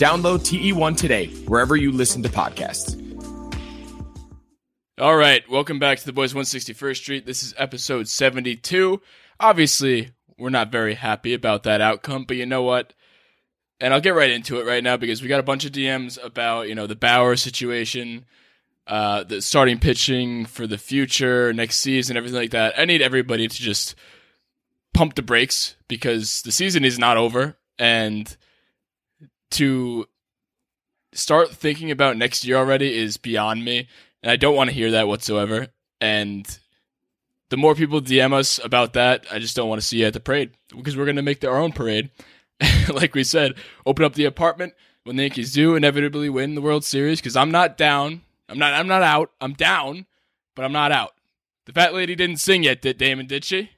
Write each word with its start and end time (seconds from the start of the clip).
Download 0.00 0.38
TE1 0.38 0.96
today, 0.96 1.26
wherever 1.44 1.76
you 1.76 1.92
listen 1.92 2.22
to 2.22 2.30
podcasts. 2.30 2.96
All 4.98 5.14
right, 5.14 5.46
welcome 5.50 5.78
back 5.78 5.98
to 5.98 6.06
the 6.06 6.14
Boys 6.14 6.32
161st 6.32 6.96
Street. 6.96 7.26
This 7.26 7.42
is 7.42 7.52
episode 7.58 8.08
72. 8.08 9.02
Obviously, 9.38 10.12
we're 10.38 10.48
not 10.48 10.72
very 10.72 10.94
happy 10.94 11.34
about 11.34 11.64
that 11.64 11.82
outcome, 11.82 12.24
but 12.24 12.38
you 12.38 12.46
know 12.46 12.62
what? 12.62 12.94
And 13.78 13.92
I'll 13.92 14.00
get 14.00 14.14
right 14.14 14.30
into 14.30 14.58
it 14.58 14.64
right 14.64 14.82
now 14.82 14.96
because 14.96 15.20
we 15.20 15.28
got 15.28 15.38
a 15.38 15.42
bunch 15.42 15.66
of 15.66 15.72
DMs 15.72 16.18
about, 16.24 16.66
you 16.66 16.74
know, 16.74 16.86
the 16.86 16.96
Bauer 16.96 17.36
situation, 17.36 18.24
uh, 18.86 19.24
the 19.24 19.42
starting 19.42 19.78
pitching 19.78 20.46
for 20.46 20.66
the 20.66 20.78
future, 20.78 21.52
next 21.52 21.76
season, 21.76 22.16
everything 22.16 22.40
like 22.40 22.52
that. 22.52 22.72
I 22.78 22.86
need 22.86 23.02
everybody 23.02 23.48
to 23.48 23.54
just 23.54 23.94
pump 24.94 25.14
the 25.14 25.20
brakes 25.20 25.76
because 25.88 26.40
the 26.40 26.52
season 26.52 26.86
is 26.86 26.98
not 26.98 27.18
over 27.18 27.58
and 27.78 28.34
to 29.50 30.06
start 31.12 31.50
thinking 31.50 31.90
about 31.90 32.16
next 32.16 32.44
year 32.44 32.56
already 32.56 32.96
is 32.96 33.16
beyond 33.16 33.64
me 33.64 33.88
and 34.22 34.30
I 34.30 34.36
don't 34.36 34.54
want 34.54 34.70
to 34.70 34.74
hear 34.74 34.92
that 34.92 35.08
whatsoever 35.08 35.68
and 36.00 36.58
the 37.50 37.56
more 37.56 37.74
people 37.74 38.00
DM 38.00 38.32
us 38.32 38.60
about 38.64 38.94
that, 38.94 39.26
I 39.30 39.38
just 39.38 39.54
don't 39.56 39.68
want 39.68 39.80
to 39.80 39.86
see 39.86 39.98
you 39.98 40.06
at 40.06 40.12
the 40.12 40.20
parade 40.20 40.52
because 40.74 40.96
we're 40.96 41.04
going 41.04 41.16
to 41.16 41.22
make 41.22 41.44
our 41.44 41.58
own 41.58 41.72
parade. 41.72 42.10
like 42.92 43.14
we 43.14 43.24
said, 43.24 43.54
open 43.84 44.04
up 44.04 44.14
the 44.14 44.24
apartment 44.24 44.74
when 45.04 45.16
the 45.16 45.22
Yankees 45.22 45.52
do 45.52 45.74
inevitably 45.74 46.28
win 46.28 46.54
the 46.54 46.60
World 46.60 46.84
Series 46.84 47.20
because 47.20 47.36
I'm 47.36 47.50
not 47.50 47.76
down. 47.76 48.22
I'm 48.48 48.58
not. 48.58 48.72
I'm 48.74 48.86
not 48.86 49.02
out. 49.02 49.32
I'm 49.40 49.52
down, 49.52 50.06
but 50.54 50.64
I'm 50.64 50.72
not 50.72 50.92
out. 50.92 51.14
The 51.66 51.72
fat 51.72 51.92
lady 51.92 52.14
didn't 52.14 52.38
sing 52.38 52.62
yet, 52.62 52.82
did 52.82 52.98
Damon? 52.98 53.26
Did 53.26 53.44
she? 53.44 53.70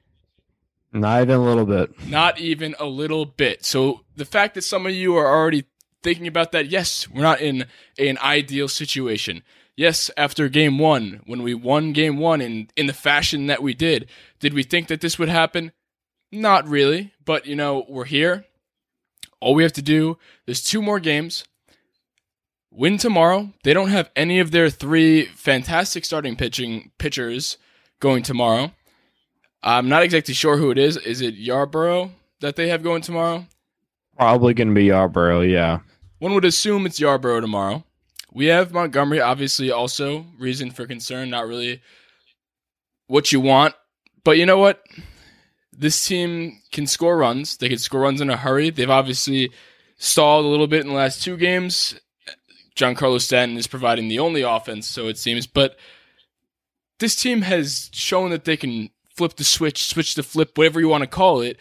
Not 0.93 1.23
even 1.23 1.37
a 1.37 1.45
little 1.45 1.65
bit. 1.65 2.09
Not 2.09 2.39
even 2.39 2.75
a 2.79 2.85
little 2.85 3.25
bit. 3.25 3.65
So 3.65 4.03
the 4.15 4.27
fact 4.27 4.55
that 4.55 4.63
some 4.63 4.87
of 4.87 4.93
you 4.93 5.17
are 5.17 5.27
already 5.27 5.65
thinking 6.03 6.27
about 6.27 6.53
that, 6.53 6.69
yes, 6.69 7.09
we're 7.09 7.23
not 7.23 7.41
in 7.41 7.67
an 7.99 8.19
ideal 8.19 8.69
situation. 8.69 9.43
Yes, 9.77 10.11
after 10.17 10.49
game 10.49 10.79
one, 10.79 11.23
when 11.27 11.43
we 11.43 11.55
won 11.55 11.93
game 11.93 12.19
one 12.19 12.41
in, 12.41 12.69
in 12.77 12.87
the 12.87 12.93
fashion 12.93 13.47
that 13.47 13.63
we 13.63 13.75
did, 13.75 14.09
did 14.39 14.53
we 14.53 14.63
think 14.63 14.89
that 14.89 15.01
this 15.01 15.19
would 15.19 15.31
happen? 15.31 15.73
Not 16.31 16.69
really, 16.69 17.13
but 17.25 17.47
you 17.47 17.57
know, 17.57 17.85
we're 17.89 18.05
here. 18.05 18.45
All 19.41 19.55
we 19.55 19.63
have 19.63 19.73
to 19.73 19.83
do, 19.83 20.19
there's 20.47 20.63
two 20.63 20.83
more 20.83 21.01
games. 21.01 21.45
Win 22.71 22.97
tomorrow. 22.97 23.53
They 23.65 23.75
don't 23.75 23.89
have 23.91 24.11
any 24.17 24.39
of 24.39 24.51
their 24.51 24.71
three 24.71 25.27
fantastic 25.27 26.05
starting 26.05 26.37
pitching 26.37 26.91
pitchers 26.99 27.59
going 28.01 28.23
tomorrow. 28.23 28.73
I'm 29.63 29.89
not 29.89 30.03
exactly 30.03 30.35
sure 30.35 30.57
who 30.57 30.71
it 30.71 30.79
is. 30.79 30.97
Is 30.97 31.21
it 31.21 31.39
Yarbrough 31.39 32.11
that 32.41 32.57
they 32.57 32.69
have 32.69 32.83
going 32.83 33.03
tomorrow? 33.03 33.47
Probably 34.17 34.55
going 34.55 34.69
to 34.69 34.75
be 34.75 34.87
Yarbrough, 34.87 35.51
yeah. 35.51 35.81
One 36.23 36.35
would 36.35 36.45
assume 36.45 36.87
it's 36.87 37.01
Yarbrough 37.01 37.41
tomorrow. 37.41 37.83
We 38.33 38.47
have 38.47 38.73
Montgomery, 38.73 39.21
obviously, 39.21 39.73
also 39.73 40.27
reason 40.39 40.71
for 40.71 40.87
concern. 40.87 41.31
Not 41.31 41.49
really 41.49 41.83
what 43.09 43.33
you 43.33 43.41
want, 43.41 43.75
but 44.23 44.39
you 44.39 44.47
know 44.47 44.59
what? 44.59 44.85
This 45.73 46.07
team 46.07 46.61
can 46.71 46.87
score 46.87 47.17
runs. 47.17 47.57
They 47.57 47.69
can 47.69 47.79
score 47.79 48.03
runs 48.03 48.21
in 48.21 48.31
a 48.31 48.37
hurry. 48.37 48.71
They've 48.71 48.89
obviously 48.89 49.51
stalled 49.97 50.45
a 50.45 50.49
little 50.49 50.69
bit 50.69 50.83
in 50.83 50.91
the 50.91 50.95
last 50.95 51.25
two 51.25 51.37
games. 51.37 51.99
Giancarlo 52.77 53.21
Stanton 53.21 53.59
is 53.59 53.67
providing 53.67 54.07
the 54.07 54.21
only 54.21 54.43
offense, 54.43 54.89
so 54.89 55.09
it 55.09 55.19
seems. 55.19 55.49
But 55.49 55.77
this 57.01 57.17
team 57.17 57.43
has 57.43 57.91
shown 57.93 58.31
that 58.31 58.45
they 58.45 58.57
can 58.57 58.91
flip 59.17 59.35
the 59.35 59.43
switch, 59.43 59.87
switch 59.87 60.15
the 60.15 60.23
flip, 60.23 60.57
whatever 60.57 60.79
you 60.79 60.87
want 60.87 61.03
to 61.03 61.09
call 61.09 61.41
it, 61.41 61.57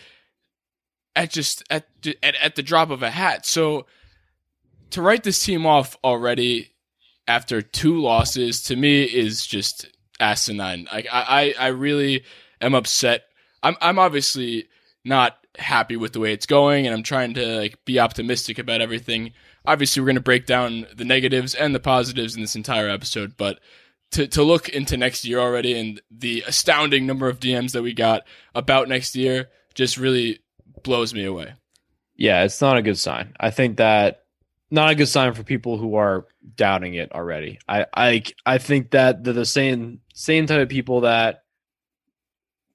at 1.16 1.32
just 1.32 1.64
at 1.72 1.88
at, 2.22 2.36
at 2.36 2.56
the 2.56 2.62
drop 2.62 2.92
of 2.92 3.02
a 3.02 3.10
hat. 3.10 3.48
So 3.48 3.88
to 4.92 5.02
write 5.02 5.24
this 5.24 5.44
team 5.44 5.66
off 5.66 5.98
already 6.04 6.72
after 7.28 7.62
two 7.62 8.02
losses 8.02 8.64
to 8.64 8.76
me 8.76 9.04
is 9.04 9.46
just 9.46 9.88
asinine. 10.20 10.88
Like 10.92 11.08
I, 11.12 11.54
I, 11.60 11.68
really 11.68 12.24
am 12.60 12.76
upset. 12.76 13.24
I'm 13.64 13.76
I'm 13.82 14.00
obviously 14.00 14.68
not 15.04 15.38
happy 15.58 15.96
with 15.98 16.14
the 16.14 16.20
way 16.20 16.34
it's 16.34 16.46
going, 16.46 16.86
and 16.86 16.96
I'm 16.96 17.04
trying 17.04 17.34
to 17.36 17.46
like 17.58 17.84
be 17.86 18.00
optimistic 18.00 18.60
about 18.60 18.82
everything. 18.82 19.34
Obviously, 19.66 20.02
we're 20.02 20.08
going 20.08 20.16
to 20.16 20.22
break 20.22 20.46
down 20.46 20.88
the 20.96 21.06
negatives 21.06 21.56
and 21.56 21.74
the 21.76 21.80
positives 21.80 22.36
in 22.36 22.42
this 22.42 22.56
entire 22.56 22.90
episode, 22.90 23.38
but 23.38 23.60
to 24.12 24.28
to 24.28 24.44
look 24.44 24.70
into 24.70 24.98
next 24.98 25.26
year 25.26 25.40
already 25.40 25.80
and 25.80 26.02
the 26.12 26.44
astounding 26.46 27.06
number 27.06 27.28
of 27.28 27.40
DMs 27.40 27.72
that 27.72 27.84
we 27.84 27.94
got 27.94 28.24
about 28.54 28.90
next 28.90 29.16
year 29.16 29.50
just 29.74 29.98
really 29.98 30.40
blows 30.84 31.14
me 31.14 31.24
away. 31.24 31.54
Yeah, 32.16 32.44
it's 32.44 32.62
not 32.62 32.78
a 32.78 32.82
good 32.82 32.98
sign. 32.98 33.34
I 33.40 33.50
think 33.50 33.78
that 33.78 34.21
not 34.72 34.90
a 34.90 34.96
good 34.96 35.08
sign 35.08 35.34
for 35.34 35.44
people 35.44 35.78
who 35.78 35.96
are 35.96 36.26
doubting 36.56 36.96
it 36.96 37.12
already. 37.12 37.60
I 37.68 37.86
I 37.94 38.24
I 38.46 38.58
think 38.58 38.92
that 38.92 39.24
they're 39.24 39.34
the 39.34 39.46
same 39.46 40.00
same 40.14 40.48
type 40.48 40.62
of 40.62 40.70
people 40.70 41.02
that 41.02 41.44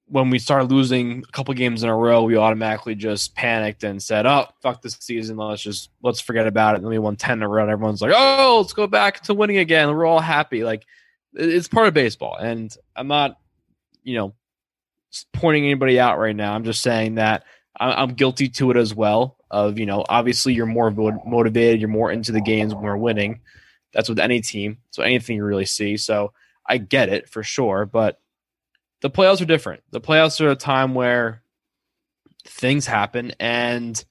when 0.08 0.30
we 0.30 0.38
started 0.38 0.70
losing 0.70 1.24
a 1.26 1.32
couple 1.32 1.52
games 1.54 1.82
in 1.82 1.88
a 1.88 1.96
row, 1.96 2.22
we 2.22 2.36
automatically 2.36 2.94
just 2.94 3.34
panicked 3.34 3.82
and 3.82 4.00
said, 4.00 4.26
"Oh, 4.26 4.46
fuck 4.62 4.82
this 4.82 4.96
season. 5.00 5.36
Let's 5.36 5.62
just 5.62 5.90
let's 6.02 6.20
forget 6.20 6.46
about 6.46 6.74
it." 6.74 6.76
And 6.76 6.84
then 6.84 6.90
we 6.90 6.98
won 6.98 7.16
ten 7.16 7.38
in 7.38 7.42
a 7.42 7.48
row. 7.48 7.62
And 7.62 7.72
everyone's 7.72 8.02
like, 8.02 8.12
"Oh, 8.14 8.58
let's 8.60 8.74
go 8.74 8.86
back 8.86 9.22
to 9.22 9.34
winning 9.34 9.58
again." 9.58 9.88
We're 9.88 10.06
all 10.06 10.20
happy. 10.20 10.64
Like 10.64 10.84
it's 11.32 11.68
part 11.68 11.88
of 11.88 11.94
baseball, 11.94 12.36
and 12.36 12.74
I'm 12.94 13.08
not, 13.08 13.38
you 14.04 14.16
know, 14.16 14.34
pointing 15.32 15.64
anybody 15.64 15.98
out 15.98 16.18
right 16.18 16.36
now. 16.36 16.54
I'm 16.54 16.64
just 16.64 16.82
saying 16.82 17.16
that 17.16 17.44
I'm 17.78 18.14
guilty 18.14 18.48
to 18.50 18.70
it 18.70 18.76
as 18.76 18.94
well. 18.94 19.36
Of 19.50 19.78
you 19.78 19.86
know, 19.86 20.04
obviously 20.08 20.54
you're 20.54 20.66
more 20.66 20.90
motivated, 20.90 21.80
you're 21.80 21.88
more 21.88 22.10
into 22.10 22.32
the 22.32 22.40
games 22.40 22.74
when 22.74 22.84
we're 22.84 22.96
winning. 22.96 23.40
That's 23.92 24.08
with 24.08 24.18
any 24.18 24.40
team. 24.40 24.78
So 24.90 25.02
anything 25.02 25.36
you 25.36 25.44
really 25.44 25.66
see. 25.66 25.96
So 25.96 26.32
I 26.66 26.78
get 26.78 27.08
it 27.08 27.28
for 27.28 27.42
sure, 27.42 27.86
but 27.86 28.20
the 29.00 29.10
playoffs 29.10 29.40
are 29.40 29.46
different. 29.46 29.82
The 29.90 30.00
playoffs 30.00 30.40
are 30.40 30.50
a 30.50 30.56
time 30.56 30.94
where 30.94 31.42
things 32.44 32.86
happen 32.86 33.32
and 33.38 34.02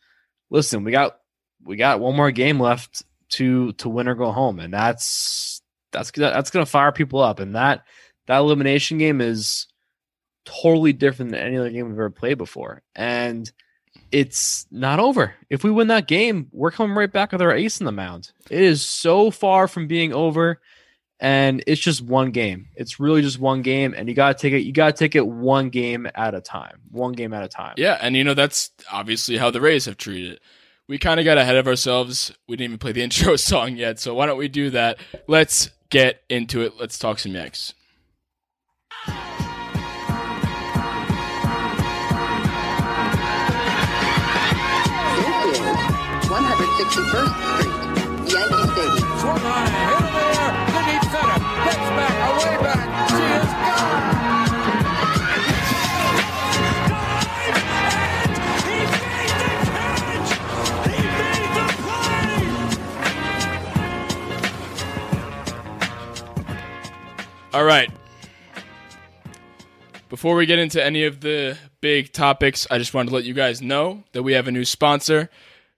listen, 0.50 0.84
we 0.84 0.92
got 0.92 1.18
we 1.64 1.76
got 1.76 2.00
one 2.00 2.16
more 2.16 2.32
game 2.32 2.60
left 2.60 3.04
to 3.30 3.74
to 3.74 3.90
win 3.90 4.08
or 4.08 4.16
go 4.16 4.32
home 4.32 4.60
and 4.60 4.74
that's 4.74 5.62
that's 5.92 6.12
that's 6.12 6.52
to 6.52 6.66
fire 6.66 6.92
people 6.92 7.20
up 7.20 7.40
and 7.40 7.56
that 7.56 7.84
that 8.28 8.38
elimination 8.38 8.98
game 8.98 9.20
is 9.20 9.68
totally 10.46 10.94
different 10.94 11.32
than 11.32 11.42
any 11.42 11.58
other 11.58 11.70
game 11.70 11.88
we've 11.88 11.96
ever 11.96 12.10
played 12.10 12.38
before. 12.38 12.82
And 12.96 13.52
it's 14.12 14.66
not 14.72 15.00
over. 15.00 15.34
If 15.50 15.64
we 15.64 15.72
win 15.72 15.88
that 15.88 16.08
game, 16.08 16.48
we're 16.52 16.72
coming 16.72 16.96
right 16.96 17.12
back 17.12 17.32
with 17.32 17.42
our 17.42 17.52
ace 17.52 17.80
in 17.80 17.86
the 17.86 17.92
mound. 17.92 18.32
It 18.50 18.62
is 18.62 18.86
so 18.86 19.32
far 19.32 19.68
from 19.68 19.88
being 19.88 20.14
over 20.14 20.60
and 21.20 21.64
it's 21.66 21.82
just 21.82 22.02
one 22.02 22.32
game. 22.32 22.68
It's 22.76 23.00
really 23.00 23.22
just 23.22 23.40
one 23.40 23.62
game, 23.62 23.94
and 23.96 24.10
you 24.10 24.16
gotta 24.16 24.38
take 24.38 24.54
it. 24.54 24.64
You 24.64 24.74
gotta 24.74 24.94
take 24.94 25.16
it 25.16 25.26
one 25.26 25.70
game 25.70 26.08
at 26.14 26.36
a 26.36 26.42
time. 26.42 26.82
One 26.92 27.14
game 27.14 27.34
at 27.34 27.44
a 27.44 27.48
time. 27.48 27.76
Yeah, 27.78 27.98
and 28.02 28.16
you 28.16 28.24
know 28.24 28.34
that's 28.34 28.72
obviously 28.92 29.38
how 29.38 29.50
the 29.52 29.62
Rays 29.62 29.86
have 29.86 29.98
treated 29.98 30.34
it. 30.34 30.42
We 30.88 30.98
kind 30.98 31.20
of 31.20 31.24
got 31.24 31.38
ahead 31.38 31.56
of 31.56 31.68
ourselves. 31.68 32.34
We 32.48 32.58
didn't 32.58 32.72
even 32.72 32.78
play 32.80 32.92
the 32.92 33.02
intro 33.04 33.36
song 33.38 33.78
yet, 33.78 34.00
so 34.00 34.14
why 34.14 34.26
don't 34.26 34.38
we 34.38 34.48
do 34.48 34.70
that? 34.72 34.98
Let's 35.28 35.70
get 35.90 36.22
into 36.30 36.62
it. 36.62 36.74
Let's 36.80 37.00
talk 37.00 37.20
some 37.20 37.34
Yanks. 37.34 37.74
161st 46.86 47.34
Street, 47.56 47.74
Yankee 48.32 48.68
Stadium. 48.72 49.10
Swung 49.20 49.40
on 49.40 49.66
and 49.66 49.74
hit 49.76 49.98
in 49.98 50.14
the 50.14 50.22
air 50.38 50.50
to 50.68 50.80
deep 50.86 51.04
center. 51.12 51.38
Gets 51.66 51.88
back, 51.98 52.16
away 52.30 52.56
back. 52.64 53.10
She 53.10 53.16
is 53.16 53.50
gone. 53.52 54.16
All 67.54 67.64
right. 67.64 67.90
Before 70.10 70.36
we 70.36 70.46
get 70.46 70.60
into 70.60 70.84
any 70.84 71.06
of 71.06 71.22
the 71.22 71.58
big 71.82 72.12
topics, 72.14 72.68
I 72.70 72.78
just 72.78 72.94
wanted 72.94 73.10
to 73.10 73.16
let 73.16 73.24
you 73.24 73.34
guys 73.34 73.62
know 73.62 74.04
that 74.12 74.24
we 74.24 74.34
have 74.34 74.48
a 74.48 74.52
new 74.52 74.66
sponsor. 74.66 75.30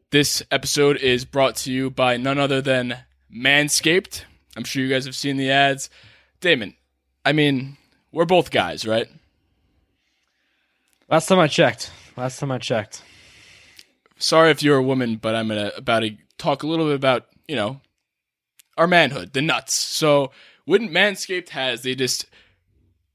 This 0.10 0.42
episode 0.52 0.96
is 0.96 1.26
brought 1.26 1.58
to 1.58 1.72
you 1.72 1.90
by 1.90 2.16
none 2.16 2.38
other 2.38 2.62
than 2.62 3.00
Manscaped. 3.30 4.24
I'm 4.56 4.64
sure 4.64 4.82
you 4.82 4.88
guys 4.88 5.04
have 5.04 5.18
seen 5.18 5.36
the 5.36 5.52
ads. 5.52 5.90
Damon, 6.40 6.76
I 7.26 7.34
mean, 7.34 7.76
we're 8.14 8.24
both 8.24 8.50
guys, 8.50 8.88
right? 8.88 9.10
Last 11.10 11.28
time 11.28 11.40
I 11.40 11.48
checked. 11.48 11.92
Last 12.16 12.40
time 12.40 12.52
I 12.52 12.58
checked. 12.58 13.04
Sorry 14.18 14.50
if 14.50 14.64
you're 14.64 14.78
a 14.78 14.84
woman, 14.84 15.18
but 15.18 15.36
I'm 15.36 15.50
gonna 15.50 15.74
about 15.76 16.00
to 16.00 16.16
talk 16.38 16.64
a 16.64 16.68
little 16.68 16.86
bit 16.86 16.96
about 16.96 17.26
you 17.46 17.58
know 17.58 17.82
our 18.78 18.88
manhood, 18.88 19.34
the 19.34 19.42
nuts. 19.42 19.74
So 19.74 20.32
what 20.64 20.80
Manscaped 20.80 21.50
has, 21.50 21.82
they 21.82 21.96
just 21.96 22.28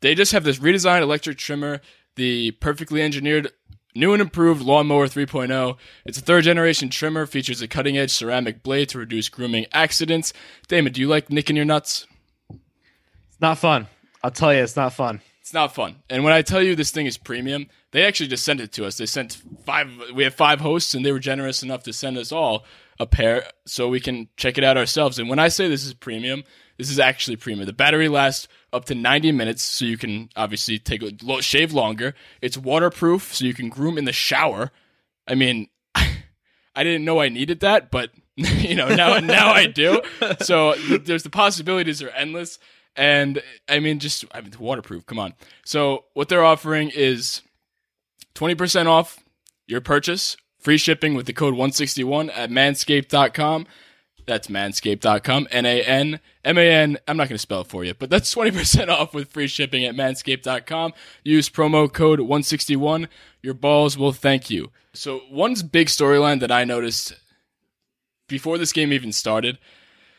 they 0.00 0.14
just 0.14 0.32
have 0.32 0.44
this 0.44 0.58
redesigned 0.58 1.00
electric 1.00 1.38
trimmer, 1.38 1.80
the 2.16 2.50
perfectly 2.50 3.00
engineered 3.00 3.50
new 3.94 4.12
and 4.12 4.22
improved 4.22 4.62
lawnmower 4.62 5.06
3.0. 5.06 5.76
It's 6.04 6.18
a 6.18 6.22
third 6.22 6.44
generation 6.44 6.88
trimmer, 6.88 7.26
features 7.26 7.62
a 7.62 7.68
cutting 7.68 7.98
edge 7.98 8.10
ceramic 8.10 8.62
blade 8.62 8.88
to 8.90 8.98
reduce 8.98 9.28
grooming 9.28 9.66
accidents. 9.72 10.32
Damon, 10.68 10.92
do 10.92 11.00
you 11.00 11.08
like 11.08 11.30
nicking 11.30 11.56
your 11.56 11.64
nuts? 11.64 12.06
It's 12.50 13.40
not 13.40 13.58
fun. 13.58 13.88
I'll 14.22 14.30
tell 14.30 14.52
you, 14.54 14.62
it's 14.62 14.76
not 14.76 14.92
fun. 14.92 15.20
It's 15.40 15.52
not 15.52 15.74
fun. 15.74 15.96
And 16.08 16.22
when 16.22 16.32
I 16.32 16.42
tell 16.42 16.62
you 16.62 16.76
this 16.76 16.92
thing 16.92 17.06
is 17.06 17.18
premium, 17.18 17.66
they 17.90 18.04
actually 18.06 18.28
just 18.28 18.44
sent 18.44 18.60
it 18.60 18.72
to 18.74 18.86
us. 18.86 18.96
They 18.96 19.06
sent 19.06 19.42
five. 19.64 19.90
We 20.14 20.22
have 20.22 20.34
five 20.34 20.60
hosts, 20.60 20.94
and 20.94 21.04
they 21.04 21.10
were 21.10 21.18
generous 21.18 21.62
enough 21.64 21.82
to 21.82 21.92
send 21.92 22.16
us 22.16 22.30
all 22.30 22.64
a 23.02 23.06
pair 23.06 23.44
so 23.66 23.88
we 23.88 24.00
can 24.00 24.28
check 24.37 24.56
it 24.56 24.64
out 24.64 24.78
ourselves. 24.78 25.19
And 25.19 25.28
when 25.28 25.38
I 25.38 25.49
say 25.49 25.69
this 25.69 25.84
is 25.84 25.93
premium, 25.93 26.44
this 26.78 26.90
is 26.90 26.99
actually 26.99 27.37
premium. 27.37 27.66
The 27.66 27.72
battery 27.72 28.08
lasts 28.08 28.49
up 28.72 28.87
to 28.87 28.94
90 28.94 29.32
minutes, 29.32 29.62
so 29.62 29.84
you 29.84 29.99
can 29.99 30.31
obviously 30.37 30.78
take 30.78 31.02
a 31.02 31.43
shave 31.43 31.72
longer. 31.72 32.14
It's 32.40 32.56
waterproof, 32.56 33.34
so 33.34 33.44
you 33.44 33.54
can 33.54 33.69
groom 33.69 33.99
in 33.99 34.04
the 34.04 34.12
shower. 34.12 34.70
I 35.28 35.34
mean, 35.34 35.69
I 35.94 36.84
didn't 36.84 37.04
know 37.04 37.20
I 37.20 37.28
needed 37.28 37.60
that, 37.60 37.90
but 37.90 38.10
you 38.37 38.75
know 38.75 38.88
now 38.88 39.19
now 39.19 39.52
I 39.52 39.66
do. 39.66 40.00
So 40.40 40.75
th- 40.75 41.05
there's 41.05 41.22
the 41.22 41.31
possibilities 41.31 42.02
are 42.02 42.08
endless, 42.10 42.58
and 42.96 43.43
I 43.69 43.78
mean 43.81 43.98
just 43.98 44.25
I 44.32 44.40
mean 44.40 44.52
waterproof. 44.58 45.05
Come 45.06 45.19
on. 45.19 45.34
So 45.64 46.06
what 46.14 46.28
they're 46.28 46.44
offering 46.44 46.90
is 46.94 47.43
20% 48.34 48.87
off 48.87 49.19
your 49.66 49.81
purchase, 49.81 50.37
free 50.62 50.78
shipping 50.78 51.14
with 51.14 51.26
the 51.26 51.32
code 51.32 51.54
161 51.54 52.30
at 52.30 52.50
manscaped.com. 52.50 53.66
That's 54.26 54.46
manscaped.com. 54.46 55.48
N 55.50 55.66
A 55.66 55.82
N 55.82 56.20
M 56.44 56.58
A 56.58 56.70
N. 56.70 56.98
I'm 57.08 57.16
not 57.16 57.28
going 57.28 57.34
to 57.34 57.38
spell 57.38 57.62
it 57.62 57.66
for 57.66 57.84
you, 57.84 57.94
but 57.94 58.08
that's 58.08 58.32
20% 58.32 58.88
off 59.00 59.14
with 59.14 59.30
free 59.30 59.48
shipping 59.48 59.84
at 59.84 59.94
manscaped.com. 59.94 60.92
Use 61.24 61.50
promo 61.50 61.92
code 61.92 62.20
161. 62.20 63.08
Your 63.42 63.54
balls 63.54 63.98
will 63.98 64.12
thank 64.12 64.48
you. 64.48 64.70
So, 64.94 65.20
one 65.30 65.54
big 65.70 65.88
storyline 65.88 66.40
that 66.40 66.52
I 66.52 66.64
noticed 66.64 67.14
before 68.28 68.58
this 68.58 68.72
game 68.72 68.92
even 68.92 69.12
started, 69.12 69.58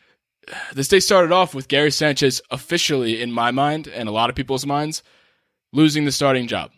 this 0.74 0.88
day 0.88 1.00
started 1.00 1.32
off 1.32 1.54
with 1.54 1.68
Gary 1.68 1.90
Sanchez 1.90 2.42
officially, 2.50 3.22
in 3.22 3.32
my 3.32 3.50
mind 3.50 3.88
and 3.88 4.08
a 4.08 4.12
lot 4.12 4.28
of 4.28 4.36
people's 4.36 4.66
minds, 4.66 5.02
losing 5.72 6.04
the 6.04 6.12
starting 6.12 6.46
job. 6.46 6.70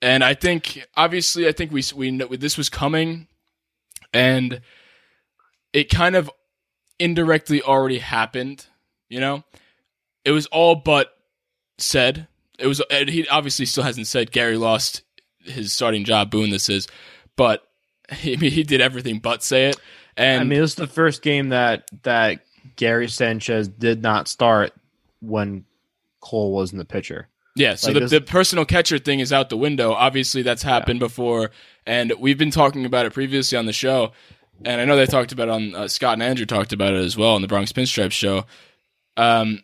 And 0.00 0.22
I 0.22 0.34
think, 0.34 0.86
obviously, 0.96 1.48
I 1.48 1.52
think 1.52 1.72
we, 1.72 1.82
we 1.94 2.10
know 2.10 2.28
this 2.28 2.56
was 2.56 2.68
coming 2.68 3.26
and 4.12 4.60
it 5.72 5.90
kind 5.90 6.16
of 6.16 6.30
indirectly 6.98 7.62
already 7.62 7.98
happened. 7.98 8.66
You 9.08 9.20
know, 9.20 9.44
it 10.24 10.32
was 10.32 10.46
all 10.46 10.74
but 10.74 11.16
said. 11.78 12.28
It 12.58 12.66
was. 12.66 12.82
He 12.90 13.26
obviously 13.28 13.66
still 13.66 13.84
hasn't 13.84 14.06
said 14.06 14.32
Gary 14.32 14.56
lost 14.56 15.02
his 15.40 15.72
starting 15.72 16.04
job. 16.04 16.30
Boone, 16.30 16.50
this 16.50 16.68
is, 16.68 16.88
but 17.36 17.62
he 18.12 18.36
he 18.36 18.62
did 18.62 18.80
everything 18.80 19.18
but 19.18 19.42
say 19.42 19.68
it. 19.68 19.76
And 20.16 20.40
I 20.40 20.44
mean, 20.44 20.60
this 20.60 20.70
is 20.70 20.76
the 20.76 20.86
first 20.86 21.22
game 21.22 21.50
that 21.50 21.88
that 22.02 22.40
Gary 22.76 23.08
Sanchez 23.08 23.68
did 23.68 24.02
not 24.02 24.28
start 24.28 24.72
when 25.20 25.64
Cole 26.20 26.52
was 26.52 26.72
in 26.72 26.78
the 26.78 26.84
pitcher. 26.84 27.28
Yeah, 27.58 27.74
so 27.74 27.90
Like 27.90 28.02
the, 28.02 28.06
the 28.06 28.20
personal 28.20 28.64
catcher 28.64 28.98
thing 28.98 29.18
is 29.18 29.32
out 29.32 29.48
the 29.48 29.56
window. 29.56 29.92
Obviously, 29.92 30.42
that's 30.42 30.62
happened 30.62 31.00
before, 31.00 31.50
and 31.84 32.12
we've 32.18 32.38
been 32.38 32.52
talking 32.52 32.84
about 32.84 33.04
it 33.04 33.12
previously 33.12 33.58
on 33.58 33.66
the 33.66 33.72
show. 33.72 34.12
And 34.64 34.80
I 34.80 34.84
know 34.84 34.96
they 34.96 35.06
talked 35.06 35.32
about 35.32 35.48
it 35.48 35.52
on 35.52 35.74
uh, 35.74 35.88
Scott 35.88 36.14
and 36.14 36.22
Andrew 36.22 36.46
talked 36.46 36.72
about 36.72 36.94
it 36.94 37.04
as 37.04 37.16
well 37.16 37.34
on 37.34 37.42
the 37.42 37.48
Bronx 37.48 37.72
Pinstripes 37.72 38.12
show. 38.12 38.44
Um, 39.16 39.62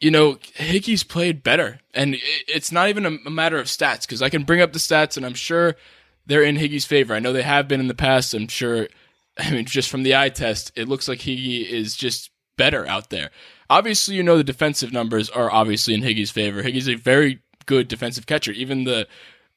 you 0.00 0.10
know, 0.10 0.36
Higgy's 0.56 1.04
played 1.04 1.42
better, 1.42 1.80
and 1.92 2.14
it, 2.14 2.20
it's 2.48 2.72
not 2.72 2.88
even 2.88 3.04
a, 3.04 3.18
a 3.26 3.30
matter 3.30 3.58
of 3.58 3.66
stats 3.66 4.02
because 4.02 4.22
I 4.22 4.30
can 4.30 4.44
bring 4.44 4.62
up 4.62 4.72
the 4.72 4.78
stats, 4.78 5.18
and 5.18 5.26
I'm 5.26 5.34
sure 5.34 5.76
they're 6.24 6.42
in 6.42 6.56
Higgy's 6.56 6.86
favor. 6.86 7.14
I 7.14 7.18
know 7.18 7.34
they 7.34 7.42
have 7.42 7.68
been 7.68 7.80
in 7.80 7.88
the 7.88 7.94
past. 7.94 8.32
I'm 8.32 8.48
sure. 8.48 8.88
I 9.38 9.50
mean, 9.50 9.66
just 9.66 9.90
from 9.90 10.04
the 10.04 10.16
eye 10.16 10.30
test, 10.30 10.72
it 10.74 10.88
looks 10.88 11.06
like 11.06 11.18
Higgy 11.18 11.66
is 11.66 11.96
just 11.96 12.30
better 12.56 12.86
out 12.86 13.10
there. 13.10 13.30
Obviously, 13.70 14.16
you 14.16 14.22
know 14.22 14.36
the 14.36 14.44
defensive 14.44 14.92
numbers 14.92 15.30
are 15.30 15.50
obviously 15.50 15.94
in 15.94 16.02
Higgy's 16.02 16.30
favor. 16.30 16.62
Higgy's 16.62 16.88
a 16.88 16.96
very 16.96 17.40
good 17.66 17.86
defensive 17.88 18.26
catcher. 18.26 18.52
Even 18.52 18.84
the 18.84 19.06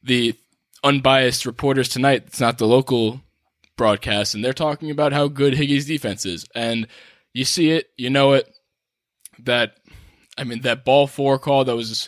the 0.04 0.36
unbiased 0.84 1.46
reporters 1.46 1.90
tonight, 1.90 2.24
it's 2.28 2.40
not 2.40 2.60
the 2.60 2.68
local 2.68 3.22
broadcast, 3.76 4.36
and 4.36 4.46
they're 4.46 4.54
talking 4.54 4.92
about 4.92 5.14
how 5.14 5.28
good 5.28 5.56
Higgy's 5.56 5.88
defense 5.88 6.26
is. 6.26 6.46
And 6.54 6.88
you 7.34 7.44
see 7.44 7.72
it, 7.72 7.90
you 7.98 8.10
know 8.10 8.34
it. 8.34 8.48
That 9.40 9.78
I 10.38 10.44
mean, 10.44 10.62
that 10.62 10.86
ball 10.86 11.08
four 11.08 11.40
call 11.40 11.66
that 11.66 11.76
was 11.76 12.08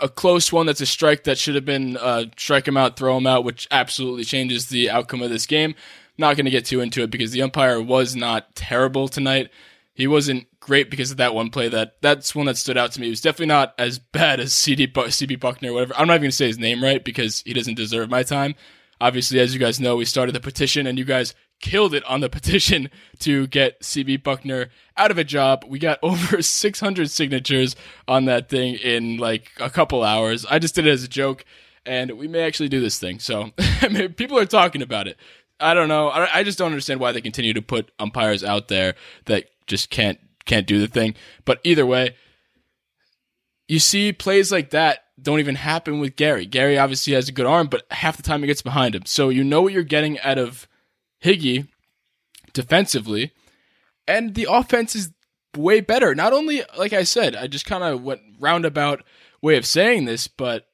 a 0.00 0.08
close 0.08 0.52
one. 0.52 0.66
That's 0.66 0.80
a 0.80 0.86
strike 0.86 1.24
that 1.24 1.38
should 1.38 1.56
have 1.56 1.64
been 1.64 1.96
uh, 1.96 2.26
strike 2.36 2.68
him 2.68 2.76
out, 2.76 2.96
throw 2.96 3.16
him 3.16 3.26
out, 3.26 3.44
which 3.44 3.66
absolutely 3.72 4.24
changes 4.24 4.68
the 4.68 4.90
outcome 4.90 5.22
of 5.22 5.30
this 5.30 5.46
game. 5.46 5.74
Not 6.18 6.36
going 6.36 6.46
to 6.46 6.50
get 6.50 6.66
too 6.66 6.80
into 6.80 7.02
it 7.02 7.10
because 7.10 7.32
the 7.32 7.42
umpire 7.42 7.82
was 7.82 8.14
not 8.16 8.54
terrible 8.54 9.08
tonight. 9.08 9.50
He 9.92 10.06
wasn't 10.06 10.46
great 10.66 10.90
because 10.90 11.12
of 11.12 11.16
that 11.16 11.34
one 11.34 11.48
play. 11.48 11.68
That 11.68 11.96
that's 12.02 12.34
one 12.34 12.46
that 12.46 12.58
stood 12.58 12.76
out 12.76 12.92
to 12.92 13.00
me. 13.00 13.06
He 13.06 13.10
was 13.10 13.20
definitely 13.20 13.46
not 13.46 13.74
as 13.78 13.98
bad 13.98 14.40
as 14.40 14.52
CD 14.52 14.86
CB 14.86 15.38
Bucknor, 15.38 15.70
or 15.70 15.74
whatever. 15.74 15.94
I'm 15.96 16.08
not 16.08 16.16
even 16.16 16.30
to 16.30 16.36
say 16.36 16.48
his 16.48 16.58
name 16.58 16.82
right 16.82 17.02
because 17.02 17.42
he 17.46 17.54
doesn't 17.54 17.76
deserve 17.76 18.10
my 18.10 18.22
time. 18.22 18.54
Obviously, 19.00 19.38
as 19.40 19.54
you 19.54 19.60
guys 19.60 19.78
know, 19.78 19.96
we 19.96 20.04
started 20.04 20.34
the 20.34 20.40
petition, 20.40 20.86
and 20.86 20.98
you 20.98 21.04
guys 21.04 21.34
killed 21.60 21.94
it 21.94 22.04
on 22.04 22.20
the 22.20 22.28
petition 22.38 22.90
to 23.20 23.46
get 23.46 23.80
CB 23.80 24.22
Bucknor 24.22 24.68
out 24.96 25.10
of 25.10 25.18
a 25.18 25.24
job. 25.24 25.64
We 25.66 25.78
got 25.78 25.98
over 26.02 26.42
600 26.42 27.10
signatures 27.10 27.76
on 28.08 28.24
that 28.26 28.48
thing 28.48 28.74
in 28.74 29.18
like 29.18 29.52
a 29.58 29.70
couple 29.70 30.02
hours. 30.02 30.44
I 30.50 30.58
just 30.58 30.74
did 30.74 30.86
it 30.86 30.90
as 30.90 31.04
a 31.04 31.08
joke, 31.08 31.44
and 31.84 32.12
we 32.12 32.26
may 32.26 32.42
actually 32.42 32.68
do 32.68 32.80
this 32.80 32.98
thing. 32.98 33.20
So 33.20 33.52
I 33.80 33.88
mean, 33.88 34.14
people 34.14 34.38
are 34.38 34.46
talking 34.46 34.82
about 34.82 35.06
it. 35.06 35.16
I 35.58 35.72
don't 35.72 35.88
know. 35.88 36.10
I 36.10 36.42
just 36.42 36.58
don't 36.58 36.66
understand 36.72 37.00
why 37.00 37.12
they 37.12 37.22
continue 37.22 37.54
to 37.54 37.62
put 37.62 37.90
umpires 37.98 38.44
out 38.44 38.68
there 38.68 38.94
that 39.24 39.46
just 39.66 39.88
can't 39.88 40.18
can't 40.46 40.66
do 40.66 40.78
the 40.78 40.86
thing. 40.86 41.14
But 41.44 41.60
either 41.64 41.84
way, 41.84 42.16
you 43.68 43.78
see 43.78 44.12
plays 44.12 44.50
like 44.50 44.70
that 44.70 45.00
don't 45.20 45.40
even 45.40 45.54
happen 45.54 45.98
with 45.98 46.16
Gary. 46.16 46.46
Gary 46.46 46.78
obviously 46.78 47.14
has 47.14 47.28
a 47.28 47.32
good 47.32 47.46
arm, 47.46 47.68
but 47.68 47.86
half 47.90 48.16
the 48.16 48.22
time 48.22 48.40
he 48.40 48.46
gets 48.46 48.62
behind 48.62 48.94
him. 48.94 49.06
So 49.06 49.28
you 49.28 49.44
know 49.44 49.62
what 49.62 49.72
you're 49.72 49.82
getting 49.82 50.20
out 50.20 50.38
of 50.38 50.68
Higgy 51.24 51.68
defensively, 52.52 53.32
and 54.06 54.34
the 54.34 54.46
offense 54.50 54.94
is 54.94 55.10
way 55.56 55.80
better. 55.80 56.14
Not 56.14 56.32
only, 56.32 56.62
like 56.78 56.92
I 56.92 57.04
said, 57.04 57.34
I 57.34 57.46
just 57.46 57.64
kind 57.64 57.82
of 57.82 58.02
went 58.02 58.20
roundabout 58.38 59.02
way 59.40 59.56
of 59.56 59.64
saying 59.64 60.04
this, 60.04 60.28
but 60.28 60.68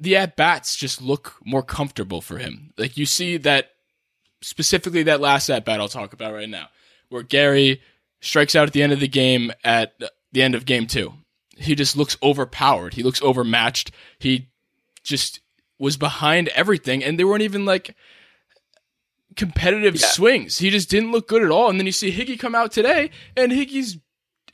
the 0.00 0.16
at 0.16 0.36
bats 0.36 0.76
just 0.76 1.02
look 1.02 1.36
more 1.44 1.62
comfortable 1.62 2.20
for 2.20 2.38
him. 2.38 2.72
Like 2.78 2.96
you 2.96 3.06
see 3.06 3.36
that 3.38 3.70
specifically 4.42 5.02
that 5.04 5.20
last 5.20 5.48
at 5.50 5.64
bat 5.64 5.80
I'll 5.80 5.88
talk 5.88 6.12
about 6.12 6.32
right 6.32 6.48
now, 6.48 6.68
where 7.10 7.22
Gary 7.22 7.82
strikes 8.24 8.54
out 8.56 8.66
at 8.66 8.72
the 8.72 8.82
end 8.82 8.92
of 8.92 9.00
the 9.00 9.08
game 9.08 9.52
at 9.62 9.92
the 10.32 10.42
end 10.42 10.54
of 10.54 10.64
game 10.66 10.86
two. 10.86 11.14
He 11.56 11.74
just 11.74 11.96
looks 11.96 12.16
overpowered. 12.22 12.94
He 12.94 13.02
looks 13.02 13.22
overmatched. 13.22 13.92
He 14.18 14.48
just 15.04 15.40
was 15.78 15.96
behind 15.96 16.48
everything, 16.48 17.04
and 17.04 17.18
they 17.18 17.24
weren't 17.24 17.42
even 17.42 17.64
like 17.64 17.94
competitive 19.36 20.00
swings. 20.00 20.58
He 20.58 20.70
just 20.70 20.90
didn't 20.90 21.12
look 21.12 21.28
good 21.28 21.42
at 21.42 21.50
all. 21.50 21.70
And 21.70 21.78
then 21.78 21.86
you 21.86 21.92
see 21.92 22.12
Higgy 22.12 22.38
come 22.38 22.54
out 22.54 22.72
today, 22.72 23.10
and 23.36 23.52
Higgy's 23.52 23.98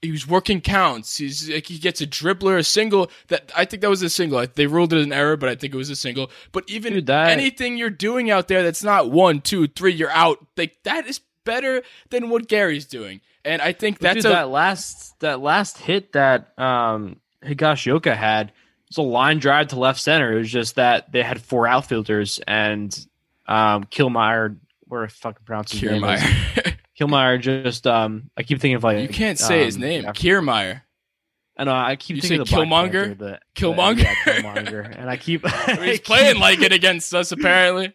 he 0.03 0.11
was 0.11 0.27
working 0.27 0.63
counts. 0.63 1.19
He's 1.19 1.51
like 1.51 1.67
he 1.67 1.79
gets 1.79 2.01
a 2.01 2.07
dribbler, 2.07 2.59
a 2.59 2.65
single. 2.65 3.11
That 3.29 3.53
I 3.55 3.67
think 3.67 3.83
that 3.83 3.91
was 3.91 4.03
a 4.03 4.09
single. 4.11 4.45
They 4.55 4.67
ruled 4.67 4.93
it 4.93 5.03
an 5.03 5.13
error, 5.13 5.37
but 5.37 5.51
I 5.51 5.55
think 5.55 5.75
it 5.75 5.77
was 5.77 5.91
a 5.91 5.97
single. 5.97 6.31
But 6.53 6.65
even 6.69 6.95
Dude, 6.95 7.07
that- 7.07 7.31
anything 7.31 7.77
you're 7.77 7.91
doing 7.91 8.31
out 8.31 8.49
there 8.49 8.63
that's 8.63 8.83
not 8.83 9.11
one, 9.11 9.41
two, 9.43 9.69
three, 9.69 9.93
you're 9.93 10.11
out. 10.11 10.39
Like 10.57 10.77
that 10.85 11.07
is 11.07 11.21
better 11.45 11.83
than 12.11 12.31
what 12.31 12.49
Gary's 12.49 12.87
doing. 12.87 13.21
And 13.45 13.61
I 13.63 13.73
think 13.73 13.99
that's 13.99 14.17
Dude, 14.23 14.27
a 14.27 14.29
that 14.31 14.49
last 14.51 15.19
that 15.21 15.41
last 15.41 15.79
hit 15.79 16.13
that 16.13 16.59
um 16.59 17.17
Higashioka 17.45 18.15
had 18.17 18.53
was 18.89 18.99
a 18.99 19.03
line 19.03 19.39
drive 19.39 19.69
to 19.69 19.79
left 19.79 20.01
center. 20.01 20.33
It 20.33 20.39
was 20.39 20.51
just 20.53 20.75
that 20.77 21.11
they 21.13 21.23
had 21.23 21.41
four 21.41 21.67
outfielders 21.67 22.41
and 22.47 22.95
um 23.47 23.85
Killmeyer, 23.85 24.57
where 24.87 25.05
I 25.05 25.09
fucking 25.09 25.45
pronounce 25.45 25.73
his 25.73 25.83
name. 25.83 26.05
is. 26.05 26.21
Kiermaier. 26.21 26.75
Killmeyer 27.01 27.41
just 27.41 27.87
um 27.87 28.31
I 28.37 28.43
keep 28.43 28.61
thinking 28.61 28.77
of 28.77 28.85
like 28.85 29.01
you 29.01 29.09
can't 29.09 29.39
say 29.39 29.65
his 29.65 29.77
um, 29.77 29.83
name. 29.83 30.07
I- 30.07 30.13
Kiermaier. 30.13 30.83
I 31.57 31.65
know 31.65 31.73
I 31.75 31.97
keep 31.97 32.17
You 32.17 32.23
thinking 32.23 32.47
say 32.47 32.57
Killmonger? 32.57 32.93
Panther, 32.93 33.15
the- 33.15 33.25
the- 33.25 33.39
yeah, 33.99 34.15
Killmonger, 34.25 34.99
and 34.99 35.11
I 35.11 35.17
keep 35.19 35.47
He's 35.83 36.01
playing 36.05 36.39
like 36.39 36.61
it 36.63 36.73
against 36.73 37.15
us, 37.15 37.33
apparently. 37.33 37.93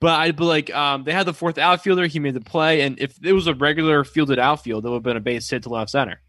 But 0.00 0.20
I'd 0.20 0.36
be 0.36 0.44
like, 0.44 0.74
um, 0.74 1.04
they 1.04 1.12
had 1.12 1.26
the 1.26 1.32
fourth 1.32 1.56
outfielder. 1.56 2.06
He 2.06 2.18
made 2.18 2.34
the 2.34 2.40
play, 2.40 2.82
and 2.82 2.98
if 3.00 3.18
it 3.22 3.32
was 3.32 3.46
a 3.46 3.54
regular 3.54 4.04
fielded 4.04 4.38
outfield, 4.38 4.84
it 4.84 4.88
would 4.88 4.96
have 4.96 5.02
been 5.02 5.16
a 5.16 5.20
base 5.20 5.48
hit 5.48 5.62
to 5.62 5.70
left 5.70 5.90
center. 5.90 6.20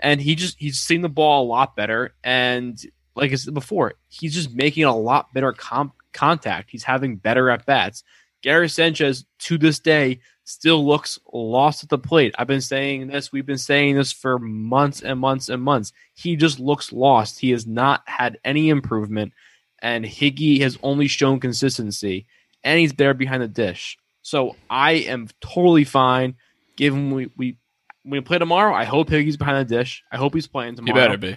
And 0.00 0.20
he 0.20 0.34
just 0.34 0.58
he's 0.58 0.80
seen 0.80 1.02
the 1.02 1.08
ball 1.08 1.44
a 1.44 1.46
lot 1.46 1.76
better, 1.76 2.14
and 2.24 2.80
like 3.14 3.30
I 3.30 3.36
said 3.36 3.54
before, 3.54 3.94
he's 4.08 4.34
just 4.34 4.52
making 4.52 4.84
a 4.84 4.96
lot 4.96 5.32
better 5.32 5.52
com- 5.52 5.92
contact. 6.12 6.70
He's 6.70 6.82
having 6.82 7.16
better 7.16 7.50
at 7.50 7.66
bats. 7.66 8.02
Gary 8.42 8.68
Sanchez 8.68 9.24
to 9.38 9.56
this 9.56 9.78
day 9.78 10.18
still 10.44 10.84
looks 10.84 11.18
lost 11.32 11.84
at 11.84 11.88
the 11.88 11.98
plate. 11.98 12.34
I've 12.36 12.48
been 12.48 12.60
saying 12.60 13.06
this. 13.06 13.30
We've 13.30 13.46
been 13.46 13.58
saying 13.58 13.94
this 13.94 14.12
for 14.12 14.38
months 14.38 15.00
and 15.00 15.20
months 15.20 15.48
and 15.48 15.62
months. 15.62 15.92
He 16.14 16.34
just 16.36 16.58
looks 16.58 16.92
lost. 16.92 17.38
He 17.38 17.50
has 17.50 17.66
not 17.66 18.02
had 18.06 18.38
any 18.44 18.68
improvement, 18.68 19.32
and 19.80 20.04
Higgy 20.04 20.60
has 20.60 20.78
only 20.82 21.06
shown 21.06 21.38
consistency, 21.38 22.26
and 22.64 22.78
he's 22.78 22.92
there 22.92 23.14
behind 23.14 23.42
the 23.42 23.48
dish. 23.48 23.98
So 24.22 24.56
I 24.70 24.92
am 24.92 25.28
totally 25.40 25.84
fine. 25.84 26.36
Given 26.76 27.10
we 27.10 27.30
we 27.36 27.56
we 28.04 28.20
play 28.20 28.38
tomorrow, 28.38 28.74
I 28.74 28.84
hope 28.84 29.08
Higgy's 29.08 29.36
behind 29.36 29.68
the 29.68 29.76
dish. 29.76 30.02
I 30.10 30.16
hope 30.16 30.34
he's 30.34 30.46
playing 30.46 30.76
tomorrow. 30.76 31.00
He 31.00 31.06
better 31.06 31.18
be. 31.18 31.36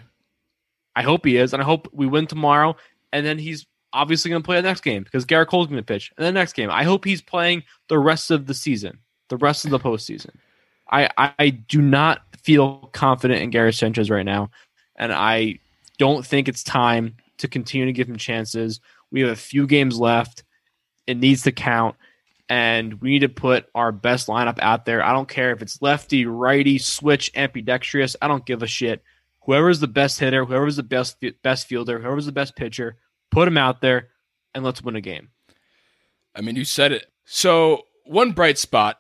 I 0.96 1.03
hope 1.03 1.25
he 1.25 1.38
is, 1.38 1.53
and 1.53 1.62
I 1.62 1.65
hope 1.65 1.89
we 1.91 2.05
win 2.05 2.27
tomorrow. 2.27 2.77
And 3.12 3.25
then 3.25 3.38
he's 3.38 3.65
obviously 3.94 4.29
going 4.29 4.41
to 4.41 4.46
play 4.46 4.58
the 4.58 4.67
next 4.67 4.82
game 4.82 5.03
because 5.03 5.25
Gerrit 5.25 5.48
Cole's 5.48 5.67
going 5.67 5.77
to 5.77 5.84
pitch. 5.84 6.12
And 6.17 6.25
the 6.25 6.32
next 6.32 6.53
game, 6.53 6.70
I 6.70 6.84
hope 6.84 7.05
he's 7.05 7.22
playing 7.22 7.63
the 7.88 8.00
rest 8.00 8.32
of 8.32 8.46
the 8.46 8.53
season, 8.53 9.00
the 9.29 9.38
rest 9.38 9.65
of 9.65 9.72
the 9.72 9.79
postseason. 9.79 10.32
I 10.89 11.10
I, 11.17 11.34
I 11.39 11.50
do 11.50 11.82
not 11.82 12.22
feel 12.41 12.89
confident 12.94 13.41
in 13.41 13.50
Garrett 13.50 13.75
Sanchez 13.75 14.10
right 14.10 14.25
now, 14.25 14.51
and 14.96 15.12
I 15.12 15.60
don't 15.98 16.25
think 16.25 16.48
it's 16.48 16.63
time 16.63 17.15
to 17.38 17.48
continue 17.48 17.86
to 17.86 17.94
give 17.94 18.10
him 18.10 18.17
chances. 18.17 18.79
We 19.12 19.22
have 19.22 19.32
a 19.32 19.36
few 19.36 19.67
games 19.67 20.00
left. 20.00 20.44
It 21.07 21.17
needs 21.17 21.43
to 21.43 21.51
count. 21.51 21.95
And 22.47 23.01
we 23.01 23.09
need 23.09 23.19
to 23.19 23.29
put 23.29 23.65
our 23.74 23.91
best 23.91 24.27
lineup 24.27 24.59
out 24.59 24.85
there. 24.85 25.03
I 25.03 25.13
don't 25.13 25.27
care 25.27 25.51
if 25.51 25.63
it's 25.63 25.81
lefty, 25.81 26.25
righty, 26.25 26.77
switch, 26.77 27.31
ambidextrous. 27.35 28.15
I 28.21 28.27
don't 28.27 28.45
give 28.45 28.62
a 28.62 28.67
shit 28.67 29.03
whoever's 29.45 29.79
the 29.79 29.88
best 29.88 30.19
hitter, 30.19 30.45
whoever's 30.45 30.75
the 30.75 30.83
best 30.83 31.24
best 31.41 31.67
fielder, 31.67 32.00
whoever's 32.00 32.25
the 32.25 32.31
best 32.31 32.55
pitcher, 32.55 32.97
put 33.31 33.47
him 33.47 33.57
out 33.57 33.81
there 33.81 34.09
and 34.53 34.63
let's 34.63 34.81
win 34.81 34.95
a 34.95 35.01
game. 35.01 35.29
I 36.35 36.41
mean, 36.41 36.55
you 36.55 36.65
said 36.65 36.91
it. 36.91 37.05
So 37.24 37.83
one 38.03 38.31
bright 38.31 38.57
spot 38.57 39.00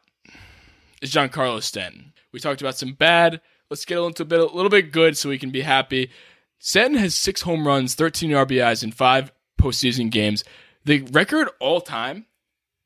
is 1.01 1.11
Giancarlo 1.11 1.61
Stanton. 1.61 2.13
We 2.31 2.39
talked 2.39 2.61
about 2.61 2.77
some 2.77 2.93
bad. 2.93 3.41
Let's 3.69 3.85
get 3.85 3.97
a 3.97 4.25
bit, 4.25 4.39
a 4.39 4.45
little 4.45 4.69
bit 4.69 4.91
good, 4.91 5.17
so 5.17 5.29
we 5.29 5.39
can 5.39 5.49
be 5.49 5.61
happy. 5.61 6.11
Stanton 6.59 6.99
has 6.99 7.15
six 7.15 7.41
home 7.41 7.67
runs, 7.67 7.95
13 7.95 8.29
RBIs 8.29 8.83
in 8.83 8.91
five 8.91 9.31
postseason 9.59 10.09
games. 10.09 10.43
The 10.85 11.01
record 11.11 11.49
all 11.59 11.81
time 11.81 12.27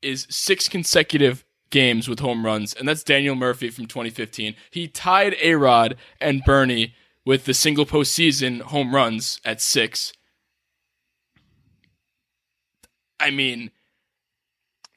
is 0.02 0.26
six 0.30 0.68
consecutive 0.68 1.44
games 1.70 2.08
with 2.08 2.20
home 2.20 2.44
runs, 2.44 2.74
and 2.74 2.88
that's 2.88 3.04
Daniel 3.04 3.34
Murphy 3.34 3.70
from 3.70 3.86
2015. 3.86 4.56
He 4.70 4.88
tied 4.88 5.36
A 5.40 5.54
Rod 5.54 5.96
and 6.20 6.42
Bernie 6.44 6.94
with 7.24 7.44
the 7.44 7.54
single 7.54 7.86
postseason 7.86 8.62
home 8.62 8.94
runs 8.94 9.40
at 9.44 9.60
six. 9.60 10.12
I 13.20 13.30
mean, 13.30 13.70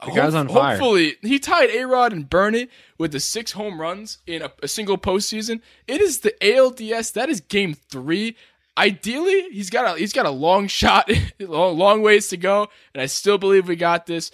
The 0.06 0.12
guy's 0.12 0.34
on 0.34 0.48
fire. 0.48 0.78
Hopefully, 0.78 1.18
he 1.22 1.40
tied 1.40 1.70
A 1.72 1.86
Rod 1.86 2.14
and 2.14 2.30
Bernie 2.30 2.70
with 2.98 3.12
the 3.12 3.20
six 3.20 3.52
home 3.52 3.80
runs 3.80 4.20
in 4.26 4.42
a, 4.42 4.52
a 4.62 4.68
single 4.68 4.98
postseason. 4.98 5.62
It 5.88 6.02
is 6.02 6.20
the 6.20 6.34
ALDS. 6.42 7.12
That 7.14 7.30
is 7.30 7.42
game 7.42 7.74
three. 7.74 8.36
Ideally, 8.78 9.50
he's 9.52 9.70
got 9.70 9.96
a 9.96 10.00
he's 10.00 10.14
got 10.14 10.26
a 10.26 10.32
long 10.32 10.68
shot, 10.68 11.12
long, 11.40 11.78
long 11.78 12.02
ways 12.02 12.30
to 12.30 12.38
go, 12.38 12.70
and 12.94 13.02
I 13.02 13.06
still 13.06 13.38
believe 13.38 13.68
we 13.68 13.76
got 13.76 14.06
this. 14.06 14.32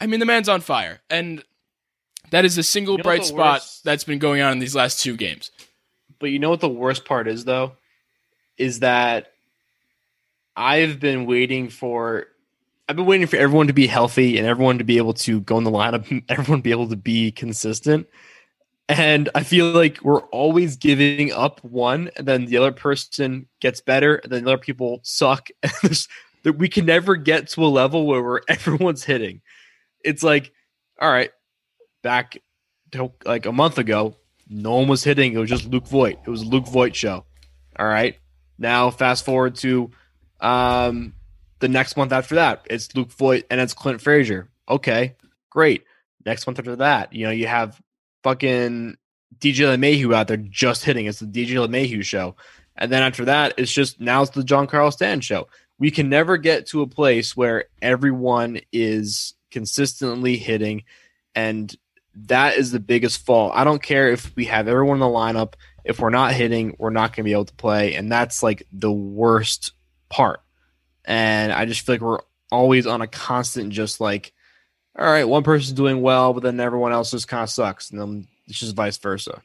I 0.00 0.06
mean, 0.06 0.20
the 0.20 0.26
man's 0.26 0.48
on 0.48 0.60
fire, 0.60 1.00
and 1.08 1.42
that 2.30 2.44
is 2.44 2.58
a 2.58 2.62
single 2.62 2.94
You 2.94 2.98
know 2.98 3.04
bright 3.04 3.24
spot 3.24 3.60
worst- 3.60 3.84
that's 3.84 4.04
been 4.04 4.18
going 4.18 4.42
on 4.42 4.52
in 4.52 4.58
these 4.58 4.74
last 4.74 5.00
two 5.00 5.16
games. 5.16 5.50
But 6.18 6.30
you 6.30 6.38
know 6.38 6.50
what 6.50 6.60
the 6.60 6.68
worst 6.68 7.04
part 7.04 7.28
is 7.28 7.44
though? 7.44 7.72
Is 8.56 8.80
that 8.80 9.32
I've 10.56 11.00
been 11.00 11.26
waiting 11.26 11.68
for 11.68 12.26
I've 12.88 12.96
been 12.96 13.06
waiting 13.06 13.26
for 13.26 13.36
everyone 13.36 13.68
to 13.68 13.72
be 13.72 13.86
healthy 13.86 14.38
and 14.38 14.46
everyone 14.46 14.78
to 14.78 14.84
be 14.84 14.96
able 14.96 15.14
to 15.14 15.40
go 15.40 15.58
in 15.58 15.64
the 15.64 15.70
lineup, 15.70 16.24
everyone 16.28 16.60
be 16.60 16.70
able 16.70 16.88
to 16.88 16.96
be 16.96 17.30
consistent. 17.30 18.06
And 18.88 19.28
I 19.34 19.42
feel 19.42 19.66
like 19.72 20.00
we're 20.02 20.22
always 20.26 20.76
giving 20.76 21.32
up 21.32 21.62
one, 21.62 22.10
and 22.16 22.26
then 22.26 22.46
the 22.46 22.56
other 22.56 22.72
person 22.72 23.46
gets 23.60 23.80
better, 23.82 24.16
and 24.16 24.32
then 24.32 24.44
the 24.44 24.50
other 24.52 24.58
people 24.58 25.00
suck. 25.02 25.48
That 26.44 26.52
we 26.52 26.68
can 26.68 26.86
never 26.86 27.16
get 27.16 27.48
to 27.48 27.64
a 27.64 27.66
level 27.66 28.06
where 28.06 28.22
we're, 28.22 28.40
everyone's 28.48 29.02
hitting. 29.02 29.40
It's 30.04 30.22
like, 30.22 30.52
all 31.00 31.10
right, 31.10 31.32
back 32.02 32.38
to 32.92 33.12
like 33.24 33.46
a 33.46 33.52
month 33.52 33.78
ago, 33.78 34.14
no 34.48 34.76
one 34.76 34.88
was 34.88 35.04
hitting. 35.04 35.32
It 35.32 35.38
was 35.38 35.50
just 35.50 35.66
Luke 35.66 35.86
Voit. 35.86 36.18
It 36.26 36.30
was 36.30 36.42
a 36.42 36.46
Luke 36.46 36.66
Voit 36.66 36.94
show. 36.94 37.24
All 37.78 37.86
right. 37.86 38.18
Now 38.58 38.90
fast 38.90 39.24
forward 39.24 39.56
to 39.56 39.90
um 40.40 41.14
the 41.60 41.68
next 41.68 41.96
month 41.96 42.12
after 42.12 42.36
that. 42.36 42.66
It's 42.70 42.94
Luke 42.94 43.12
Voit 43.12 43.44
and 43.50 43.60
it's 43.60 43.74
Clint 43.74 44.00
Frazier. 44.00 44.48
Okay, 44.68 45.16
great. 45.50 45.84
Next 46.24 46.46
month 46.46 46.58
after 46.58 46.76
that, 46.76 47.12
you 47.12 47.26
know, 47.26 47.32
you 47.32 47.46
have 47.46 47.80
fucking 48.22 48.96
DJ 49.38 49.76
LeMahieu 49.76 50.14
out 50.14 50.28
there 50.28 50.36
just 50.36 50.84
hitting. 50.84 51.06
It's 51.06 51.20
the 51.20 51.26
DJ 51.26 51.54
LeMahieu 51.66 52.04
show. 52.04 52.36
And 52.76 52.92
then 52.92 53.02
after 53.02 53.24
that, 53.26 53.54
it's 53.58 53.72
just 53.72 54.00
now 54.00 54.22
it's 54.22 54.30
the 54.30 54.42
Giancarlo 54.42 54.92
Stan 54.92 55.20
show. 55.20 55.48
We 55.78 55.90
can 55.90 56.08
never 56.08 56.36
get 56.36 56.66
to 56.68 56.82
a 56.82 56.86
place 56.86 57.36
where 57.36 57.64
everyone 57.82 58.60
is 58.72 59.34
consistently 59.50 60.36
hitting 60.36 60.84
and 61.34 61.74
that 62.26 62.56
is 62.56 62.72
the 62.72 62.80
biggest 62.80 63.24
fault. 63.24 63.52
I 63.54 63.64
don't 63.64 63.82
care 63.82 64.10
if 64.10 64.34
we 64.34 64.46
have 64.46 64.68
everyone 64.68 64.96
in 64.96 65.00
the 65.00 65.06
lineup. 65.06 65.54
If 65.84 66.00
we're 66.00 66.10
not 66.10 66.32
hitting, 66.32 66.74
we're 66.78 66.90
not 66.90 67.14
going 67.14 67.24
to 67.24 67.28
be 67.28 67.32
able 67.32 67.44
to 67.46 67.54
play, 67.54 67.94
and 67.94 68.10
that's 68.10 68.42
like 68.42 68.64
the 68.72 68.92
worst 68.92 69.72
part. 70.08 70.40
And 71.04 71.52
I 71.52 71.64
just 71.64 71.86
feel 71.86 71.94
like 71.94 72.02
we're 72.02 72.18
always 72.50 72.86
on 72.86 73.00
a 73.00 73.06
constant, 73.06 73.72
just 73.72 74.00
like, 74.00 74.32
all 74.96 75.06
right, 75.06 75.24
one 75.24 75.42
person's 75.42 75.72
doing 75.76 76.00
well, 76.02 76.32
but 76.32 76.42
then 76.42 76.60
everyone 76.60 76.92
else 76.92 77.10
just 77.10 77.28
kind 77.28 77.42
of 77.42 77.50
sucks, 77.50 77.90
and 77.90 78.00
then 78.00 78.26
it's 78.46 78.58
just 78.60 78.74
vice 78.76 78.98
versa. 78.98 79.42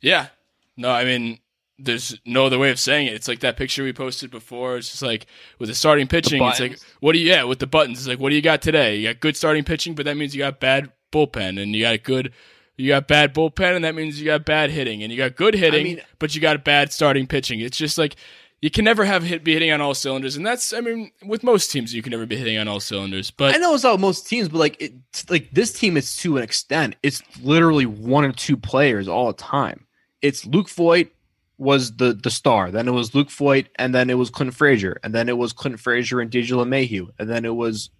Yeah. 0.00 0.28
No, 0.76 0.90
I 0.90 1.04
mean, 1.04 1.38
there's 1.78 2.16
no 2.24 2.46
other 2.46 2.58
way 2.58 2.70
of 2.70 2.78
saying 2.78 3.06
it. 3.06 3.14
It's 3.14 3.28
like 3.28 3.40
that 3.40 3.56
picture 3.56 3.82
we 3.84 3.92
posted 3.92 4.30
before. 4.30 4.76
It's 4.76 4.90
just 4.90 5.02
like 5.02 5.26
with 5.58 5.68
the 5.68 5.74
starting 5.74 6.06
pitching, 6.06 6.42
it's 6.42 6.60
like, 6.60 6.78
what 7.00 7.12
do 7.12 7.18
you, 7.18 7.28
yeah, 7.28 7.44
with 7.44 7.58
the 7.58 7.66
buttons, 7.66 7.98
it's 7.98 8.08
like, 8.08 8.18
what 8.18 8.30
do 8.30 8.36
you 8.36 8.42
got 8.42 8.62
today? 8.62 8.96
You 8.96 9.08
got 9.08 9.20
good 9.20 9.36
starting 9.36 9.64
pitching, 9.64 9.94
but 9.94 10.04
that 10.06 10.16
means 10.16 10.34
you 10.34 10.38
got 10.40 10.60
bad 10.60 10.90
bullpen, 11.12 11.62
and 11.62 11.74
you 11.74 11.82
got 11.82 12.02
good, 12.02 12.32
you 12.76 12.88
got 12.88 13.06
bad 13.06 13.34
bullpen, 13.34 13.76
and 13.76 13.84
that 13.84 13.94
means 13.94 14.18
you 14.18 14.24
got 14.24 14.44
bad 14.44 14.70
hitting, 14.70 15.02
and 15.02 15.12
you 15.12 15.18
got 15.18 15.36
good 15.36 15.54
hitting, 15.54 15.84
mean- 15.84 16.00
but 16.18 16.34
you 16.34 16.40
got 16.40 16.64
bad 16.64 16.92
starting 16.92 17.26
pitching. 17.26 17.60
It's 17.60 17.76
just 17.76 17.98
like, 17.98 18.16
you 18.62 18.70
can 18.70 18.84
never 18.84 19.04
have 19.04 19.24
hit 19.24 19.42
be 19.42 19.52
hitting 19.52 19.72
on 19.72 19.80
all 19.80 19.92
cylinders, 19.92 20.36
and 20.36 20.46
that's 20.46 20.72
I 20.72 20.80
mean 20.80 21.10
with 21.26 21.42
most 21.42 21.70
teams 21.70 21.92
you 21.92 22.00
can 22.00 22.12
never 22.12 22.26
be 22.26 22.36
hitting 22.36 22.56
on 22.56 22.68
all 22.68 22.80
cylinders. 22.80 23.30
But 23.30 23.54
I 23.54 23.58
know 23.58 23.74
it's 23.74 23.82
not 23.82 23.98
most 23.98 24.28
teams, 24.28 24.48
but 24.48 24.58
like 24.58 24.80
it, 24.80 24.94
like 25.28 25.50
this 25.50 25.72
team 25.72 25.96
is 25.96 26.16
to 26.18 26.36
an 26.36 26.44
extent. 26.44 26.94
It's 27.02 27.22
literally 27.42 27.86
one 27.86 28.24
or 28.24 28.32
two 28.32 28.56
players 28.56 29.08
all 29.08 29.26
the 29.26 29.32
time. 29.34 29.84
It's 30.22 30.46
Luke 30.46 30.70
Voit 30.70 31.10
was 31.58 31.96
the 31.96 32.14
the 32.14 32.30
star. 32.30 32.70
Then 32.70 32.86
it 32.86 32.92
was 32.92 33.16
Luke 33.16 33.30
Voit, 33.32 33.66
and 33.76 33.92
then 33.92 34.08
it 34.08 34.14
was 34.14 34.30
Clint 34.30 34.54
Frazier, 34.54 34.98
and 35.02 35.12
then 35.12 35.28
it 35.28 35.36
was 35.36 35.52
Clint 35.52 35.80
Frazier 35.80 36.20
and 36.20 36.30
DJ 36.30 36.50
LeMahieu, 36.50 37.08
and 37.18 37.28
then 37.28 37.44
it 37.44 37.56
was 37.56 37.90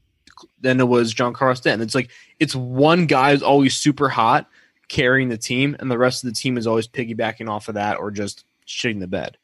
then 0.60 0.78
it 0.78 0.88
was 0.88 1.12
Giancarlo. 1.12 1.82
It's 1.82 1.94
like 1.96 2.10
it's 2.38 2.54
one 2.54 3.06
guy 3.06 3.32
is 3.32 3.42
always 3.42 3.76
super 3.76 4.08
hot 4.08 4.48
carrying 4.88 5.28
the 5.28 5.38
team, 5.38 5.74
and 5.80 5.90
the 5.90 5.98
rest 5.98 6.22
of 6.22 6.30
the 6.30 6.36
team 6.36 6.56
is 6.56 6.68
always 6.68 6.86
piggybacking 6.86 7.48
off 7.48 7.68
of 7.68 7.74
that 7.74 7.98
or 7.98 8.12
just 8.12 8.44
shitting 8.64 9.00
the 9.00 9.08
bed. 9.08 9.38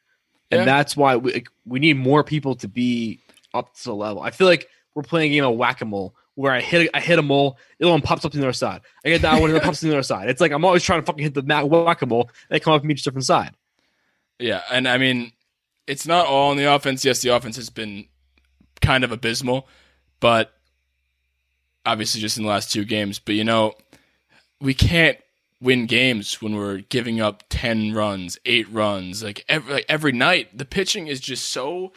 And 0.50 0.60
Yeah. 0.60 0.64
that's 0.64 0.96
why 0.96 1.16
we 1.16 1.32
like, 1.34 1.48
we 1.66 1.78
need 1.78 1.96
more 1.98 2.24
people 2.24 2.54
to 2.56 2.68
be 2.68 3.20
up 3.54 3.74
to 3.76 3.84
the 3.84 3.94
level. 3.94 4.22
I 4.22 4.30
feel 4.30 4.46
like 4.46 4.68
we're 4.94 5.02
playing 5.02 5.32
a 5.32 5.34
game 5.36 5.44
of 5.44 5.56
whack 5.56 5.80
a 5.80 5.84
mole 5.84 6.14
where 6.34 6.52
I 6.52 6.60
hit 6.60 6.88
I 6.94 7.00
hit 7.00 7.18
a 7.18 7.22
mole, 7.22 7.58
the 7.78 7.86
other 7.86 7.92
one 7.92 8.00
pops 8.00 8.24
up 8.24 8.32
to 8.32 8.38
the 8.38 8.44
other 8.44 8.52
side. 8.52 8.80
I 9.04 9.08
get 9.10 9.22
that 9.22 9.40
one, 9.40 9.50
and 9.50 9.56
it 9.56 9.62
pops 9.62 9.80
to 9.80 9.86
the 9.86 9.92
other 9.92 10.02
side. 10.02 10.28
It's 10.28 10.40
like 10.40 10.52
I'm 10.52 10.64
always 10.64 10.82
trying 10.84 11.00
to 11.00 11.06
fucking 11.06 11.22
hit 11.22 11.34
the 11.34 11.42
mat 11.42 11.68
whack 11.68 12.00
a 12.02 12.06
mole. 12.06 12.30
They 12.48 12.60
come 12.60 12.72
up 12.74 12.80
from 12.82 12.90
each 12.90 13.02
different 13.02 13.26
side. 13.26 13.54
Yeah, 14.38 14.62
and 14.70 14.86
I 14.88 14.98
mean, 14.98 15.32
it's 15.86 16.06
not 16.06 16.26
all 16.26 16.50
on 16.50 16.56
the 16.56 16.72
offense. 16.72 17.04
Yes, 17.04 17.20
the 17.22 17.30
offense 17.30 17.56
has 17.56 17.70
been 17.70 18.06
kind 18.80 19.02
of 19.02 19.10
abysmal, 19.12 19.66
but 20.20 20.52
obviously 21.84 22.20
just 22.20 22.36
in 22.36 22.44
the 22.44 22.48
last 22.48 22.70
two 22.72 22.84
games. 22.84 23.18
But 23.18 23.34
you 23.34 23.44
know, 23.44 23.74
we 24.60 24.74
can't 24.74 25.18
win 25.60 25.86
games 25.86 26.40
when 26.40 26.54
we're 26.54 26.78
giving 26.78 27.20
up 27.20 27.44
ten 27.48 27.92
runs, 27.92 28.38
eight 28.44 28.70
runs, 28.70 29.22
like 29.22 29.44
every 29.48 29.74
like 29.74 29.86
every 29.88 30.12
night. 30.12 30.56
The 30.56 30.64
pitching 30.64 31.06
is 31.06 31.20
just 31.20 31.50
so 31.50 31.92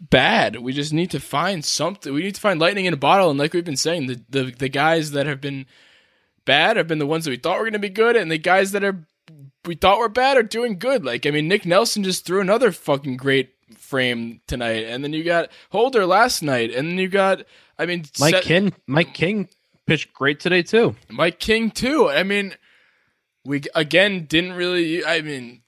bad. 0.00 0.56
We 0.56 0.72
just 0.72 0.92
need 0.92 1.10
to 1.12 1.20
find 1.20 1.64
something. 1.64 2.12
We 2.12 2.22
need 2.22 2.34
to 2.34 2.40
find 2.40 2.60
lightning 2.60 2.86
in 2.86 2.94
a 2.94 2.98
bottle. 2.98 3.30
And 3.30 3.38
like 3.38 3.52
we've 3.52 3.64
been 3.64 3.76
saying, 3.76 4.06
the 4.06 4.20
the, 4.28 4.42
the 4.50 4.68
guys 4.68 5.12
that 5.12 5.26
have 5.26 5.40
been 5.40 5.66
bad 6.44 6.76
have 6.76 6.88
been 6.88 6.98
the 6.98 7.06
ones 7.06 7.24
that 7.24 7.30
we 7.30 7.36
thought 7.36 7.58
were 7.58 7.64
going 7.64 7.72
to 7.74 7.78
be 7.78 7.88
good, 7.88 8.16
and 8.16 8.30
the 8.30 8.38
guys 8.38 8.72
that 8.72 8.84
are 8.84 9.06
we 9.64 9.74
thought 9.74 9.98
were 9.98 10.08
bad 10.08 10.36
are 10.36 10.42
doing 10.42 10.78
good. 10.78 11.04
Like 11.04 11.26
I 11.26 11.30
mean, 11.30 11.48
Nick 11.48 11.66
Nelson 11.66 12.04
just 12.04 12.26
threw 12.26 12.40
another 12.40 12.72
fucking 12.72 13.16
great 13.16 13.50
frame 13.76 14.40
tonight, 14.46 14.84
and 14.84 15.02
then 15.02 15.12
you 15.12 15.24
got 15.24 15.50
Holder 15.70 16.06
last 16.06 16.42
night, 16.42 16.72
and 16.72 16.88
then 16.88 16.98
you 16.98 17.08
got 17.08 17.44
I 17.78 17.86
mean, 17.86 18.04
Mike 18.18 18.34
set- 18.34 18.44
King, 18.44 18.72
Mike 18.86 19.14
King 19.14 19.48
pitched 19.86 20.12
great 20.12 20.40
today 20.40 20.62
too. 20.62 20.96
Mike 21.10 21.38
King 21.38 21.70
too. 21.70 22.08
I 22.08 22.22
mean, 22.22 22.54
we 23.44 23.62
again 23.74 24.24
didn't 24.26 24.52
really. 24.54 25.04
I 25.04 25.20
mean, 25.20 25.62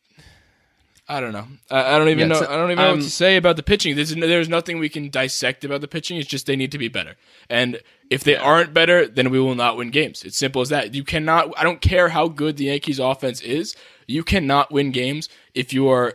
I 1.09 1.21
don't 1.21 1.33
know. 1.33 1.47
I, 1.71 1.95
I 1.95 1.99
don't 1.99 2.09
even 2.09 2.29
Yeah, 2.29 2.41
know. 2.41 2.47
I 2.47 2.57
don't 2.57 2.71
even 2.73 2.79
know 2.79 2.89
what 2.89 2.95
um, 2.95 3.01
to 3.01 3.11
say 3.11 3.37
about 3.37 3.57
the 3.57 3.63
pitching. 3.63 3.95
There's 3.95 4.15
there's 4.15 4.49
nothing 4.49 4.79
we 4.79 4.89
can 4.89 5.11
dissect 5.11 5.65
about 5.65 5.81
the 5.81 5.89
pitching. 5.89 6.17
It's 6.19 6.29
just 6.29 6.47
they 6.47 6.57
need 6.57 6.73
to 6.73 6.79
be 6.79 6.89
better. 6.89 7.15
And 7.49 7.81
if 8.11 8.25
they 8.25 8.37
aren't 8.37 8.75
better, 8.75 9.07
then 9.07 9.31
we 9.31 9.39
will 9.39 9.55
not 9.55 9.77
win 9.77 9.91
games. 9.91 10.25
It's 10.25 10.37
simple 10.37 10.63
as 10.63 10.69
that. 10.71 10.95
You 10.95 11.05
cannot. 11.05 11.53
I 11.59 11.63
don't 11.63 11.81
care 11.81 12.09
how 12.09 12.29
good 12.29 12.57
the 12.57 12.65
Yankees 12.65 12.99
offense 12.99 13.41
is. 13.41 13.77
You 14.07 14.25
cannot 14.25 14.73
win 14.73 14.91
games 14.91 15.29
if 15.55 15.73
you 15.73 15.89
are 15.89 16.15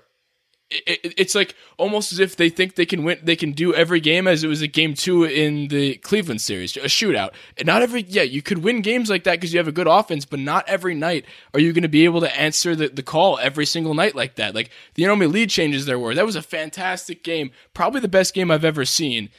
it, 0.71 0.99
it- 1.03 1.13
it's 1.17 1.35
like 1.35 1.55
almost 1.77 2.11
as 2.11 2.19
if 2.19 2.35
they 2.35 2.49
think 2.49 2.75
they 2.75 2.85
can 2.85 3.03
win 3.03 3.19
they 3.23 3.35
can 3.35 3.51
do 3.51 3.73
every 3.73 3.99
game 3.99 4.27
as 4.27 4.43
it 4.43 4.47
was 4.47 4.61
a 4.61 4.67
game 4.67 4.93
two 4.93 5.23
in 5.23 5.67
the 5.67 5.95
cleveland 5.97 6.41
series 6.41 6.75
a 6.77 6.81
shootout. 6.81 7.31
And 7.57 7.65
not 7.65 7.81
every 7.81 8.03
yeah 8.03 8.23
you 8.23 8.41
could 8.41 8.59
win 8.59 8.81
games 8.81 9.09
like 9.09 9.23
that 9.25 9.33
because 9.33 9.53
you 9.53 9.59
have 9.59 9.67
a 9.67 9.73
good 9.73 9.87
offense 9.87 10.25
but 10.25 10.39
not 10.39 10.67
every 10.67 10.95
night 10.95 11.25
are 11.53 11.59
you 11.59 11.73
going 11.73 11.83
to 11.83 11.89
be 11.89 12.05
able 12.05 12.21
to 12.21 12.39
answer 12.39 12.75
the, 12.75 12.87
the 12.87 13.03
call 13.03 13.37
every 13.39 13.65
single 13.65 13.93
night 13.93 14.15
like 14.15 14.35
that. 14.35 14.55
Like 14.55 14.69
the 14.95 15.07
only 15.07 15.27
lead 15.27 15.49
changes 15.49 15.85
there 15.85 15.99
were 15.99 16.15
that 16.15 16.25
was 16.25 16.35
a 16.35 16.41
fantastic 16.41 17.23
game. 17.23 17.51
Probably 17.73 17.99
the 17.99 18.07
best 18.07 18.33
game 18.33 18.49
i've 18.51 18.65
ever 18.65 18.85
seen. 18.85 19.29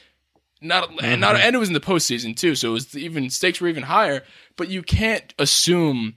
Not 0.61 0.89
and 1.03 1.19
not 1.19 1.35
mm-hmm. 1.35 1.47
and 1.47 1.55
it 1.55 1.59
was 1.59 1.69
in 1.69 1.73
the 1.73 1.79
postseason 1.81 2.35
too 2.35 2.55
so 2.55 2.69
it 2.69 2.73
was 2.73 2.97
even 2.97 3.29
stakes 3.29 3.59
were 3.59 3.67
even 3.67 3.83
higher. 3.83 4.23
But 4.55 4.69
you 4.69 4.83
can't 4.83 5.33
assume 5.39 6.15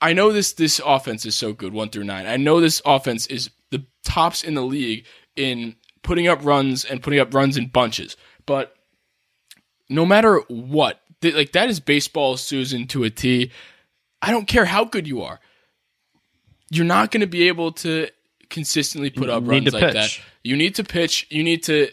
I 0.00 0.12
know 0.12 0.32
this 0.32 0.52
this 0.52 0.80
offense 0.84 1.26
is 1.26 1.34
so 1.34 1.52
good, 1.52 1.72
one 1.72 1.90
through 1.90 2.04
nine. 2.04 2.26
I 2.26 2.36
know 2.36 2.60
this 2.60 2.80
offense 2.84 3.26
is 3.26 3.50
tops 4.08 4.42
in 4.42 4.54
the 4.54 4.62
league 4.62 5.04
in 5.36 5.76
putting 6.02 6.26
up 6.26 6.42
runs 6.42 6.84
and 6.84 7.02
putting 7.02 7.20
up 7.20 7.34
runs 7.34 7.58
in 7.58 7.66
bunches. 7.66 8.16
But 8.46 8.74
no 9.90 10.06
matter 10.06 10.42
what, 10.48 11.00
th- 11.20 11.34
like 11.34 11.52
that 11.52 11.68
is 11.68 11.78
baseball 11.78 12.38
Susan 12.38 12.86
to 12.88 13.04
a 13.04 13.10
T. 13.10 13.50
I 14.22 14.30
don't 14.30 14.48
care 14.48 14.64
how 14.64 14.84
good 14.84 15.06
you 15.06 15.22
are. 15.22 15.40
You're 16.70 16.86
not 16.86 17.10
going 17.10 17.20
to 17.20 17.26
be 17.26 17.48
able 17.48 17.72
to 17.72 18.08
consistently 18.48 19.10
put 19.10 19.28
You 19.28 19.34
up 19.34 19.46
runs 19.46 19.72
like 19.72 19.92
that. 19.92 20.18
You 20.42 20.56
need 20.56 20.74
to 20.76 20.84
pitch. 20.84 21.26
You 21.28 21.44
need 21.44 21.62
to 21.64 21.90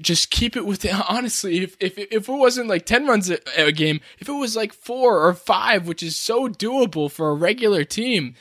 just 0.00 0.30
keep 0.30 0.56
it 0.56 0.66
with 0.66 0.84
honestly 1.08 1.62
if 1.62 1.76
if 1.78 1.96
if 1.96 2.28
it 2.28 2.32
wasn't 2.32 2.68
like 2.68 2.84
10 2.84 3.06
runs 3.06 3.30
a, 3.30 3.38
a 3.56 3.70
game 3.70 4.00
if 4.18 4.28
it 4.28 4.32
was 4.32 4.56
like 4.56 4.72
4 4.72 5.24
or 5.24 5.32
5 5.32 5.86
which 5.86 6.02
is 6.02 6.16
so 6.16 6.48
doable 6.48 7.08
for 7.08 7.30
a 7.30 7.34
regular 7.34 7.84
team 7.84 8.34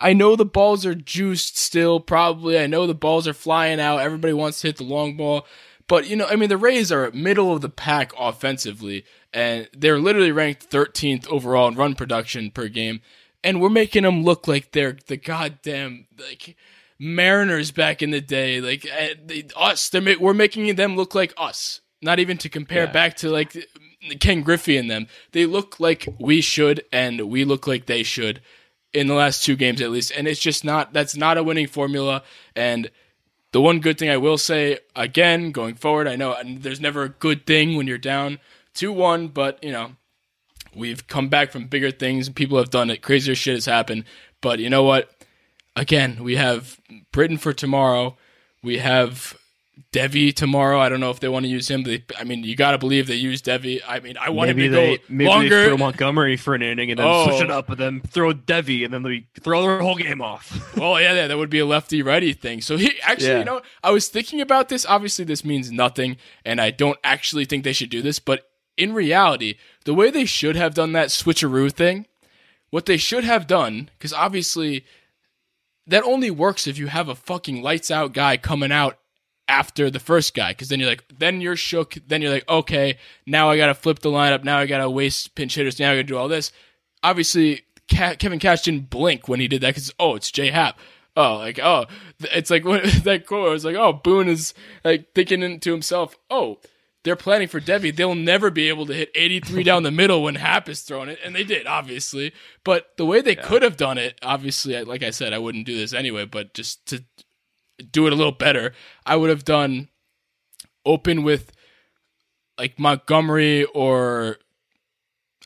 I 0.00 0.12
know 0.12 0.36
the 0.36 0.44
balls 0.44 0.86
are 0.86 0.94
juiced 0.94 1.56
still 1.58 2.00
probably 2.00 2.58
I 2.58 2.66
know 2.66 2.86
the 2.86 2.94
balls 2.94 3.26
are 3.26 3.34
flying 3.34 3.80
out 3.80 4.00
everybody 4.00 4.32
wants 4.32 4.60
to 4.60 4.68
hit 4.68 4.76
the 4.76 4.84
long 4.84 5.16
ball 5.16 5.46
but 5.88 6.08
you 6.08 6.16
know 6.16 6.26
I 6.26 6.36
mean 6.36 6.48
the 6.48 6.56
Rays 6.56 6.92
are 6.92 7.10
middle 7.12 7.52
of 7.52 7.60
the 7.60 7.68
pack 7.68 8.12
offensively 8.18 9.04
and 9.32 9.68
they're 9.76 9.98
literally 9.98 10.32
ranked 10.32 10.70
13th 10.70 11.26
overall 11.28 11.68
in 11.68 11.74
run 11.74 11.94
production 11.94 12.50
per 12.50 12.68
game 12.68 13.00
and 13.44 13.60
we're 13.60 13.68
making 13.68 14.02
them 14.04 14.24
look 14.24 14.46
like 14.48 14.72
they're 14.72 14.96
the 15.06 15.16
goddamn 15.16 16.06
like 16.18 16.56
Mariners 16.98 17.70
back 17.70 18.02
in 18.02 18.10
the 18.10 18.20
day, 18.20 18.60
like 18.60 18.84
uh, 18.86 19.14
they, 19.24 19.46
us. 19.56 19.88
They're 19.88 20.18
we're 20.18 20.34
making 20.34 20.74
them 20.74 20.96
look 20.96 21.14
like 21.14 21.32
us. 21.36 21.80
Not 22.02 22.18
even 22.18 22.38
to 22.38 22.48
compare 22.48 22.84
Yeah. 22.84 22.92
back 22.92 23.16
to 23.18 23.30
like 23.30 23.56
Ken 24.20 24.42
Griffey 24.42 24.76
and 24.76 24.90
them. 24.90 25.06
They 25.32 25.46
look 25.46 25.78
like 25.78 26.08
we 26.18 26.40
should, 26.40 26.84
and 26.92 27.28
we 27.28 27.44
look 27.44 27.66
like 27.66 27.86
they 27.86 28.02
should 28.02 28.40
in 28.92 29.06
the 29.06 29.14
last 29.14 29.44
two 29.44 29.56
games 29.56 29.80
at 29.80 29.90
least. 29.90 30.12
And 30.16 30.26
it's 30.26 30.40
just 30.40 30.64
not. 30.64 30.92
That's 30.92 31.16
not 31.16 31.38
a 31.38 31.42
winning 31.42 31.66
formula. 31.66 32.22
And 32.56 32.90
the 33.52 33.60
one 33.60 33.80
good 33.80 33.98
thing 33.98 34.10
I 34.10 34.16
will 34.16 34.38
say 34.38 34.78
again 34.94 35.52
going 35.52 35.74
forward, 35.74 36.06
I 36.06 36.16
know 36.16 36.36
there's 36.44 36.80
never 36.80 37.04
a 37.04 37.08
good 37.08 37.46
thing 37.46 37.76
when 37.76 37.86
you're 37.86 37.98
down 37.98 38.38
two 38.74 38.92
one, 38.92 39.28
but 39.28 39.62
you 39.62 39.72
know 39.72 39.92
we've 40.74 41.06
come 41.08 41.28
back 41.28 41.50
from 41.50 41.66
bigger 41.66 41.90
things. 41.90 42.28
People 42.28 42.58
have 42.58 42.70
done 42.70 42.90
it. 42.90 43.02
Crazier 43.02 43.34
shit 43.34 43.54
has 43.54 43.66
happened. 43.66 44.04
But 44.40 44.60
you 44.60 44.70
know 44.70 44.84
what? 44.84 45.10
Again, 45.74 46.22
we 46.22 46.36
have 46.36 46.80
Britton 47.12 47.38
for 47.38 47.52
tomorrow. 47.52 48.16
We 48.62 48.78
have 48.78 49.36
Deivi 49.92 50.34
tomorrow. 50.34 50.80
I 50.80 50.88
don't 50.88 51.00
know 51.00 51.10
if 51.10 51.20
they 51.20 51.28
want 51.28 51.44
to 51.44 51.48
use 51.48 51.70
him. 51.70 51.82
They, 51.84 52.04
I 52.18 52.24
mean, 52.24 52.42
you 52.44 52.56
got 52.56 52.72
to 52.72 52.78
believe 52.78 53.06
they 53.06 53.14
use 53.14 53.40
Deivi. 53.42 53.80
I 53.86 54.00
mean, 54.00 54.16
I 54.18 54.30
want 54.30 54.48
maybe 54.48 54.66
him 54.66 54.72
to 54.72 54.76
they 54.76 54.96
go 54.98 55.02
maybe 55.08 55.28
longer. 55.28 55.60
they 55.62 55.66
throw 55.68 55.76
Montgomery 55.76 56.36
for 56.36 56.54
an 56.54 56.62
inning 56.62 56.90
and 56.90 56.98
then 56.98 57.06
Oh. 57.06 57.26
switch 57.26 57.42
it 57.42 57.50
up, 57.50 57.68
and 57.70 57.78
then 57.78 58.00
throw 58.00 58.32
Deivi, 58.32 58.84
and 58.84 58.92
then 58.92 59.02
they 59.02 59.26
throw 59.40 59.62
their 59.62 59.80
whole 59.80 59.96
game 59.96 60.20
off. 60.20 60.76
well, 60.76 60.92
oh, 60.94 60.96
yeah, 60.98 61.14
yeah, 61.14 61.26
that 61.28 61.38
would 61.38 61.50
be 61.50 61.58
a 61.60 61.66
lefty 61.66 62.02
righty 62.02 62.32
thing. 62.32 62.60
So 62.60 62.76
he 62.76 63.00
actually, 63.02 63.28
Yeah. 63.28 63.38
you 63.40 63.44
know, 63.44 63.62
I 63.82 63.90
was 63.90 64.08
thinking 64.08 64.40
about 64.40 64.68
this. 64.68 64.84
Obviously, 64.86 65.24
this 65.24 65.44
means 65.44 65.70
nothing, 65.70 66.16
and 66.44 66.60
I 66.60 66.70
don't 66.70 66.98
actually 67.04 67.44
think 67.44 67.64
they 67.64 67.72
should 67.72 67.90
do 67.90 68.02
this. 68.02 68.18
But 68.18 68.48
in 68.76 68.92
reality, 68.94 69.54
the 69.84 69.94
way 69.94 70.10
they 70.10 70.24
should 70.24 70.56
have 70.56 70.74
done 70.74 70.92
that 70.92 71.08
switcheroo 71.08 71.72
thing, 71.72 72.06
what 72.70 72.86
they 72.86 72.96
should 72.96 73.24
have 73.24 73.46
done, 73.46 73.90
because 73.98 74.12
obviously 74.12 74.84
that 75.86 76.02
only 76.04 76.30
works 76.30 76.66
if 76.66 76.76
you 76.78 76.88
have 76.88 77.08
a 77.08 77.14
fucking 77.14 77.62
lights 77.62 77.90
out 77.90 78.12
guy 78.12 78.36
coming 78.36 78.70
out 78.70 78.98
after 79.48 79.90
the 79.90 79.98
first 79.98 80.34
guy 80.34 80.50
because 80.50 80.68
then 80.68 80.78
you're 80.78 80.88
like 80.88 81.04
then 81.18 81.40
you're 81.40 81.56
shook 81.56 81.96
then 82.06 82.20
you're 82.20 82.30
like 82.30 82.48
okay 82.48 82.98
now 83.26 83.50
i 83.50 83.56
gotta 83.56 83.74
flip 83.74 83.98
the 84.00 84.10
lineup 84.10 84.44
now 84.44 84.58
i 84.58 84.66
gotta 84.66 84.88
waste 84.88 85.34
pinch 85.34 85.54
hitters 85.54 85.80
now 85.80 85.90
i 85.90 85.94
gotta 85.94 86.04
do 86.04 86.16
all 86.16 86.28
this 86.28 86.52
obviously 87.02 87.62
kevin 87.88 88.38
cash 88.38 88.62
didn't 88.62 88.90
blink 88.90 89.26
when 89.26 89.40
he 89.40 89.48
did 89.48 89.62
that 89.62 89.70
because 89.70 89.92
oh 89.98 90.14
it's 90.14 90.30
jay 90.30 90.50
happ 90.50 90.78
oh 91.16 91.36
like 91.36 91.58
oh 91.58 91.86
it's 92.32 92.50
like 92.50 92.64
what 92.66 92.84
that 93.04 93.26
quote 93.26 93.50
was 93.50 93.64
like 93.64 93.76
oh 93.76 93.92
boone 93.92 94.28
is 94.28 94.52
like 94.84 95.12
thinking 95.14 95.58
to 95.58 95.72
himself 95.72 96.16
oh 96.30 96.58
they're 97.04 97.16
planning 97.16 97.48
for 97.48 97.60
Deivi. 97.60 97.94
They'll 97.94 98.14
never 98.14 98.50
be 98.50 98.68
able 98.68 98.84
to 98.86 98.92
hit 98.92 99.10
83 99.14 99.62
down 99.62 99.82
the 99.82 99.90
middle 99.90 100.22
when 100.22 100.34
Happ 100.34 100.68
is 100.68 100.82
throwing 100.82 101.08
it, 101.08 101.18
and 101.24 101.34
they 101.34 101.44
did, 101.44 101.66
obviously. 101.66 102.34
But 102.64 102.88
the 102.96 103.06
way 103.06 103.20
they 103.20 103.36
could 103.36 103.62
have 103.62 103.76
done 103.76 103.98
it, 103.98 104.18
obviously, 104.22 104.82
like 104.84 105.02
I 105.02 105.10
said, 105.10 105.32
I 105.32 105.38
wouldn't 105.38 105.64
do 105.64 105.76
this 105.76 105.94
anyway. 105.94 106.24
But 106.24 106.54
just 106.54 106.84
to 106.88 107.04
do 107.90 108.06
it 108.06 108.12
a 108.12 108.16
little 108.16 108.32
better, 108.32 108.72
I 109.06 109.16
would 109.16 109.30
have 109.30 109.44
done 109.44 109.88
open 110.84 111.22
with 111.22 111.52
like 112.58 112.78
Montgomery 112.78 113.64
or 113.66 114.38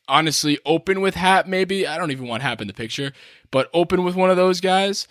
honestly 0.09 0.59
open 0.65 1.01
with 1.01 1.15
Happ. 1.15 1.47
Maybe 1.47 1.87
I 1.87 1.99
don't 1.99 2.11
even 2.11 2.27
want 2.27 2.43
Happ 2.43 2.61
in 2.61 2.67
the 2.69 2.75
picture, 2.75 3.13
but 3.51 3.69
open 3.75 4.05
with 4.05 4.15
one 4.15 4.31
of 4.31 4.37
those 4.37 4.61
guys. 4.61 5.07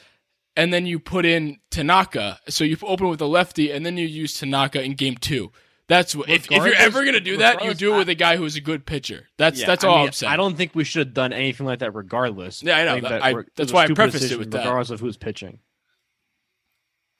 And 0.56 0.74
then 0.74 0.86
you 0.86 1.00
put 1.00 1.26
in 1.26 1.60
Tanaka, 1.70 2.40
so 2.50 2.66
you 2.66 2.76
open 2.84 3.08
with 3.08 3.22
a 3.22 3.26
lefty, 3.26 3.72
and 3.72 3.86
then 3.86 3.96
you 3.96 4.06
use 4.06 4.38
Tanaka 4.38 4.84
in 4.84 4.96
game 4.96 5.16
two. 5.16 5.52
That's 5.88 6.14
what, 6.14 6.30
if, 6.30 6.52
if 6.52 6.64
you're 6.64 6.74
ever 6.76 7.06
gonna 7.06 7.20
do 7.22 7.38
that, 7.38 7.64
you 7.64 7.74
do 7.74 7.96
it 7.96 7.98
with 8.00 8.10
a 8.10 8.16
guy 8.16 8.36
who's 8.36 8.56
a 8.58 8.62
good 8.62 8.86
pitcher. 8.86 9.28
That's 9.38 9.60
Yeah, 9.60 9.68
that's 9.68 9.84
I 9.84 9.88
all 9.88 9.98
mean, 10.00 10.08
I'm 10.08 10.12
saying. 10.14 10.32
I 10.34 10.36
don't 10.38 10.56
think 10.58 10.76
we 10.76 10.84
should 10.84 11.08
have 11.08 11.14
done 11.14 11.32
anything 11.34 11.66
like 11.66 11.80
that, 11.80 11.94
regardless. 11.96 12.62
Yeah, 12.64 12.78
I 12.78 12.84
know. 12.86 12.94
think 12.94 13.08
That- 13.08 13.24
I- 13.24 13.34
that's 13.56 13.72
why 13.72 13.84
I 13.84 13.88
prefaced 13.88 14.32
it 14.32 14.40
with 14.40 14.52
that. 14.52 14.60
regardless 14.60 14.90
of 14.90 15.00
who's 15.00 15.18
pitching. 15.18 15.60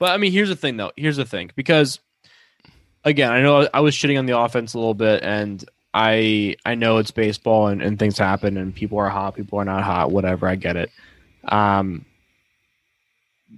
But 0.02 0.14
I 0.14 0.18
mean, 0.18 0.32
here's 0.32 0.50
the 0.50 0.56
thing, 0.56 0.78
though. 0.78 0.92
Here's 0.98 1.18
the 1.18 1.26
thing, 1.26 1.52
because 1.56 2.00
again, 3.06 3.32
I 3.32 3.44
know 3.44 3.70
I 3.72 3.82
was 3.82 3.94
shitting 3.94 4.18
on 4.18 4.26
the 4.26 4.36
offense 4.36 4.74
a 4.74 4.80
little 4.80 4.96
bit, 4.96 5.22
and 5.22 5.64
I 5.94 6.56
I 6.66 6.74
know 6.74 6.98
it's 6.98 7.12
baseball 7.12 7.68
and, 7.68 7.84
and 7.84 8.00
things 8.00 8.18
happen, 8.18 8.58
and 8.58 8.74
people 8.74 8.98
are 8.98 9.10
hot, 9.10 9.36
people 9.36 9.60
are 9.60 9.64
not 9.64 9.84
hot, 9.84 10.10
whatever. 10.10 10.48
I 10.48 10.56
get 10.56 10.76
it. 10.76 10.90
Um, 11.50 12.04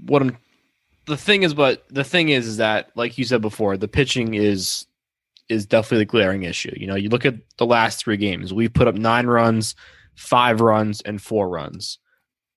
what 0.05 0.21
I'm 0.21 0.37
the 1.05 1.15
thing 1.15 1.43
is, 1.43 1.53
but 1.53 1.85
the 1.89 2.03
thing 2.03 2.27
is, 2.27 2.45
is 2.45 2.57
that 2.57 2.89
like 2.93 3.17
you 3.17 3.23
said 3.23 3.41
before, 3.41 3.77
the 3.77 3.87
pitching 3.87 4.33
is 4.33 4.85
is 5.47 5.65
definitely 5.65 5.99
the 5.99 6.11
glaring 6.11 6.43
issue. 6.43 6.73
You 6.75 6.87
know, 6.87 6.95
you 6.95 7.07
look 7.07 7.25
at 7.25 7.35
the 7.55 7.65
last 7.65 8.03
three 8.03 8.17
games, 8.17 8.53
we've 8.53 8.73
put 8.73 8.89
up 8.89 8.95
nine 8.95 9.27
runs, 9.27 9.75
five 10.15 10.59
runs, 10.59 10.99
and 11.03 11.21
four 11.21 11.47
runs. 11.47 11.99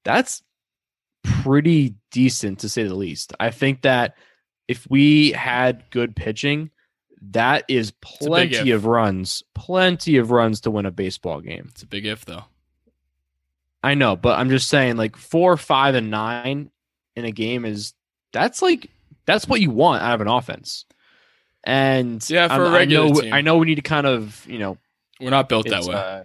That's 0.02 0.42
pretty 1.42 1.94
decent 2.10 2.60
to 2.60 2.68
say 2.68 2.84
the 2.84 2.94
least. 2.94 3.32
I 3.40 3.50
think 3.50 3.82
that 3.82 4.14
if 4.68 4.86
we 4.90 5.32
had 5.32 5.84
good 5.90 6.14
pitching, 6.16 6.70
that 7.30 7.64
is 7.68 7.92
plenty 8.00 8.70
of 8.70 8.84
runs, 8.86 9.42
plenty 9.54 10.16
of 10.16 10.30
runs 10.30 10.60
to 10.62 10.70
win 10.70 10.86
a 10.86 10.90
baseball 10.90 11.40
game. 11.40 11.68
it's 11.70 11.82
a 11.82 11.86
big 11.86 12.06
if 12.06 12.24
though. 12.24 12.44
I 13.82 13.94
know, 13.94 14.16
but 14.16 14.38
I'm 14.38 14.50
just 14.50 14.68
saying, 14.68 14.96
like 14.96 15.16
four, 15.16 15.56
five, 15.56 15.94
and 15.94 16.10
nine 16.10 16.70
in 17.14 17.24
a 17.24 17.30
game 17.30 17.64
is 17.64 17.94
that's 18.32 18.60
like 18.62 18.90
that's 19.26 19.46
what 19.48 19.60
you 19.60 19.70
want 19.70 20.02
out 20.02 20.14
of 20.14 20.20
an 20.20 20.28
offense. 20.28 20.84
And 21.64 22.24
Yeah, 22.28 22.48
for 22.48 22.54
I'm- 22.54 22.62
a 22.62 22.70
regular 22.70 23.06
I 23.06 23.08
know, 23.10 23.20
team. 23.20 23.32
I 23.34 23.40
know 23.42 23.56
we 23.58 23.66
need 23.66 23.76
to 23.76 23.82
kind 23.82 24.06
of 24.06 24.44
you 24.48 24.58
know 24.58 24.78
We're 25.20 25.30
not 25.30 25.48
built 25.48 25.68
that 25.68 25.84
way. 25.84 25.94
uh, 25.94 26.24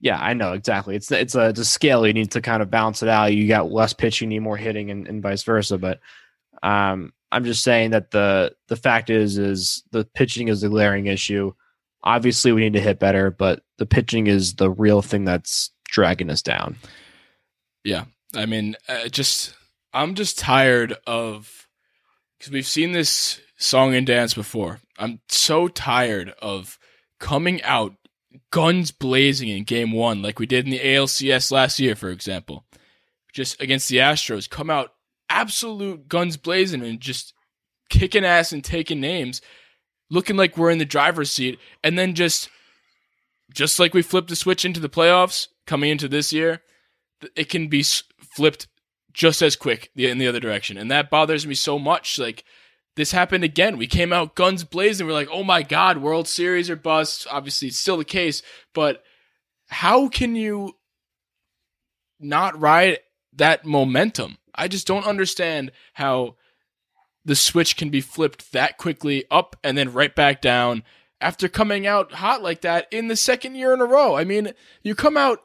yeah, 0.00 0.18
I 0.20 0.34
know 0.34 0.52
exactly. 0.52 0.96
It's 0.96 1.10
it's 1.10 1.34
a 1.34 1.48
it's 1.48 1.60
a 1.60 1.64
scale. 1.64 2.06
You 2.06 2.12
need 2.12 2.32
to 2.32 2.40
kind 2.40 2.62
of 2.62 2.70
balance 2.70 3.02
it 3.02 3.08
out. 3.08 3.34
You 3.34 3.48
got 3.48 3.72
less 3.72 3.92
pitching, 3.92 4.30
you 4.30 4.38
need 4.38 4.44
more 4.44 4.56
hitting, 4.56 4.90
and, 4.90 5.08
and 5.08 5.22
vice 5.22 5.42
versa. 5.42 5.76
But 5.76 6.00
um, 6.62 7.12
I'm 7.32 7.44
just 7.44 7.62
saying 7.62 7.90
that 7.90 8.10
the 8.10 8.54
the 8.68 8.76
fact 8.76 9.10
is 9.10 9.38
is 9.38 9.82
the 9.90 10.04
pitching 10.04 10.48
is 10.48 10.60
the 10.60 10.68
glaring 10.68 11.06
issue. 11.06 11.52
Obviously, 12.04 12.52
we 12.52 12.60
need 12.60 12.74
to 12.74 12.80
hit 12.80 13.00
better, 13.00 13.30
but 13.30 13.62
the 13.78 13.86
pitching 13.86 14.28
is 14.28 14.54
the 14.54 14.70
real 14.70 15.02
thing 15.02 15.24
that's 15.24 15.70
dragging 15.84 16.30
us 16.30 16.42
down. 16.42 16.76
Yeah, 17.82 18.04
I 18.36 18.46
mean, 18.46 18.76
uh, 18.88 19.08
just 19.08 19.54
I'm 19.92 20.14
just 20.14 20.38
tired 20.38 20.96
of 21.06 21.66
because 22.38 22.52
we've 22.52 22.66
seen 22.66 22.92
this 22.92 23.40
song 23.56 23.94
and 23.94 24.06
dance 24.06 24.32
before. 24.32 24.78
I'm 24.96 25.20
so 25.28 25.66
tired 25.66 26.34
of 26.40 26.78
coming 27.18 27.60
out 27.62 27.94
guns 28.50 28.90
blazing 28.90 29.48
in 29.48 29.64
game 29.64 29.92
one, 29.92 30.22
like 30.22 30.38
we 30.38 30.46
did 30.46 30.64
in 30.64 30.70
the 30.70 30.80
ALCS 30.80 31.50
last 31.50 31.78
year, 31.78 31.94
for 31.94 32.10
example, 32.10 32.64
just 33.32 33.60
against 33.60 33.88
the 33.88 33.98
Astros, 33.98 34.48
come 34.48 34.70
out 34.70 34.92
absolute 35.28 36.08
guns 36.08 36.36
blazing 36.36 36.82
and 36.82 37.00
just 37.00 37.34
kicking 37.88 38.24
ass 38.24 38.52
and 38.52 38.64
taking 38.64 39.00
names, 39.00 39.40
looking 40.10 40.36
like 40.36 40.56
we're 40.56 40.70
in 40.70 40.78
the 40.78 40.84
driver's 40.84 41.30
seat, 41.30 41.58
and 41.82 41.98
then 41.98 42.14
just 42.14 42.48
just 43.52 43.78
like 43.78 43.94
we 43.94 44.02
flipped 44.02 44.28
the 44.28 44.36
switch 44.36 44.64
into 44.64 44.80
the 44.80 44.88
playoffs 44.88 45.48
coming 45.66 45.90
into 45.90 46.08
this 46.08 46.32
year, 46.32 46.62
it 47.34 47.48
can 47.48 47.68
be 47.68 47.82
flipped 47.82 48.68
just 49.12 49.40
as 49.40 49.56
quick 49.56 49.90
in 49.96 50.18
the 50.18 50.28
other 50.28 50.40
direction, 50.40 50.76
and 50.76 50.90
that 50.90 51.10
bothers 51.10 51.46
me 51.46 51.54
so 51.54 51.78
much. 51.78 52.18
Like 52.18 52.44
this 52.98 53.12
happened 53.12 53.44
again. 53.44 53.78
We 53.78 53.86
came 53.86 54.12
out 54.12 54.34
guns 54.34 54.64
blazing. 54.64 55.06
We're 55.06 55.12
like, 55.12 55.28
oh 55.30 55.44
my 55.44 55.62
god, 55.62 55.98
World 55.98 56.26
Series 56.26 56.68
or 56.68 56.74
bust. 56.74 57.28
Obviously, 57.30 57.68
it's 57.68 57.78
still 57.78 57.96
the 57.96 58.04
case, 58.04 58.42
but 58.74 59.04
how 59.68 60.08
can 60.08 60.34
you 60.34 60.72
not 62.18 62.60
ride 62.60 62.98
that 63.34 63.64
momentum? 63.64 64.38
I 64.52 64.66
just 64.66 64.84
don't 64.84 65.06
understand 65.06 65.70
how 65.92 66.34
the 67.24 67.36
switch 67.36 67.76
can 67.76 67.88
be 67.88 68.00
flipped 68.00 68.50
that 68.50 68.78
quickly 68.78 69.24
up 69.30 69.54
and 69.62 69.78
then 69.78 69.92
right 69.92 70.12
back 70.12 70.42
down 70.42 70.82
after 71.20 71.46
coming 71.48 71.86
out 71.86 72.14
hot 72.14 72.42
like 72.42 72.62
that 72.62 72.88
in 72.90 73.06
the 73.06 73.14
second 73.14 73.54
year 73.54 73.72
in 73.72 73.80
a 73.80 73.84
row. 73.84 74.16
I 74.16 74.24
mean, 74.24 74.54
you 74.82 74.96
come 74.96 75.16
out 75.16 75.38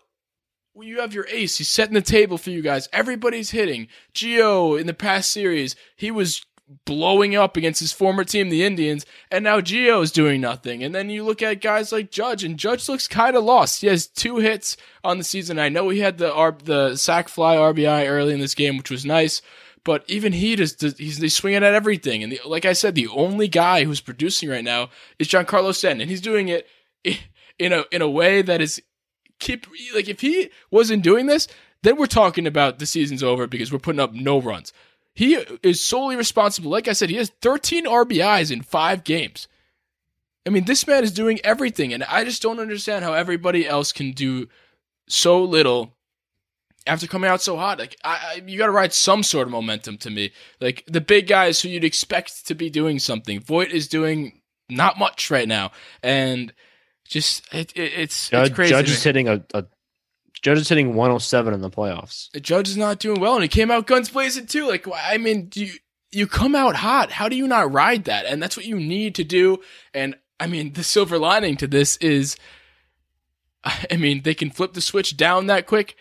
you 0.82 1.02
have 1.02 1.14
your 1.14 1.28
ace. 1.30 1.60
He's 1.60 1.68
setting 1.68 1.94
the 1.94 2.02
table 2.02 2.40
for 2.40 2.50
you 2.50 2.64
guys. 2.64 2.90
Everybody's 2.92 3.52
hitting. 3.52 3.90
Gio 4.12 4.80
in 4.80 4.88
the 4.88 4.94
past 4.96 5.32
series, 5.32 5.76
he 5.96 6.10
was 6.10 6.44
blowing 6.86 7.36
up 7.36 7.58
against 7.58 7.80
his 7.80 7.92
former 7.92 8.24
team, 8.24 8.50
the 8.50 8.64
Indians, 8.64 9.06
and 9.30 9.44
now 9.44 9.60
Gio's 9.60 10.12
doing 10.12 10.42
nothing. 10.42 10.84
And 10.84 10.94
then 10.94 11.10
you 11.10 11.24
look 11.24 11.42
at 11.42 11.62
guys 11.62 11.92
like 11.92 12.12
Judge, 12.12 12.44
and 12.44 12.58
Judge 12.58 12.88
looks 12.88 13.08
kind 13.08 13.36
of 13.36 13.44
lost. 13.44 13.82
He 13.82 13.88
has 13.88 14.08
two 14.08 14.38
hits 14.38 14.78
on 15.04 15.18
the 15.18 15.24
season. 15.24 15.60
I 15.60 15.70
know 15.70 15.90
he 15.90 16.00
had 16.00 16.18
the 16.18 16.34
R- 16.34 16.58
the 16.64 16.96
sack 16.96 17.30
fly 17.30 17.56
RBI 17.56 18.08
early 18.08 18.34
in 18.34 18.40
this 18.40 18.56
game, 18.56 18.78
which 18.78 18.92
was 18.92 19.06
nice. 19.06 19.42
But 19.84 20.06
even 20.08 20.32
he 20.32 20.56
just 20.56 20.82
he's, 20.82 21.18
he's 21.18 21.36
swinging 21.36 21.64
at 21.64 21.74
everything, 21.74 22.24
and 22.24 22.32
the, 22.32 22.40
like 22.46 22.66
I 22.66 22.74
said, 22.74 22.96
the 22.96 23.10
only 23.10 23.50
guy 23.50 23.84
who's 23.84 24.00
producing 24.00 24.50
right 24.50 24.64
now 24.64 24.90
is 25.20 25.28
Giancarlo 25.28 25.76
Stanton, 25.76 26.02
and 26.02 26.10
he's 26.10 26.22
doing 26.22 26.48
it 26.48 26.68
in 27.60 27.74
a 27.74 27.84
in 27.92 28.02
a 28.02 28.10
way 28.10 28.42
that 28.42 28.62
is 28.62 28.82
keep 29.40 29.68
like 29.94 30.08
if 30.08 30.22
he 30.22 30.50
wasn't 30.72 31.04
doing 31.04 31.26
this, 31.26 31.50
then 31.82 31.98
we're 31.98 32.06
talking 32.06 32.48
about 32.48 32.80
the 32.80 32.86
season's 32.86 33.22
over 33.22 33.46
because 33.46 33.72
we're 33.72 33.80
putting 33.80 34.00
up 34.00 34.14
no 34.14 34.40
runs. 34.40 34.72
He 35.16 35.36
is 35.62 35.80
solely 35.82 36.16
responsible. 36.16 36.72
Like 36.72 36.88
I 36.88 36.94
said, 36.94 37.10
he 37.10 37.18
has 37.18 37.32
13 37.42 37.86
RBIs 37.86 38.52
in 38.52 38.62
five 38.62 39.04
games. 39.04 39.48
I 40.46 40.50
mean, 40.50 40.66
this 40.66 40.88
man 40.88 41.04
is 41.04 41.12
doing 41.12 41.40
everything, 41.44 41.94
and 41.94 42.04
I 42.04 42.24
just 42.26 42.42
don't 42.42 42.60
understand 42.60 43.06
how 43.06 43.14
everybody 43.14 43.68
else 43.68 43.92
can 43.92 44.12
do 44.12 44.50
so 45.08 45.44
little 45.44 45.94
after 46.86 47.08
coming 47.08 47.30
out 47.30 47.42
so 47.42 47.56
hot. 47.58 47.80
Like, 47.80 47.96
I, 48.04 48.10
I 48.10 48.42
you 48.46 48.58
got 48.58 48.66
to 48.66 48.72
ride 48.72 48.94
some 48.94 49.24
sort 49.24 49.48
of 49.48 49.52
momentum 49.52 49.98
to 50.00 50.10
me. 50.10 50.32
Like 50.60 50.84
the 50.88 51.00
big 51.00 51.28
guys 51.28 51.62
who 51.62 51.70
you'd 51.70 51.84
expect 51.84 52.48
to 52.48 52.56
be 52.56 52.70
doing 52.70 53.00
something. 53.00 53.40
Voit 53.40 53.72
is 53.72 53.88
doing 53.88 54.42
not 54.70 54.98
much 54.98 55.32
right 55.32 55.48
now, 55.48 55.72
and 56.02 56.54
just 57.08 57.54
it, 57.54 57.72
it, 57.78 57.94
it's 57.96 58.30
Judge, 58.30 58.48
it's 58.48 58.56
crazy. 58.56 58.72
Judge 58.72 58.90
is 58.90 59.04
hitting 59.04 59.30
a, 59.30 59.44
a 59.54 59.66
Judge 60.44 60.60
is 60.60 60.70
hitting 60.70 60.94
107 60.94 61.54
in 61.54 61.62
the 61.62 61.70
playoffs. 61.70 62.30
the 62.32 62.42
judge 62.42 62.68
is 62.68 62.76
not 62.76 63.00
doing 63.00 63.20
well, 63.20 63.36
and 63.36 63.44
he 63.44 63.48
came 63.48 63.72
out 63.72 63.88
guns 63.88 64.10
blazing 64.10 64.46
too. 64.46 64.68
Like, 64.68 64.86
I 64.94 65.18
mean, 65.18 65.50
you 65.56 65.72
you 66.12 66.28
come 66.28 66.54
out 66.54 66.76
hot? 66.76 67.14
How 67.14 67.30
do 67.30 67.36
you 67.38 67.48
not 67.48 67.72
ride 67.72 68.04
that? 68.04 68.26
And 68.26 68.44
that's 68.44 68.58
what 68.58 68.66
you 68.66 68.78
need 68.78 69.16
to 69.16 69.24
do. 69.24 69.60
And 69.94 70.16
I 70.40 70.48
mean, 70.48 70.74
the 70.74 70.84
silver 70.84 71.18
lining 71.18 71.56
to 71.58 71.68
this 71.68 71.96
is, 71.98 72.36
I 73.64 73.96
mean, 73.98 74.24
they 74.24 74.34
can 74.34 74.52
flip 74.52 74.74
the 74.74 74.82
switch 74.82 75.16
down 75.16 75.48
that 75.48 75.66
quick. 75.66 75.96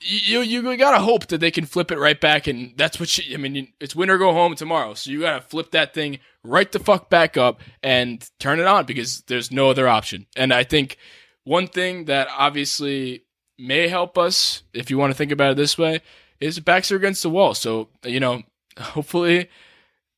You 0.00 0.40
you 0.40 0.76
gotta 0.76 1.00
hope 1.00 1.26
that 1.28 1.38
they 1.38 1.50
can 1.50 1.66
flip 1.66 1.90
it 1.90 1.98
right 1.98 2.20
back, 2.20 2.46
and 2.46 2.74
that's 2.76 3.00
what 3.00 3.18
you, 3.18 3.34
I 3.34 3.38
mean. 3.38 3.72
It's 3.80 3.96
win 3.96 4.10
or 4.10 4.18
go 4.18 4.32
home 4.32 4.54
tomorrow, 4.54 4.94
so 4.94 5.10
you 5.10 5.20
gotta 5.20 5.40
flip 5.40 5.72
that 5.72 5.92
thing 5.92 6.20
right 6.44 6.70
the 6.70 6.78
fuck 6.78 7.10
back 7.10 7.36
up 7.36 7.60
and 7.82 8.28
turn 8.38 8.60
it 8.60 8.66
on 8.66 8.84
because 8.84 9.22
there's 9.22 9.50
no 9.50 9.70
other 9.70 9.88
option. 9.88 10.26
And 10.36 10.52
I 10.52 10.62
think 10.62 10.98
one 11.44 11.66
thing 11.66 12.06
that 12.06 12.28
obviously 12.36 13.24
may 13.58 13.88
help 13.88 14.18
us, 14.18 14.62
if 14.72 14.90
you 14.90 14.98
want 14.98 15.12
to 15.12 15.16
think 15.16 15.32
about 15.32 15.52
it 15.52 15.56
this 15.56 15.78
way, 15.78 16.00
is 16.40 16.58
backs 16.60 16.90
are 16.90 16.96
against 16.96 17.22
the 17.22 17.30
wall. 17.30 17.54
So, 17.54 17.88
you 18.04 18.20
know, 18.20 18.42
hopefully, 18.78 19.48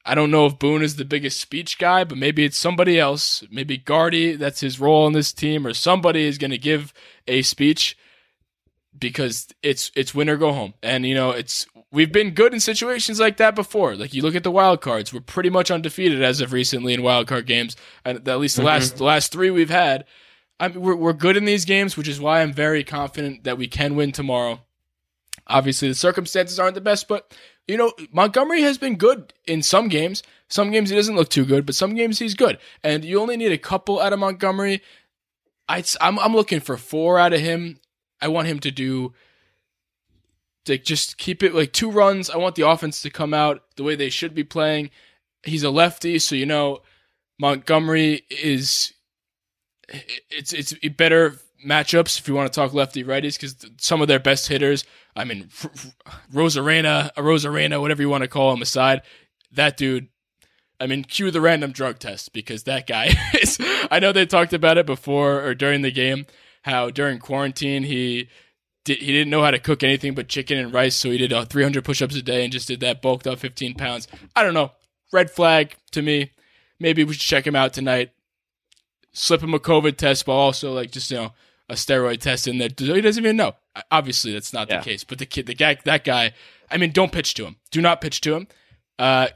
I 0.04 0.14
don't 0.14 0.30
know 0.30 0.46
if 0.46 0.58
Boone 0.58 0.82
is 0.82 0.96
the 0.96 1.04
biggest 1.04 1.40
speech 1.40 1.78
guy, 1.78 2.04
but 2.04 2.16
maybe 2.16 2.44
it's 2.44 2.56
somebody 2.56 2.98
else. 2.98 3.42
Maybe 3.50 3.76
Gardy, 3.76 4.36
that's 4.36 4.60
his 4.60 4.80
role 4.80 5.06
in 5.06 5.12
this 5.12 5.32
team, 5.32 5.66
or 5.66 5.74
somebody 5.74 6.26
is 6.26 6.38
going 6.38 6.52
to 6.52 6.58
give 6.58 6.92
a 7.26 7.42
speech 7.42 7.98
because 8.98 9.48
it's 9.62 9.90
it's 9.94 10.14
win 10.14 10.28
or 10.28 10.36
go 10.36 10.52
home. 10.52 10.74
And 10.82 11.04
you 11.04 11.14
know, 11.14 11.30
it's 11.30 11.66
we've 11.90 12.12
been 12.12 12.30
good 12.30 12.54
in 12.54 12.60
situations 12.60 13.18
like 13.18 13.36
that 13.38 13.54
before. 13.54 13.96
Like 13.96 14.14
you 14.14 14.22
look 14.22 14.36
at 14.36 14.44
the 14.44 14.50
wild 14.50 14.80
cards, 14.80 15.12
we're 15.12 15.20
pretty 15.20 15.50
much 15.50 15.70
undefeated 15.70 16.22
as 16.22 16.40
of 16.40 16.52
recently 16.52 16.94
in 16.94 17.02
wild 17.02 17.26
card 17.26 17.46
games, 17.46 17.76
and 18.04 18.26
at 18.28 18.38
least 18.38 18.56
the 18.56 18.62
last 18.62 18.90
mm-hmm. 18.90 18.98
the 18.98 19.04
last 19.04 19.32
three 19.32 19.50
we've 19.50 19.70
had. 19.70 20.04
I 20.58 20.68
mean, 20.68 20.80
we're 20.80 20.96
we're 20.96 21.12
good 21.12 21.36
in 21.36 21.44
these 21.44 21.64
games, 21.64 21.96
which 21.96 22.08
is 22.08 22.20
why 22.20 22.40
I'm 22.42 22.52
very 22.52 22.82
confident 22.84 23.44
that 23.44 23.58
we 23.58 23.68
can 23.68 23.94
win 23.94 24.12
tomorrow. 24.12 24.60
Obviously, 25.46 25.88
the 25.88 25.94
circumstances 25.94 26.58
aren't 26.58 26.74
the 26.74 26.80
best, 26.80 27.08
but 27.08 27.32
you 27.68 27.76
know, 27.76 27.92
Montgomery 28.12 28.62
has 28.62 28.78
been 28.78 28.96
good 28.96 29.32
in 29.46 29.62
some 29.62 29.88
games. 29.88 30.22
Some 30.48 30.70
games 30.70 30.90
he 30.90 30.96
doesn't 30.96 31.16
look 31.16 31.28
too 31.28 31.44
good, 31.44 31.66
but 31.66 31.74
some 31.74 31.94
games 31.94 32.18
he's 32.18 32.34
good. 32.34 32.58
And 32.82 33.04
you 33.04 33.20
only 33.20 33.36
need 33.36 33.52
a 33.52 33.58
couple 33.58 34.00
out 34.00 34.12
of 34.12 34.18
Montgomery. 34.18 34.82
I, 35.68 35.84
I'm 36.00 36.18
I'm 36.18 36.34
looking 36.34 36.60
for 36.60 36.76
four 36.76 37.18
out 37.18 37.32
of 37.32 37.40
him. 37.40 37.80
I 38.20 38.28
want 38.28 38.48
him 38.48 38.60
to 38.60 38.70
do 38.70 39.12
like 40.68 40.84
just 40.84 41.18
keep 41.18 41.42
it 41.42 41.54
like 41.54 41.72
two 41.72 41.90
runs. 41.90 42.30
I 42.30 42.38
want 42.38 42.54
the 42.54 42.68
offense 42.68 43.02
to 43.02 43.10
come 43.10 43.34
out 43.34 43.62
the 43.76 43.82
way 43.82 43.94
they 43.94 44.10
should 44.10 44.34
be 44.34 44.44
playing. 44.44 44.90
He's 45.42 45.62
a 45.62 45.70
lefty, 45.70 46.18
so 46.18 46.34
you 46.34 46.46
know 46.46 46.80
Montgomery 47.38 48.22
is 48.30 48.92
it's 49.88 50.52
it's 50.52 50.74
better 50.96 51.36
matchups 51.64 52.18
if 52.18 52.28
you 52.28 52.34
want 52.34 52.52
to 52.52 52.54
talk 52.54 52.74
lefty 52.74 53.02
righties 53.02 53.38
because 53.38 53.56
some 53.78 54.02
of 54.02 54.08
their 54.08 54.18
best 54.18 54.48
hitters, 54.48 54.84
I 55.14 55.24
mean 55.24 55.48
Rosarena, 56.32 57.12
Rosarena, 57.14 57.80
whatever 57.80 58.02
you 58.02 58.08
want 58.08 58.22
to 58.22 58.28
call 58.28 58.52
him 58.52 58.62
aside, 58.62 59.02
that 59.52 59.76
dude 59.76 60.08
I 60.78 60.86
mean, 60.86 61.04
cue 61.04 61.30
the 61.30 61.40
random 61.40 61.72
drug 61.72 61.98
test 61.98 62.32
because 62.32 62.64
that 62.64 62.86
guy 62.86 63.14
is. 63.40 63.58
I 63.90 63.98
know 63.98 64.12
they 64.12 64.26
talked 64.26 64.52
about 64.52 64.78
it 64.78 64.86
before 64.86 65.42
or 65.42 65.54
during 65.54 65.82
the 65.82 65.90
game. 65.90 66.26
How 66.62 66.90
during 66.90 67.18
quarantine 67.18 67.84
he 67.84 68.28
did, 68.84 68.98
he 68.98 69.12
didn't 69.12 69.30
know 69.30 69.42
how 69.42 69.52
to 69.52 69.58
cook 69.58 69.82
anything 69.82 70.14
but 70.14 70.28
chicken 70.28 70.58
and 70.58 70.72
rice, 70.72 70.96
so 70.96 71.10
he 71.10 71.18
did 71.18 71.32
uh, 71.32 71.44
300 71.44 71.84
push-ups 71.84 72.16
a 72.16 72.22
day 72.22 72.42
and 72.42 72.52
just 72.52 72.68
did 72.68 72.80
that, 72.80 73.00
bulked 73.00 73.26
up 73.26 73.38
15 73.38 73.74
pounds. 73.74 74.08
I 74.34 74.42
don't 74.42 74.54
know. 74.54 74.72
Red 75.12 75.30
flag 75.30 75.76
to 75.92 76.02
me. 76.02 76.32
Maybe 76.80 77.04
we 77.04 77.14
should 77.14 77.22
check 77.22 77.46
him 77.46 77.56
out 77.56 77.72
tonight. 77.72 78.10
Slip 79.18 79.42
him 79.42 79.54
a 79.54 79.58
COVID 79.58 79.96
test, 79.96 80.26
but 80.26 80.32
also 80.32 80.72
like 80.74 80.90
just 80.90 81.10
you 81.10 81.16
know 81.16 81.32
a 81.70 81.74
steroid 81.74 82.20
test 82.20 82.46
in 82.46 82.58
there. 82.58 82.68
He 82.76 83.00
doesn't 83.00 83.24
even 83.24 83.36
know. 83.36 83.54
Obviously, 83.90 84.32
that's 84.32 84.52
not 84.52 84.68
Yeah. 84.68 84.78
the 84.78 84.84
case. 84.84 85.04
But 85.04 85.18
the 85.18 85.24
kid, 85.26 85.46
the 85.46 85.54
guy, 85.54 85.78
that 85.84 86.04
guy. 86.04 86.32
I 86.70 86.76
mean, 86.76 86.90
don't 86.92 87.10
pitch 87.12 87.32
to 87.34 87.46
him. 87.46 87.56
Do 87.70 87.80
not 87.80 88.00
pitch 88.02 88.20
to 88.22 88.34
him. 88.34 88.48
Uh, 88.98 89.28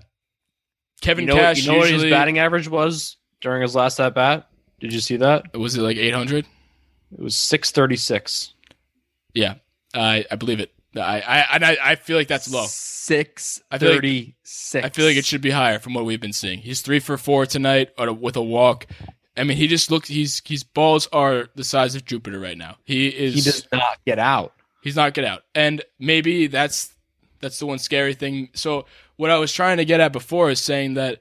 Kevin 1.00 1.24
You 1.26 1.34
know, 1.34 1.40
Cash 1.40 1.64
you 1.64 1.72
know 1.72 1.78
what 1.78 1.84
his 1.84 1.92
usually 1.92 2.10
batting 2.10 2.38
average 2.38 2.68
was 2.68 3.16
during 3.40 3.62
his 3.62 3.74
last 3.74 3.98
at 4.00 4.14
bat? 4.14 4.48
Did 4.80 4.92
you 4.92 5.00
see 5.00 5.16
that? 5.16 5.56
was 5.56 5.76
it 5.76 5.80
like 5.82 5.96
800? 5.96 6.44
It 7.12 7.20
was 7.22 7.36
636. 7.36 8.54
Yeah, 9.34 9.54
I 9.94 10.24
I 10.30 10.36
believe 10.36 10.60
it. 10.60 10.72
I 10.96 11.20
I 11.20 11.38
and 11.54 11.64
I, 11.64 11.76
I 11.82 11.94
feel 11.94 12.16
like 12.16 12.28
that's 12.28 12.52
low. 12.52 12.66
Six 12.68 13.60
thirty 13.72 14.34
six. 14.42 14.74
I 14.74 14.80
feel 14.80 14.84
like- 14.84 14.84
I 14.84 14.94
feel 14.94 15.06
like 15.06 15.16
it 15.16 15.24
should 15.24 15.40
be 15.40 15.50
higher 15.50 15.78
from 15.78 15.94
what 15.94 16.04
we've 16.04 16.20
been 16.20 16.32
seeing. 16.32 16.58
He's 16.58 16.80
three 16.82 17.00
for 17.00 17.16
four 17.16 17.46
tonight 17.46 17.90
with 17.98 18.36
a 18.36 18.42
walk. 18.42 18.86
I 19.36 19.44
mean, 19.44 19.56
he 19.56 19.68
just 19.68 19.90
looks. 19.90 20.08
He's 20.08 20.42
his 20.46 20.64
balls 20.64 21.08
are 21.12 21.48
the 21.54 21.64
size 21.64 21.94
of 21.94 22.04
Jupiter 22.04 22.38
right 22.38 22.58
now. 22.58 22.76
He 22.84 23.08
is. 23.08 23.34
He 23.34 23.40
does 23.40 23.66
not 23.72 23.98
get 24.04 24.18
out. 24.18 24.52
he's 24.82 24.96
not 24.96 25.14
get 25.14 25.24
out, 25.24 25.42
and 25.54 25.82
maybe 25.98 26.46
that's 26.46 26.94
that's 27.40 27.58
the 27.58 27.66
one 27.66 27.78
scary 27.78 28.14
thing. 28.14 28.50
So 28.54 28.86
what 29.16 29.30
I 29.30 29.38
was 29.38 29.52
trying 29.52 29.78
to 29.78 29.84
get 29.84 30.00
at 30.00 30.12
before 30.12 30.50
is 30.50 30.60
saying 30.60 30.94
that 30.94 31.20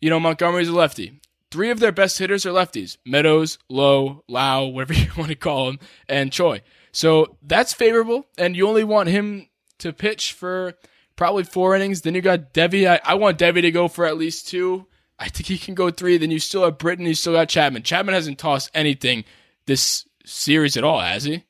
you 0.00 0.10
know 0.10 0.20
Montgomery's 0.20 0.68
a 0.68 0.72
lefty. 0.72 1.20
Three 1.50 1.70
of 1.70 1.80
their 1.80 1.92
best 1.92 2.18
hitters 2.18 2.46
are 2.46 2.50
lefties: 2.50 2.96
Meadows, 3.04 3.58
Lowe, 3.68 4.24
Lau, 4.28 4.66
whatever 4.66 4.94
you 5.00 5.10
want 5.16 5.28
to 5.30 5.36
call 5.36 5.68
him, 5.68 5.78
and 6.08 6.32
Choi. 6.32 6.62
So 6.92 7.36
that's 7.42 7.72
favorable, 7.72 8.26
and 8.38 8.56
you 8.56 8.66
only 8.66 8.84
want 8.84 9.08
him 9.08 9.48
to 9.78 9.92
pitch 9.92 10.32
for 10.32 10.74
probably 11.16 11.44
four 11.44 11.76
innings. 11.76 12.00
Then 12.00 12.14
you 12.14 12.22
got 12.22 12.54
Deivi. 12.54 12.88
I, 12.88 13.00
I 13.04 13.14
want 13.14 13.38
Deivi 13.38 13.62
to 13.62 13.70
go 13.70 13.86
for 13.86 14.06
at 14.06 14.16
least 14.16 14.48
two. 14.48 14.86
I 15.20 15.28
think 15.28 15.46
he 15.46 15.58
can 15.58 15.74
go 15.74 15.90
three. 15.90 16.16
Then 16.16 16.30
you 16.30 16.38
still 16.38 16.64
have 16.64 16.78
Britton. 16.78 17.04
You 17.06 17.14
still 17.14 17.34
got 17.34 17.48
Chapman. 17.50 17.82
Chapman 17.82 18.14
hasn't 18.14 18.38
tossed 18.38 18.70
anything 18.74 19.24
this 19.66 20.06
series 20.24 20.76
at 20.78 20.82
all, 20.84 20.98
has 21.00 21.24
he? 21.24 21.44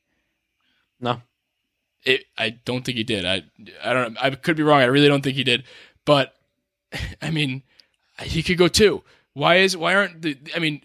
No. 1.00 1.22
It, 2.04 2.24
I 2.37 2.50
don't 2.50 2.85
think 2.85 2.98
he 2.98 3.04
did. 3.04 3.24
I 3.24 3.42
I 3.85 3.92
don't. 3.92 4.16
I 4.20 4.30
could 4.30 4.56
be 4.56 4.62
wrong. 4.64 4.80
I 4.80 4.87
really 4.87 5.06
don't 5.09 5.22
think 5.22 5.37
he 5.37 5.44
did. 5.44 5.62
But 6.04 6.35
I 7.22 7.30
mean, 7.30 7.62
he 8.22 8.42
could 8.42 8.59
go 8.59 8.68
two. 8.68 9.02
Why 9.35 9.56
is 9.56 9.76
why 9.76 9.94
aren't 9.94 10.20
the? 10.22 10.37
I 10.54 10.59
mean, 10.59 10.83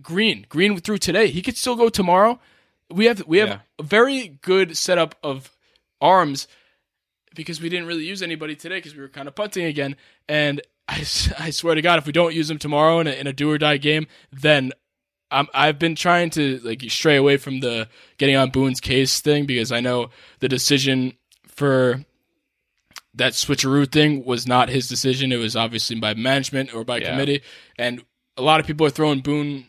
Green. 0.00 0.46
Green 0.48 0.78
through 0.78 0.98
today. 0.98 1.28
He 1.28 1.42
could 1.42 1.56
still 1.56 1.76
go 1.76 1.88
tomorrow. 1.88 2.40
We 2.90 3.06
have 3.06 3.26
we 3.26 3.38
have 3.38 3.48
Yeah. 3.48 3.58
a 3.78 3.82
very 3.82 4.38
good 4.42 4.76
setup 4.76 5.14
of 5.22 5.50
arms 6.00 6.46
because 7.34 7.60
we 7.60 7.68
didn't 7.68 7.86
really 7.86 8.04
use 8.06 8.22
anybody 8.22 8.54
today 8.56 8.76
because 8.76 8.94
we 8.94 9.02
were 9.02 9.08
kind 9.08 9.28
of 9.28 9.34
punting 9.34 9.66
again. 9.66 9.96
And 10.28 10.60
I, 10.88 11.00
I 11.38 11.50
swear 11.50 11.74
to 11.74 11.82
God, 11.82 11.98
if 11.98 12.06
we 12.06 12.12
don't 12.12 12.34
use 12.34 12.48
them 12.48 12.58
tomorrow 12.58 13.00
in 13.00 13.06
a, 13.06 13.10
in 13.12 13.26
a 13.26 13.32
do 13.32 13.50
or 13.50 13.58
die 13.58 13.76
game, 13.76 14.06
then 14.32 14.72
I'm, 15.30 15.48
I've 15.52 15.78
been 15.78 15.96
trying 15.96 16.30
to 16.30 16.58
like 16.62 16.82
stray 16.88 17.16
away 17.16 17.36
from 17.36 17.60
the 17.60 17.88
getting 18.18 18.36
on 18.36 18.50
Boone's 18.50 18.80
case 18.80 19.20
thing 19.20 19.46
because 19.46 19.72
I 19.72 19.80
know 19.80 20.10
the 20.38 20.48
decision 20.48 21.14
for 21.48 22.04
that 23.14 23.32
switcheroo 23.32 23.90
thing 23.90 24.24
was 24.24 24.46
not 24.46 24.68
his 24.68 24.88
decision. 24.88 25.32
It 25.32 25.36
was 25.36 25.56
obviously 25.56 25.96
by 25.98 26.14
management 26.14 26.72
or 26.74 26.84
by 26.84 26.98
Yeah. 26.98 27.10
committee. 27.10 27.42
And 27.78 28.04
a 28.36 28.42
lot 28.42 28.60
of 28.60 28.66
people 28.66 28.86
are 28.86 28.90
throwing 28.90 29.20
Boone 29.20 29.66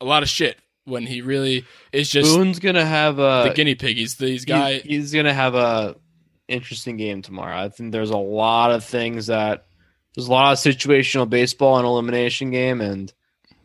a 0.00 0.04
lot 0.04 0.22
of 0.22 0.28
shit 0.28 0.58
when 0.84 1.06
he 1.06 1.20
really 1.20 1.64
is 1.92 2.08
just 2.10 2.34
Boone's 2.34 2.58
gonna 2.60 2.84
have 2.86 3.18
a 3.18 3.46
the 3.48 3.52
guinea 3.54 3.74
pig. 3.74 3.96
He's 3.96 4.16
these 4.16 4.44
he's- 4.44 4.44
guy. 4.44 4.78
He's, 4.78 5.12
gonna 5.12 5.34
have 5.34 5.54
a 5.54 5.96
interesting 6.48 6.96
game 6.96 7.22
tomorrow. 7.22 7.58
I 7.58 7.68
think 7.70 7.90
there's 7.92 8.10
a 8.10 8.16
lot 8.16 8.70
of 8.70 8.84
things 8.84 9.26
that 9.26 9.66
there's 10.14 10.28
a 10.28 10.32
lot 10.32 10.52
of 10.52 10.58
situational 10.58 11.28
baseball 11.28 11.76
and 11.76 11.86
elimination 11.86 12.50
game 12.50 12.80
and 12.80 13.12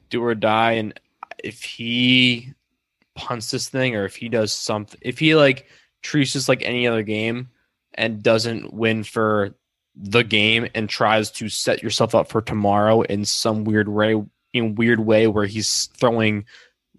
do 0.10 0.24
or 0.24 0.36
die. 0.36 0.74
And 0.74 1.00
if 1.44 1.64
he 1.64 2.54
punts 3.16 3.52
this 3.52 3.70
thing 3.70 3.96
or 3.96 4.06
if 4.06 4.16
he 4.16 4.30
does 4.30 4.52
something, 4.52 5.00
if 5.02 5.20
he 5.20 5.36
like 5.36 5.68
treats 6.02 6.34
this 6.34 6.50
like 6.50 6.64
any 6.64 6.88
other 6.88 7.04
game 7.04 7.50
and 7.94 8.24
doesn't 8.24 8.74
win 8.74 9.04
for 9.04 9.54
the 9.96 10.24
game 10.24 10.68
and 10.74 10.90
tries 10.90 11.30
to 11.32 11.50
set 11.50 11.84
yourself 11.84 12.16
up 12.16 12.30
for 12.30 12.42
tomorrow 12.42 13.02
in 13.02 13.26
some 13.26 13.64
weird 13.64 13.90
way, 13.90 14.22
in 14.54 14.76
weird 14.76 15.00
way 15.00 15.28
where 15.28 15.46
he's 15.46 15.88
throwing 15.98 16.46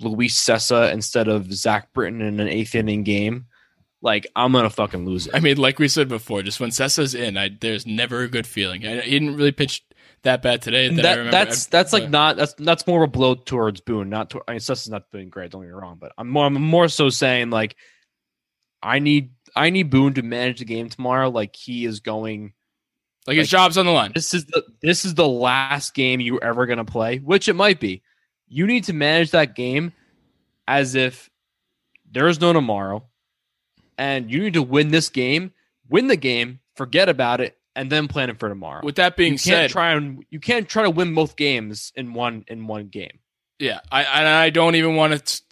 Luis 0.00 0.38
Cessa 0.38 0.92
instead 0.92 1.28
of 1.28 1.52
Zach 1.52 1.92
Britton 1.92 2.20
in 2.20 2.40
an 2.40 2.48
eighth 2.48 2.74
inning 2.74 3.02
game, 3.02 3.46
like 4.02 4.26
I'm 4.36 4.52
gonna 4.52 4.70
fucking 4.70 5.04
lose 5.04 5.26
it. 5.26 5.34
I 5.34 5.40
mean, 5.40 5.56
like 5.58 5.78
we 5.78 5.88
said 5.88 6.08
before, 6.08 6.42
just 6.42 6.60
when 6.60 6.70
Cessa's 6.70 7.14
in, 7.14 7.36
I, 7.36 7.50
there's 7.60 7.86
never 7.86 8.20
a 8.22 8.28
good 8.28 8.46
feeling. 8.46 8.86
I, 8.86 9.00
he 9.00 9.10
didn't 9.18 9.36
really 9.36 9.52
pitch 9.52 9.84
that 10.22 10.42
bad 10.42 10.62
today. 10.62 10.88
That, 10.88 10.98
I 10.98 11.02
That, 11.02 11.10
remember. 11.18 11.30
that's 11.30 11.66
that's 11.66 11.92
like 11.92 12.10
not 12.10 12.36
that's 12.36 12.54
that's 12.54 12.86
more 12.86 13.02
of 13.02 13.08
a 13.08 13.12
blow 13.12 13.34
towards 13.34 13.80
Boone. 13.80 14.08
Not 14.10 14.30
to, 14.30 14.40
I 14.48 14.52
mean, 14.52 14.60
Cessa's 14.60 14.88
not 14.90 15.10
doing 15.10 15.28
great. 15.28 15.50
Don't 15.50 15.62
get 15.62 15.68
me 15.68 15.72
wrong, 15.74 15.96
but 16.00 16.12
I'm 16.18 16.28
more 16.28 16.46
I'm 16.46 16.54
more 16.54 16.88
so 16.88 17.08
saying 17.10 17.50
like 17.50 17.76
I 18.82 18.98
need 18.98 19.30
I 19.54 19.70
need 19.70 19.90
Boone 19.90 20.14
to 20.14 20.22
manage 20.22 20.58
the 20.60 20.64
game 20.64 20.88
tomorrow. 20.88 21.28
Like 21.30 21.54
he 21.56 21.84
is 21.84 22.00
going. 22.00 22.52
like 23.26 23.36
his 23.36 23.44
like- 23.46 23.50
job's 23.50 23.76
on 23.78 23.86
the 23.86 23.92
line. 23.92 24.12
This 24.14 24.32
is 24.34 24.46
the 24.46 24.62
this 24.82 25.04
is 25.04 25.14
the 25.14 25.28
last 25.28 25.94
game 25.94 26.20
you're 26.20 26.42
ever 26.44 26.66
gonna 26.66 26.84
play, 26.84 27.18
which 27.18 27.48
it 27.48 27.54
might 27.54 27.80
be. 27.80 28.02
You 28.48 28.66
need 28.66 28.84
to 28.84 28.92
manage 28.92 29.30
that 29.32 29.54
game 29.54 29.92
as 30.66 30.94
if 30.94 31.28
there 32.10 32.26
is 32.28 32.40
no 32.40 32.52
tomorrow, 32.52 33.04
and 34.00 34.32
you 34.32 34.40
need 34.40 34.54
to 34.54 34.62
win 34.62 34.88
this 34.88 35.10
game, 35.10 35.52
win 35.90 36.06
the 36.06 36.16
game, 36.16 36.60
forget 36.74 37.10
about 37.10 37.42
it, 37.42 37.58
and 37.76 37.92
then 37.92 38.08
plan 38.08 38.30
it 38.30 38.40
for 38.40 38.48
tomorrow. 38.48 38.80
With 38.82 38.96
that 38.96 39.14
being 39.14 39.34
you 39.34 39.38
can't 39.38 39.42
said, 39.42 39.70
try 39.70 39.92
and 39.92 40.24
you 40.30 40.40
can't 40.40 40.66
try 40.66 40.84
to 40.84 40.90
win 40.90 41.14
both 41.14 41.36
games 41.36 41.92
in 41.94 42.14
one 42.14 42.46
in 42.48 42.66
one 42.66 42.88
game. 42.88 43.18
Yeah, 43.58 43.80
I 43.92 44.46
I 44.46 44.50
don't 44.50 44.74
even 44.74 44.96
want 44.96 45.24
to. 45.24 45.42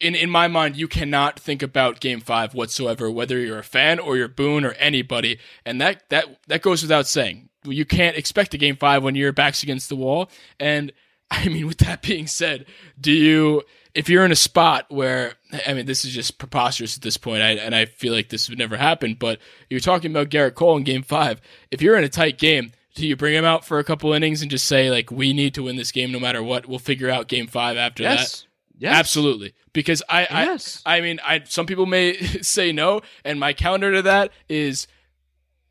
In 0.00 0.14
in 0.14 0.30
my 0.30 0.48
mind, 0.48 0.76
you 0.76 0.88
cannot 0.88 1.38
think 1.38 1.62
about 1.62 2.00
Game 2.00 2.20
Five 2.20 2.54
whatsoever, 2.54 3.10
whether 3.10 3.38
you're 3.38 3.58
a 3.58 3.64
fan 3.64 3.98
or 3.98 4.16
you're 4.16 4.26
Boone 4.26 4.64
or 4.64 4.72
anybody, 4.72 5.38
and 5.66 5.78
that 5.82 6.08
that 6.08 6.24
that 6.48 6.62
goes 6.62 6.80
without 6.80 7.06
saying. 7.06 7.50
You 7.62 7.84
can't 7.84 8.16
expect 8.16 8.54
a 8.54 8.58
Game 8.58 8.76
Five 8.76 9.02
when 9.02 9.16
your 9.16 9.32
back's 9.32 9.62
against 9.62 9.90
the 9.90 9.96
wall. 9.96 10.30
And 10.58 10.92
I 11.30 11.48
mean, 11.48 11.66
with 11.66 11.78
that 11.78 12.00
being 12.00 12.26
said, 12.26 12.64
do 12.98 13.12
you? 13.12 13.62
If 13.96 14.08
you're 14.08 14.24
in 14.24 14.32
a 14.32 14.36
spot 14.36 14.86
where 14.88 15.34
I 15.66 15.72
mean, 15.72 15.86
this 15.86 16.04
is 16.04 16.12
just 16.12 16.38
preposterous 16.38 16.96
at 16.96 17.02
this 17.02 17.16
point, 17.16 17.42
I, 17.42 17.52
and 17.52 17.74
I 17.74 17.86
feel 17.86 18.12
like 18.12 18.28
this 18.28 18.48
would 18.48 18.58
never 18.58 18.76
happen. 18.76 19.14
But 19.18 19.38
you're 19.70 19.80
talking 19.80 20.10
about 20.10 20.28
Gerrit 20.28 20.54
Cole 20.54 20.76
in 20.76 20.84
Game 20.84 21.02
Five. 21.02 21.40
If 21.70 21.80
you're 21.82 21.96
in 21.96 22.04
a 22.04 22.08
tight 22.08 22.38
game, 22.38 22.72
do 22.94 23.06
you 23.06 23.16
bring 23.16 23.34
him 23.34 23.44
out 23.44 23.64
for 23.64 23.78
a 23.78 23.84
couple 23.84 24.12
innings 24.12 24.42
and 24.42 24.50
just 24.50 24.66
say 24.66 24.90
like, 24.90 25.10
we 25.10 25.32
need 25.32 25.54
to 25.54 25.62
win 25.64 25.76
this 25.76 25.92
game 25.92 26.12
no 26.12 26.20
matter 26.20 26.42
what? 26.42 26.66
We'll 26.66 26.78
figure 26.78 27.10
out 27.10 27.28
Game 27.28 27.46
Five 27.46 27.76
after 27.76 28.02
that. 28.02 28.18
Yes, 28.18 28.46
yes, 28.78 28.94
Absolutely. 28.94 29.54
Because 29.72 30.02
I, 30.08 30.22
Yes. 30.30 30.82
I 30.86 30.98
I 30.98 31.00
mean 31.00 31.18
I 31.24 31.42
some 31.44 31.66
people 31.66 31.86
may 31.86 32.16
say 32.42 32.72
no, 32.72 33.00
and 33.24 33.40
my 33.40 33.52
counter 33.52 33.92
to 33.92 34.02
that 34.02 34.30
is 34.48 34.86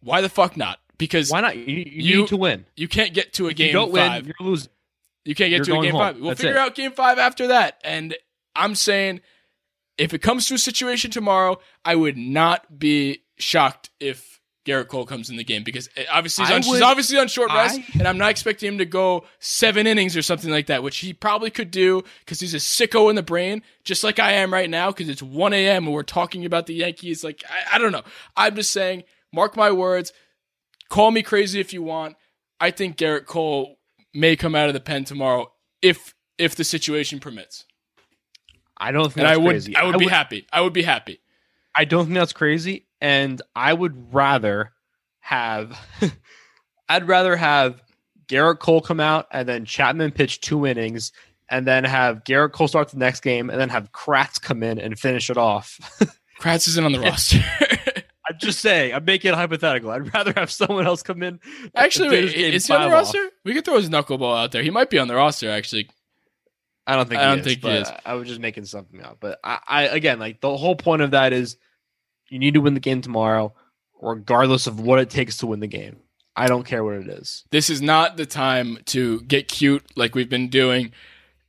why 0.01 0.21
the 0.21 0.29
fuck 0.29 0.55
not? 0.57 0.79
Because 0.97 1.29
Why 1.29 1.41
not? 1.41 1.57
You, 1.57 1.63
you, 1.65 1.83
You- 1.85 2.17
need 2.21 2.27
to 2.29 2.37
win. 2.37 2.65
you 2.77 2.87
can't 2.87 3.13
get 3.13 3.33
to 3.33 3.47
a 3.47 3.49
If 3.49 3.59
you 3.59 3.65
game 3.65 3.73
don't 3.73 3.93
five. 3.93 4.23
win, 4.25 4.33
you're 4.39 4.47
losing. 4.49 4.69
You 5.25 5.35
can't 5.35 5.49
get 5.49 5.57
You're 5.67 5.75
to 5.75 5.79
a 5.79 5.83
game 5.83 5.91
home. 5.91 5.99
five. 6.01 6.15
We'll 6.17 6.29
That's 6.29 6.41
figure 6.41 6.55
it. 6.55 6.59
out 6.59 6.75
game 6.75 6.91
five 6.91 7.17
after 7.19 7.47
that. 7.47 7.81
And 7.83 8.15
I'm 8.55 8.75
saying 8.75 9.21
if 9.97 10.13
it 10.13 10.19
comes 10.19 10.47
to 10.47 10.53
a 10.55 10.57
situation 10.57 11.11
tomorrow, 11.11 11.59
I 11.83 11.95
would 11.95 12.15
not 12.17 12.77
be 12.79 13.23
shocked 13.37 13.89
if 13.99 14.39
Gerrit 14.65 14.87
Cole 14.87 15.05
comes 15.05 15.29
in 15.29 15.35
the 15.37 15.43
game 15.43 15.63
because 15.63 15.89
eh, 15.95 16.05
obviously 16.11 16.45
he's, 16.45 16.53
on, 16.53 16.61
he's 16.63 16.81
obviously 16.81 17.17
on 17.19 17.27
short 17.27 17.51
rest, 17.51 17.79
I- 17.79 17.85
and 17.99 18.07
I'm 18.07 18.17
not 18.17 18.31
expecting 18.31 18.67
him 18.69 18.77
to 18.79 18.85
go 18.85 19.25
seven 19.39 19.85
innings 19.87 20.17
or 20.17 20.21
something 20.23 20.49
like 20.49 20.67
that, 20.67 20.81
which 20.83 20.97
he 20.97 21.13
probably 21.13 21.51
could 21.51 21.69
do 21.69 22.03
because 22.19 22.39
he's 22.39 22.53
a 22.55 22.57
sicko 22.57 23.09
in 23.09 23.15
the 23.15 23.21
brain, 23.23 23.61
just 23.83 24.03
like 24.03 24.17
I 24.19 24.31
am 24.33 24.51
right 24.51 24.69
now. 24.69 24.89
Because 24.89 25.07
it's 25.09 25.21
1 25.21 25.53
a.m. 25.53 25.85
and 25.85 25.93
we're 25.93 26.01
talking 26.03 26.45
about 26.45 26.65
the 26.65 26.73
Yankees. 26.75 27.23
Like 27.23 27.43
I, 27.49 27.75
I 27.75 27.77
don't 27.77 27.91
know. 27.91 28.03
I'm 28.35 28.55
just 28.55 28.71
saying. 28.71 29.03
Mark 29.33 29.55
my 29.57 29.69
words. 29.71 30.13
Call 30.89 31.11
me 31.11 31.21
crazy 31.21 31.59
if 31.59 31.73
you 31.73 31.83
want. 31.83 32.15
I 32.59 32.71
think 32.71 32.95
Gerrit 32.97 33.25
Cole 33.25 33.77
may 34.15 34.35
come 34.35 34.55
out 34.55 34.67
of 34.67 34.73
the 34.73 34.79
pen 34.79 35.03
tomorrow 35.03 35.51
if 35.81 36.15
if 36.37 36.55
the 36.55 36.63
situation 36.63 37.19
permits. 37.19 37.65
I 38.77 38.91
don't 38.91 39.05
think 39.05 39.17
And 39.17 39.27
that's 39.27 39.39
I 39.39 39.41
would 39.41 39.51
crazy. 39.51 39.75
I 39.75 39.85
would 39.85 39.99
be 39.99 40.07
happy. 40.07 40.47
I 40.51 40.61
would 40.61 40.73
be 40.73 40.83
happy. 40.83 41.19
I 41.75 41.85
don't 41.85 42.05
think 42.05 42.15
that's 42.15 42.33
crazy, 42.33 42.87
and 43.01 43.41
I 43.55 43.73
would 43.73 44.13
rather 44.13 44.71
have, 45.19 45.77
I'd 46.89 47.07
rather 47.07 47.35
have 47.35 47.81
Gerrit 48.27 48.59
Cole 48.59 48.81
come 48.81 48.99
out 48.99 49.27
and 49.31 49.47
then 49.47 49.65
Chapman 49.65 50.11
pitch 50.11 50.39
two 50.41 50.65
innings, 50.65 51.11
and 51.49 51.67
then 51.67 51.83
have 51.83 52.23
Gerrit 52.23 52.53
Cole 52.53 52.67
start 52.67 52.89
the 52.89 52.97
next 52.97 53.21
game, 53.21 53.49
and 53.49 53.59
then 53.59 53.69
have 53.69 53.91
Kratz 53.91 54.41
come 54.41 54.63
in 54.63 54.79
and 54.79 54.97
finish 54.97 55.29
it 55.29 55.37
off. 55.37 55.79
Kratz 56.39 56.67
isn't 56.69 56.85
on 56.85 56.91
the 56.93 56.99
roster. 56.99 57.39
I'm 58.35 58.39
just 58.39 58.59
saying, 58.59 58.93
I'm 58.93 59.05
making 59.05 59.31
it 59.31 59.35
hypothetical. 59.35 59.91
I'd 59.91 60.13
rather 60.13 60.33
have 60.35 60.51
someone 60.51 60.85
else 60.85 61.01
come 61.03 61.23
in. 61.23 61.39
actually, 61.75 62.09
wait, 62.09 62.25
is 62.25 62.67
he 62.67 62.73
on 62.73 62.81
the 62.81 62.85
five 62.85 62.87
off. 62.87 62.91
roster? 62.91 63.29
We 63.43 63.53
could 63.53 63.65
throw 63.65 63.77
his 63.77 63.89
knuckleball 63.89 64.37
out 64.37 64.51
there. 64.51 64.63
He 64.63 64.69
might 64.69 64.89
be 64.89 64.99
on 64.99 65.07
the 65.07 65.15
roster 65.15 65.49
actually. 65.49 65.89
I 66.87 66.95
don't 66.95 67.09
think. 67.09 67.21
I 67.21 67.29
don't 67.29 67.39
is, 67.39 67.45
think 67.45 67.63
he 67.63 67.69
is. 67.69 67.91
I 68.05 68.13
was 68.13 68.27
just 68.27 68.39
making 68.39 68.65
something 68.65 69.01
up. 69.01 69.17
But 69.19 69.39
I, 69.43 69.59
I 69.67 69.81
again, 69.83 70.19
like 70.19 70.41
the 70.41 70.55
whole 70.55 70.75
point 70.75 71.01
of 71.01 71.11
that 71.11 71.33
is, 71.33 71.57
you 72.29 72.39
need 72.39 72.53
to 72.53 72.61
win 72.61 72.73
the 72.73 72.79
game 72.79 73.01
tomorrow, 73.01 73.53
regardless 74.01 74.67
of 74.67 74.79
what 74.79 74.99
it 74.99 75.09
takes 75.09 75.37
to 75.37 75.47
win 75.47 75.61
the 75.61 75.67
game. 75.67 75.97
I 76.35 76.47
don't 76.47 76.65
care 76.65 76.83
what 76.83 76.95
it 76.95 77.07
is. 77.07 77.45
This 77.49 77.69
is 77.69 77.81
not 77.81 78.17
the 78.17 78.25
time 78.25 78.79
to 78.87 79.21
get 79.21 79.47
cute 79.47 79.83
like 79.95 80.15
we've 80.15 80.29
been 80.29 80.49
doing. 80.49 80.91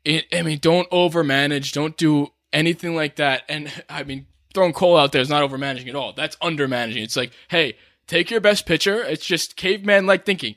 It, 0.05 0.27
I 0.33 0.43
mean, 0.43 0.59
don't 0.59 0.89
overmanage. 0.91 1.73
Don't 1.73 1.97
do 1.97 2.29
anything 2.53 2.95
like 2.95 3.17
that. 3.17 3.43
And 3.49 3.71
I 3.91 4.05
mean, 4.05 4.27
throwing 4.57 4.73
Cole 4.73 4.97
out 4.97 5.13
there 5.13 5.21
is 5.21 5.29
not 5.29 5.49
overmanaging 5.49 5.87
at 5.89 5.95
all. 5.95 6.13
That's 6.15 6.35
undermanaging. 6.37 7.03
It's 7.05 7.15
like, 7.17 7.31
hey, 7.49 7.77
take 8.07 8.31
your 8.31 8.41
best 8.41 8.65
pitcher. 8.67 9.03
It's 9.05 9.25
just 9.27 9.55
caveman 9.55 10.07
like 10.07 10.25
thinking. 10.25 10.57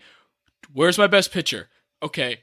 Where's 0.74 0.98
my 0.98 1.08
best 1.08 1.32
pitcher? 1.32 1.68
Okay, 2.02 2.40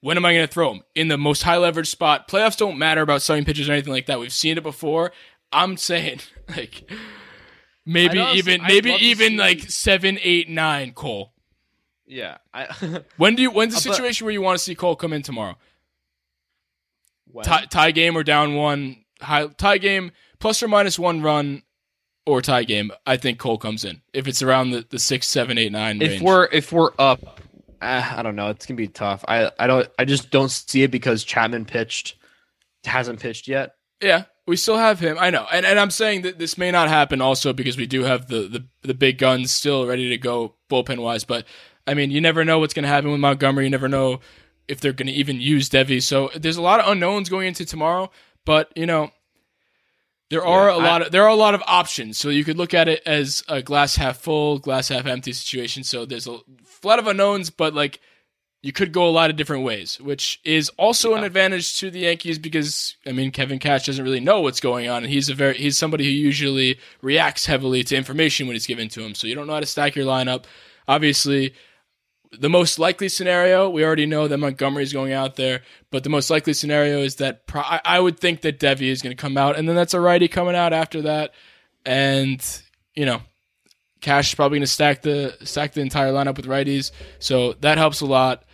when 0.00 0.16
am 0.16 0.24
I 0.24 0.32
going 0.32 0.46
to 0.46 0.52
throw 0.52 0.72
him? 0.72 0.82
In 0.94 1.08
the 1.08 1.18
most 1.18 1.42
high 1.42 1.56
leverage 1.56 1.88
spot. 1.90 2.28
Playoffs 2.28 2.56
don't 2.56 2.78
matter 2.78 3.00
about 3.02 3.20
selling 3.20 3.44
pitchers 3.44 3.68
or 3.68 3.72
anything 3.72 3.92
like 3.92 4.06
that. 4.06 4.20
We've 4.20 4.32
seen 4.32 4.56
it 4.56 4.62
before. 4.62 5.10
I'm 5.50 5.76
saying, 5.76 6.20
like, 6.56 6.88
maybe 7.84 8.18
even, 8.20 8.60
I'd 8.60 8.68
maybe 8.68 8.92
even 8.92 9.36
like 9.36 9.60
seven, 9.62 10.18
eight, 10.22 10.48
nine, 10.48 10.92
Cole. 10.92 11.32
Yeah, 12.06 12.38
I. 12.54 12.68
When 13.16 13.34
do 13.34 13.42
you? 13.42 13.50
When's 13.50 13.72
the 13.74 13.78
Uh, 13.80 13.90
but- 13.90 13.96
situation 13.96 14.24
where 14.24 14.32
you 14.32 14.40
want 14.42 14.56
to 14.58 14.62
see 14.64 14.74
Cole 14.76 14.94
come 14.96 15.12
in 15.12 15.22
tomorrow? 15.22 15.56
Tie, 17.42 17.64
tie 17.64 17.90
game 17.92 18.16
or 18.16 18.22
down 18.22 18.54
one? 18.54 19.04
High, 19.20 19.46
tie 19.46 19.78
game 19.78 20.12
plus 20.42 20.62
or 20.62 20.68
minus 20.68 20.98
one 20.98 21.22
run, 21.22 21.62
or 22.26 22.42
tie 22.42 22.64
game. 22.64 22.92
I 23.06 23.16
think 23.16 23.38
Cole 23.38 23.56
comes 23.56 23.84
in 23.84 24.02
if 24.12 24.26
it's 24.28 24.42
around 24.42 24.72
the, 24.72 24.84
the 24.90 24.98
six, 24.98 25.26
seven, 25.28 25.56
eight, 25.56 25.72
nine 25.72 26.02
if 26.02 26.10
range. 26.10 26.22
we're 26.22 26.44
if 26.52 26.70
we're 26.72 26.90
up, 26.98 27.40
uh, 27.80 28.12
I 28.16 28.22
don't 28.22 28.36
know. 28.36 28.50
It's 28.50 28.66
gonna 28.66 28.76
be 28.76 28.88
tough. 28.88 29.24
I 29.26 29.50
I 29.58 29.66
don't. 29.66 29.88
I 29.98 30.04
just 30.04 30.30
don't 30.30 30.50
see 30.50 30.82
it 30.82 30.90
because 30.90 31.24
Chapman 31.24 31.64
pitched, 31.64 32.16
hasn't 32.84 33.20
pitched 33.20 33.48
yet. 33.48 33.76
yeah, 34.02 34.24
we 34.46 34.56
still 34.56 34.76
have 34.76 35.00
him. 35.00 35.16
I 35.18 35.30
know, 35.30 35.46
and 35.50 35.64
and 35.64 35.78
I'm 35.78 35.90
saying 35.90 36.22
that 36.22 36.38
this 36.38 36.58
may 36.58 36.70
not 36.70 36.88
happen 36.88 37.20
also 37.20 37.52
because 37.52 37.76
we 37.76 37.86
do 37.86 38.02
have 38.02 38.26
the 38.26 38.48
the, 38.48 38.66
the 38.82 38.94
big 38.94 39.18
guns 39.18 39.50
still 39.52 39.86
ready 39.86 40.10
to 40.10 40.18
go 40.18 40.56
bullpen 40.70 40.98
wise. 40.98 41.24
But 41.24 41.46
I 41.86 41.94
mean, 41.94 42.10
you 42.10 42.20
never 42.20 42.44
know 42.44 42.58
what's 42.58 42.74
going 42.74 42.84
to 42.84 42.88
happen 42.88 43.10
with 43.10 43.20
Montgomery. 43.20 43.64
You 43.64 43.70
never 43.70 43.88
know 43.88 44.20
if 44.68 44.80
they're 44.80 44.92
going 44.92 45.08
to 45.08 45.12
even 45.12 45.40
use 45.40 45.68
Deivi. 45.68 46.02
So 46.02 46.30
there's 46.36 46.56
a 46.56 46.62
lot 46.62 46.80
of 46.80 46.88
unknowns 46.88 47.28
going 47.28 47.48
into 47.48 47.64
tomorrow. 47.64 48.10
But 48.44 48.70
you 48.76 48.86
know, 48.86 49.10
there 50.32 50.44
are 50.44 50.68
Yeah, 50.70 50.76
a 50.76 50.78
I- 50.78 50.84
lot 50.90 51.02
of 51.02 51.12
there 51.12 51.22
are 51.24 51.28
a 51.28 51.34
lot 51.36 51.54
of 51.54 51.62
options. 51.66 52.18
So 52.18 52.28
you 52.30 52.42
could 52.44 52.56
look 52.58 52.74
at 52.74 52.88
it 52.88 53.02
as 53.06 53.44
a 53.48 53.62
glass 53.62 53.96
half 53.96 54.16
full, 54.18 54.58
glass 54.58 54.88
half 54.88 55.06
empty 55.06 55.32
situation. 55.32 55.84
So 55.84 56.04
there's 56.06 56.26
a 56.26 56.38
lot 56.82 56.98
of 56.98 57.06
unknowns, 57.06 57.50
but 57.50 57.74
like 57.74 58.00
you 58.62 58.72
could 58.72 58.92
go 58.92 59.08
a 59.08 59.10
lot 59.10 59.28
of 59.28 59.34
different 59.36 59.64
ways, 59.64 59.98
which 60.00 60.40
is 60.44 60.68
also 60.78 61.14
an 61.14 61.24
advantage 61.24 61.78
to 61.80 61.90
the 61.90 62.00
Yankees 62.00 62.38
because 62.38 62.96
I 63.04 63.12
mean 63.12 63.30
Kevin 63.32 63.58
Cash 63.58 63.86
doesn't 63.86 64.04
really 64.04 64.20
know 64.20 64.40
what's 64.40 64.60
going 64.60 64.88
on, 64.88 65.02
and 65.04 65.12
he's 65.12 65.28
a 65.28 65.34
very 65.34 65.56
he's 65.58 65.76
somebody 65.76 66.04
who 66.04 66.10
usually 66.10 66.78
reacts 67.02 67.46
heavily 67.46 67.82
to 67.84 67.96
information 67.96 68.46
when 68.46 68.56
it's 68.56 68.66
given 68.66 68.88
to 68.90 69.04
him. 69.04 69.14
So 69.14 69.26
you 69.26 69.34
don't 69.34 69.46
know 69.46 69.54
how 69.54 69.60
to 69.60 69.66
stack 69.66 69.94
your 69.96 70.06
lineup. 70.06 70.44
Obviously, 70.88 71.54
the 72.38 72.48
most 72.48 72.78
likely 72.78 73.08
scenario 73.08 73.68
we 73.68 73.84
already 73.84 74.06
know 74.06 74.26
that 74.28 74.38
Montgomery's 74.38 74.92
going 74.92 75.12
out 75.12 75.36
there, 75.36 75.62
but 75.90 76.02
the 76.04 76.10
most 76.10 76.30
likely 76.30 76.52
scenario 76.52 77.00
is 77.00 77.16
that 77.16 77.46
pro- 77.46 77.62
I, 77.62 77.80
I 77.84 78.00
would 78.00 78.18
think 78.18 78.40
that 78.42 78.58
Deivi 78.58 78.90
is 78.90 79.02
going 79.02 79.14
to 79.14 79.20
come 79.20 79.36
out, 79.36 79.56
and 79.56 79.68
then 79.68 79.76
that's 79.76 79.94
a 79.94 80.00
righty 80.00 80.28
coming 80.28 80.56
out 80.56 80.72
after 80.72 81.02
that, 81.02 81.32
and 81.84 82.44
you 82.94 83.06
know 83.06 83.22
Cash 84.00 84.30
is 84.30 84.34
probably 84.34 84.58
going 84.58 84.66
to 84.66 84.72
stack 84.72 85.02
the 85.02 85.36
stack 85.42 85.72
the 85.72 85.80
entire 85.80 86.12
lineup 86.12 86.36
with 86.36 86.46
righties, 86.46 86.90
so 87.18 87.52
that 87.54 87.78
helps 87.78 88.00
a 88.00 88.06
lot. 88.06 88.44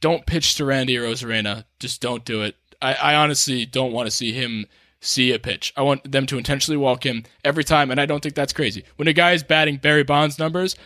Don't 0.00 0.26
pitch 0.26 0.54
to 0.56 0.64
Randy 0.64 0.94
Arozarena. 0.94 1.64
Just 1.80 2.00
don't 2.00 2.24
do 2.24 2.42
it. 2.42 2.54
I, 2.80 2.94
I 2.94 3.14
honestly 3.14 3.66
don't 3.66 3.92
want 3.92 4.06
to 4.06 4.10
see 4.10 4.32
him 4.32 4.66
see 5.00 5.32
a 5.32 5.38
pitch. 5.38 5.72
I 5.76 5.82
want 5.82 6.10
them 6.10 6.26
to 6.26 6.38
intentionally 6.38 6.76
walk 6.76 7.04
him 7.04 7.24
every 7.44 7.64
time, 7.64 7.90
and 7.90 8.00
I 8.00 8.06
don't 8.06 8.22
think 8.22 8.34
that's 8.34 8.52
crazy. 8.52 8.84
When 8.96 9.08
a 9.08 9.12
guy 9.12 9.32
is 9.32 9.42
batting 9.42 9.76
Barry 9.76 10.02
Bonds 10.02 10.38
numbers, 10.38 10.76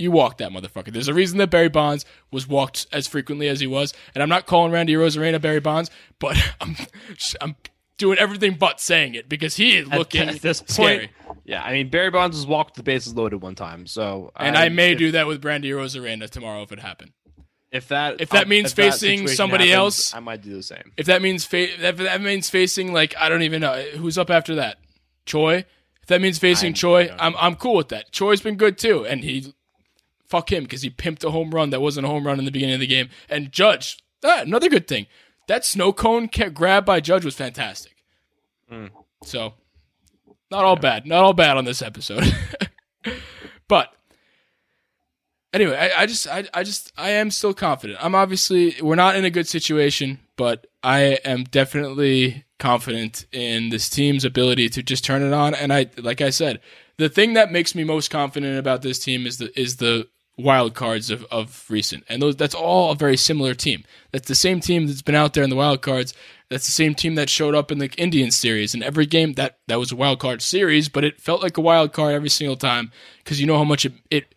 you 0.00 0.10
walk 0.10 0.38
that 0.38 0.50
motherfucker. 0.50 0.92
There's 0.92 1.08
a 1.08 1.14
reason 1.14 1.38
that 1.38 1.50
Barry 1.50 1.68
Bonds 1.68 2.04
was 2.30 2.48
walked 2.48 2.86
as 2.92 3.06
frequently 3.06 3.48
as 3.48 3.60
he 3.60 3.66
was, 3.66 3.92
and 4.14 4.22
I'm 4.22 4.28
not 4.28 4.46
calling 4.46 4.72
Randy 4.72 4.94
Arozarena 4.94 5.40
Barry 5.40 5.60
Bonds, 5.60 5.90
but 6.18 6.36
I'm 6.60 6.76
I'm 7.40 7.56
doing 7.98 8.18
everything 8.18 8.54
but 8.54 8.80
saying 8.80 9.14
it 9.14 9.28
because 9.28 9.56
he 9.56 9.76
is 9.76 9.86
looking 9.88 10.28
at 10.28 10.40
this 10.40 10.60
point, 10.62 10.72
scary. 10.72 11.10
yeah, 11.44 11.62
I 11.62 11.72
mean 11.72 11.90
Barry 11.90 12.10
Bonds 12.10 12.36
was 12.36 12.46
walked 12.46 12.76
the 12.76 12.82
bases 12.82 13.14
loaded 13.14 13.42
one 13.42 13.54
time, 13.54 13.86
so 13.86 14.32
And 14.36 14.56
I 14.56 14.70
may 14.70 14.92
if, 14.92 14.98
do 14.98 15.12
that 15.12 15.26
with 15.26 15.44
Randy 15.44 15.70
Arozarena 15.70 16.28
tomorrow 16.30 16.62
if 16.62 16.72
it 16.72 16.78
happened. 16.80 17.12
if 17.70 17.88
that 17.88 18.20
if 18.20 18.30
that 18.30 18.46
uh, 18.46 18.48
means 18.48 18.72
facing 18.72 19.18
situation 19.18 19.36
somebody 19.36 19.68
happens, 19.68 19.76
else- 19.76 20.14
I 20.14 20.20
might 20.20 20.40
do 20.42 20.54
the 20.54 20.62
same. 20.62 20.92
If 20.96 21.06
that 21.06 21.20
means 21.20 21.44
fa- 21.44 21.86
if 21.88 21.96
that 21.98 22.22
means 22.22 22.48
facing 22.48 22.92
like 22.94 23.14
I 23.18 23.28
don't 23.28 23.42
even 23.42 23.60
know 23.60 23.80
who's 23.96 24.16
up 24.16 24.30
after 24.30 24.54
that, 24.54 24.78
Choi. 25.26 25.64
If 26.02 26.06
that 26.08 26.22
means 26.22 26.38
facing 26.38 26.70
I- 26.70 26.72
Choi, 26.74 27.14
I'm 27.18 27.34
I'm 27.38 27.54
cool 27.54 27.76
with 27.76 27.90
that. 27.90 28.10
Choi's 28.12 28.40
been 28.40 28.56
good 28.56 28.78
too, 28.78 29.04
and 29.06 29.22
he 29.22 29.52
fuck 30.30 30.52
him 30.52 30.62
because 30.62 30.82
he 30.82 30.90
pimped 30.90 31.24
a 31.24 31.30
home 31.30 31.50
run 31.50 31.70
that 31.70 31.82
wasn't 31.82 32.06
a 32.06 32.08
home 32.08 32.26
run 32.26 32.38
in 32.38 32.44
the 32.44 32.52
beginning 32.52 32.74
of 32.74 32.80
the 32.80 32.86
game. 32.86 33.10
And 33.28 33.50
Judge, 33.50 33.98
ah, 34.24 34.40
another 34.42 34.68
good 34.68 34.86
thing, 34.86 35.06
that 35.48 35.64
snow 35.64 35.92
cone 35.92 36.30
grab 36.54 36.86
by 36.86 37.00
Judge 37.00 37.24
was 37.24 37.34
fantastic. 37.34 37.96
Mm. 38.72 38.90
So, 39.24 39.54
not 40.50 40.64
all 40.64 40.76
bad, 40.76 41.06
not 41.06 41.24
all 41.24 41.32
bad 41.32 41.56
on 41.56 41.64
this 41.64 41.82
episode, 41.82 42.24
but 43.68 43.92
anyway, 45.52 45.76
I, 45.76 46.02
I 46.02 46.06
just, 46.06 46.28
I, 46.28 46.44
I 46.54 46.62
just, 46.62 46.92
I 46.96 47.10
am 47.10 47.32
still 47.32 47.52
confident. 47.52 47.98
I'm 48.02 48.14
obviously, 48.14 48.76
we're 48.80 48.94
not 48.94 49.16
in 49.16 49.24
a 49.24 49.30
good 49.30 49.48
situation, 49.48 50.20
but 50.36 50.68
I 50.82 51.18
am 51.24 51.44
definitely 51.44 52.44
confident 52.60 53.26
in 53.32 53.70
this 53.70 53.88
team's 53.90 54.24
ability 54.24 54.68
to 54.70 54.82
just 54.82 55.04
turn 55.04 55.22
it 55.22 55.32
on. 55.32 55.54
And 55.54 55.72
I, 55.72 55.86
like 55.96 56.20
I 56.20 56.30
said, 56.30 56.60
the 56.98 57.08
thing 57.08 57.34
that 57.34 57.50
makes 57.50 57.74
me 57.74 57.82
most 57.82 58.10
confident 58.10 58.58
about 58.58 58.82
this 58.82 59.00
team 59.00 59.26
is 59.26 59.38
the, 59.38 59.58
is 59.58 59.76
the 59.76 60.06
wild 60.42 60.74
cards 60.74 61.10
of, 61.10 61.24
of 61.30 61.64
recent. 61.68 62.04
And 62.08 62.20
those, 62.20 62.36
that's 62.36 62.54
all 62.54 62.92
a 62.92 62.96
very 62.96 63.16
similar 63.16 63.54
team. 63.54 63.84
That's 64.12 64.28
the 64.28 64.34
same 64.34 64.60
team 64.60 64.86
that's 64.86 65.02
been 65.02 65.14
out 65.14 65.34
there 65.34 65.44
in 65.44 65.50
the 65.50 65.56
wild 65.56 65.82
cards. 65.82 66.14
That's 66.48 66.66
the 66.66 66.72
same 66.72 66.94
team 66.94 67.14
that 67.14 67.30
showed 67.30 67.54
up 67.54 67.70
in 67.70 67.78
the 67.78 67.90
Indian 67.96 68.30
series. 68.30 68.74
And 68.74 68.82
every 68.82 69.06
game 69.06 69.34
that, 69.34 69.58
that 69.68 69.78
was 69.78 69.92
a 69.92 69.96
wild 69.96 70.18
card 70.18 70.42
series, 70.42 70.88
but 70.88 71.04
it 71.04 71.20
felt 71.20 71.42
like 71.42 71.56
a 71.56 71.62
wild 71.62 71.92
card 71.92 72.14
every 72.14 72.28
single 72.28 72.56
time 72.56 72.90
because 73.22 73.40
you 73.40 73.46
know 73.46 73.58
how 73.58 73.64
much 73.64 73.84
it, 73.84 73.92
it 74.10 74.34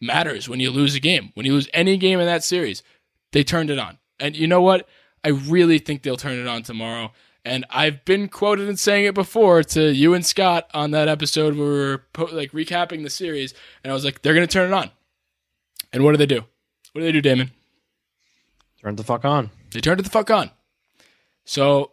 matters 0.00 0.48
when 0.48 0.60
you 0.60 0.70
lose 0.70 0.94
a 0.94 1.00
game. 1.00 1.32
When 1.34 1.46
you 1.46 1.52
lose 1.52 1.68
any 1.74 1.96
game 1.96 2.20
in 2.20 2.26
that 2.26 2.44
series, 2.44 2.82
they 3.32 3.42
turned 3.44 3.70
it 3.70 3.78
on. 3.78 3.98
And 4.18 4.36
you 4.36 4.46
know 4.46 4.62
what? 4.62 4.88
I 5.24 5.28
really 5.28 5.78
think 5.78 6.02
they'll 6.02 6.16
turn 6.16 6.38
it 6.38 6.46
on 6.46 6.62
tomorrow. 6.62 7.12
And 7.44 7.64
I've 7.70 8.04
been 8.04 8.28
quoted 8.28 8.68
in 8.68 8.76
saying 8.76 9.06
it 9.06 9.14
before 9.14 9.62
to 9.62 9.92
you 9.92 10.14
and 10.14 10.24
Scott 10.24 10.68
on 10.74 10.90
that 10.90 11.08
episode 11.08 11.56
where 11.56 11.66
we 11.66 11.72
were 11.72 12.04
like 12.32 12.52
recapping 12.52 13.02
the 13.02 13.10
series, 13.10 13.54
and 13.82 13.90
I 13.90 13.94
was 13.94 14.04
like, 14.04 14.22
they're 14.22 14.34
going 14.34 14.46
to 14.46 14.52
turn 14.52 14.72
it 14.72 14.74
on. 14.74 14.90
And 15.92 16.04
what 16.04 16.12
do 16.12 16.18
they 16.18 16.26
do? 16.26 16.40
What 16.92 17.00
do 17.00 17.02
they 17.02 17.12
do, 17.12 17.20
Damon? 17.20 17.50
Turn 18.80 18.96
the 18.96 19.04
fuck 19.04 19.24
on. 19.24 19.50
They 19.72 19.80
turned 19.80 20.00
it 20.00 20.04
the 20.04 20.10
fuck 20.10 20.30
on. 20.30 20.50
So, 21.44 21.92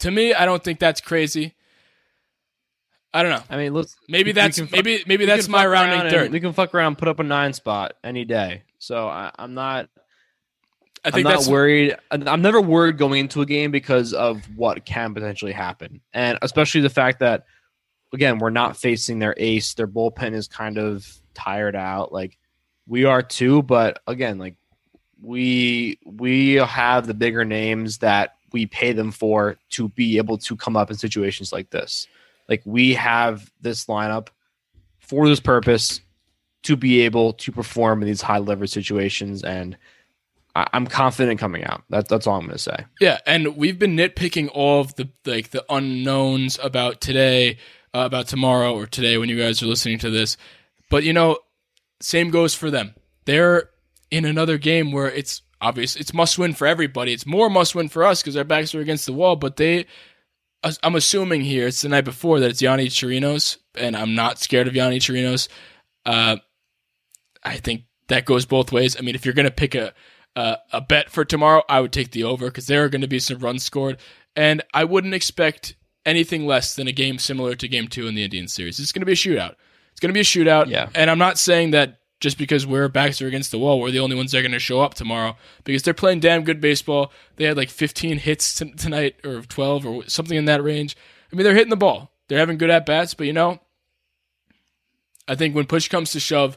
to 0.00 0.10
me, 0.10 0.34
I 0.34 0.44
don't 0.44 0.62
think 0.62 0.78
that's 0.78 1.00
crazy. 1.00 1.54
I 3.12 3.22
don't 3.22 3.32
know. 3.32 3.42
I 3.50 3.56
mean, 3.56 3.74
let's 3.74 3.96
Maybe 4.08 4.32
that's 4.32 4.58
fuck- 4.60 4.70
maybe 4.70 5.02
maybe 5.06 5.26
that's 5.26 5.48
my 5.48 5.66
rounding 5.66 6.10
third. 6.10 6.30
We 6.32 6.40
can 6.40 6.52
fuck 6.52 6.74
around, 6.74 6.96
put 6.98 7.08
up 7.08 7.18
a 7.18 7.24
nine 7.24 7.52
spot 7.52 7.94
any 8.04 8.24
day. 8.24 8.62
So 8.78 9.08
I, 9.08 9.32
I'm 9.38 9.54
not. 9.54 9.88
I 11.04 11.08
I'm 11.08 11.12
think 11.14 11.24
not 11.24 11.30
that's 11.30 11.48
worried. 11.48 11.96
I'm 12.10 12.42
never 12.42 12.60
worried 12.60 12.98
going 12.98 13.20
into 13.20 13.40
a 13.40 13.46
game 13.46 13.70
because 13.70 14.12
of 14.12 14.42
what 14.56 14.84
can 14.84 15.12
potentially 15.14 15.52
happen, 15.52 16.00
and 16.12 16.38
especially 16.42 16.82
the 16.82 16.90
fact 16.90 17.20
that, 17.20 17.46
again, 18.12 18.38
we're 18.38 18.50
not 18.50 18.76
facing 18.76 19.18
their 19.18 19.34
ace. 19.38 19.74
Their 19.74 19.88
bullpen 19.88 20.32
is 20.34 20.46
kind 20.46 20.78
of 20.78 21.06
tired 21.34 21.74
out. 21.74 22.12
Like 22.12 22.38
we 22.90 23.04
are 23.04 23.22
too, 23.22 23.62
but 23.62 24.02
again, 24.08 24.38
like 24.38 24.56
we 25.22 25.98
we 26.04 26.54
have 26.54 27.06
the 27.06 27.14
bigger 27.14 27.44
names 27.44 27.98
that 27.98 28.34
we 28.52 28.66
pay 28.66 28.92
them 28.92 29.12
for 29.12 29.56
to 29.70 29.88
be 29.90 30.18
able 30.18 30.38
to 30.38 30.56
come 30.56 30.76
up 30.76 30.90
in 30.90 30.96
situations 30.96 31.52
like 31.52 31.70
this. 31.70 32.08
Like 32.48 32.62
we 32.64 32.94
have 32.94 33.48
this 33.60 33.86
lineup 33.86 34.28
for 34.98 35.28
this 35.28 35.38
purpose 35.38 36.00
to 36.64 36.76
be 36.76 37.02
able 37.02 37.32
to 37.34 37.52
perform 37.52 38.02
in 38.02 38.08
these 38.08 38.22
high 38.22 38.38
leverage 38.38 38.70
situations 38.70 39.44
and 39.44 39.78
I'm 40.56 40.88
confident 40.88 41.38
coming 41.38 41.62
out. 41.64 41.84
That's 41.90 42.08
that's 42.08 42.26
all 42.26 42.34
I'm 42.34 42.46
going 42.46 42.56
to 42.56 42.58
say. 42.58 42.86
Yeah, 43.00 43.18
and 43.24 43.56
we've 43.56 43.78
been 43.78 43.96
nitpicking 43.96 44.50
all 44.52 44.80
of 44.80 44.96
the 44.96 45.08
like 45.24 45.50
the 45.50 45.64
unknowns 45.70 46.58
about 46.60 47.00
today, 47.00 47.58
uh, 47.94 48.00
about 48.00 48.26
tomorrow, 48.26 48.74
or 48.74 48.86
today 48.86 49.16
when 49.16 49.28
you 49.28 49.38
guys 49.38 49.62
are 49.62 49.66
listening 49.66 50.00
to 50.00 50.10
this. 50.10 50.36
But 50.90 51.04
you 51.04 51.12
know, 51.12 51.38
same 52.00 52.30
goes 52.30 52.54
for 52.54 52.70
them. 52.70 52.94
They're 53.24 53.70
in 54.10 54.24
another 54.24 54.58
game 54.58 54.92
where 54.92 55.10
it's 55.10 55.42
obvious 55.60 55.96
it's 55.96 56.14
must 56.14 56.38
win 56.38 56.54
for 56.54 56.66
everybody. 56.66 57.12
It's 57.12 57.26
more 57.26 57.50
must 57.50 57.74
win 57.74 57.88
for 57.88 58.04
us 58.04 58.22
because 58.22 58.36
our 58.36 58.44
backs 58.44 58.74
are 58.74 58.80
against 58.80 59.06
the 59.06 59.12
wall. 59.12 59.36
But 59.36 59.56
they, 59.56 59.86
I'm 60.82 60.94
assuming 60.94 61.42
here 61.42 61.66
it's 61.66 61.82
the 61.82 61.88
night 61.88 62.04
before 62.04 62.40
that 62.40 62.50
it's 62.50 62.62
Yonny 62.62 62.86
Chirinos, 62.86 63.58
and 63.74 63.96
I'm 63.96 64.14
not 64.14 64.38
scared 64.38 64.68
of 64.68 64.74
Yonny 64.74 64.96
Chirinos. 64.96 65.48
Uh, 66.04 66.36
I 67.44 67.56
think 67.56 67.84
that 68.08 68.24
goes 68.24 68.46
both 68.46 68.72
ways. 68.72 68.96
I 68.98 69.02
mean, 69.02 69.14
if 69.14 69.24
you're 69.24 69.34
gonna 69.34 69.50
pick 69.50 69.74
a 69.74 69.92
uh, 70.36 70.56
a 70.72 70.80
bet 70.80 71.10
for 71.10 71.24
tomorrow, 71.24 71.62
I 71.68 71.80
would 71.80 71.92
take 71.92 72.12
the 72.12 72.24
over 72.24 72.46
because 72.46 72.66
there 72.66 72.84
are 72.84 72.88
going 72.88 73.00
to 73.00 73.08
be 73.08 73.18
some 73.18 73.38
runs 73.38 73.64
scored, 73.64 73.98
and 74.36 74.62
I 74.72 74.84
wouldn't 74.84 75.14
expect 75.14 75.74
anything 76.06 76.46
less 76.46 76.76
than 76.76 76.86
a 76.88 76.92
game 76.92 77.18
similar 77.18 77.54
to 77.56 77.68
Game 77.68 77.88
Two 77.88 78.06
in 78.06 78.14
the 78.14 78.24
Indian 78.24 78.48
series. 78.48 78.78
It's 78.78 78.92
going 78.92 79.00
to 79.00 79.06
be 79.06 79.12
a 79.12 79.16
shootout. 79.16 79.56
It's 80.00 80.02
going 80.02 80.08
to 80.08 80.14
be 80.14 80.20
a 80.20 80.22
shootout. 80.22 80.68
Yeah. 80.68 80.88
And 80.94 81.10
I'm 81.10 81.18
not 81.18 81.36
saying 81.38 81.72
that 81.72 81.98
just 82.20 82.38
because 82.38 82.66
we're 82.66 82.88
backs 82.88 83.20
are 83.20 83.26
against 83.26 83.50
the 83.50 83.58
wall, 83.58 83.80
we're 83.80 83.90
the 83.90 83.98
only 83.98 84.16
ones 84.16 84.32
that 84.32 84.38
are 84.38 84.42
going 84.42 84.52
to 84.52 84.58
show 84.58 84.80
up 84.80 84.94
tomorrow 84.94 85.36
because 85.64 85.82
they're 85.82 85.92
playing 85.92 86.20
damn 86.20 86.42
good 86.42 86.58
baseball. 86.60 87.12
They 87.36 87.44
had 87.44 87.58
like 87.58 87.68
15 87.68 88.16
hits 88.18 88.54
t- 88.58 88.72
tonight 88.72 89.16
or 89.24 89.42
12 89.42 89.86
or 89.86 90.08
something 90.08 90.38
in 90.38 90.46
that 90.46 90.62
range. 90.64 90.96
I 91.30 91.36
mean, 91.36 91.44
they're 91.44 91.54
hitting 91.54 91.68
the 91.68 91.76
ball. 91.76 92.12
They're 92.28 92.38
having 92.38 92.56
good 92.56 92.70
at 92.70 92.86
bats, 92.86 93.12
but 93.12 93.26
you 93.26 93.34
know, 93.34 93.60
I 95.28 95.34
think 95.34 95.54
when 95.54 95.66
push 95.66 95.88
comes 95.88 96.12
to 96.12 96.20
shove, 96.20 96.56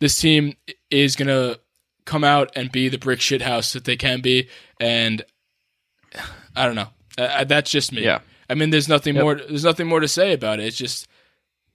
this 0.00 0.20
team 0.20 0.56
is 0.90 1.14
going 1.16 1.28
to 1.28 1.60
come 2.04 2.24
out 2.24 2.50
and 2.56 2.70
be 2.72 2.88
the 2.88 2.98
brick 2.98 3.20
shit 3.20 3.42
house 3.42 3.72
that 3.72 3.84
they 3.84 3.96
can 3.96 4.20
be. 4.20 4.48
And 4.80 5.24
I 6.56 6.66
don't 6.66 6.74
know. 6.74 6.88
Uh, 7.16 7.44
that's 7.44 7.70
just 7.70 7.92
me. 7.92 8.02
Yeah. 8.04 8.20
I 8.50 8.54
mean, 8.54 8.70
there's 8.70 8.88
nothing 8.88 9.14
Yep. 9.14 9.22
more. 9.22 9.34
There's 9.36 9.64
nothing 9.64 9.86
more 9.86 10.00
to 10.00 10.08
say 10.08 10.32
about 10.32 10.60
it. 10.60 10.66
It's 10.66 10.76
just 10.76 11.06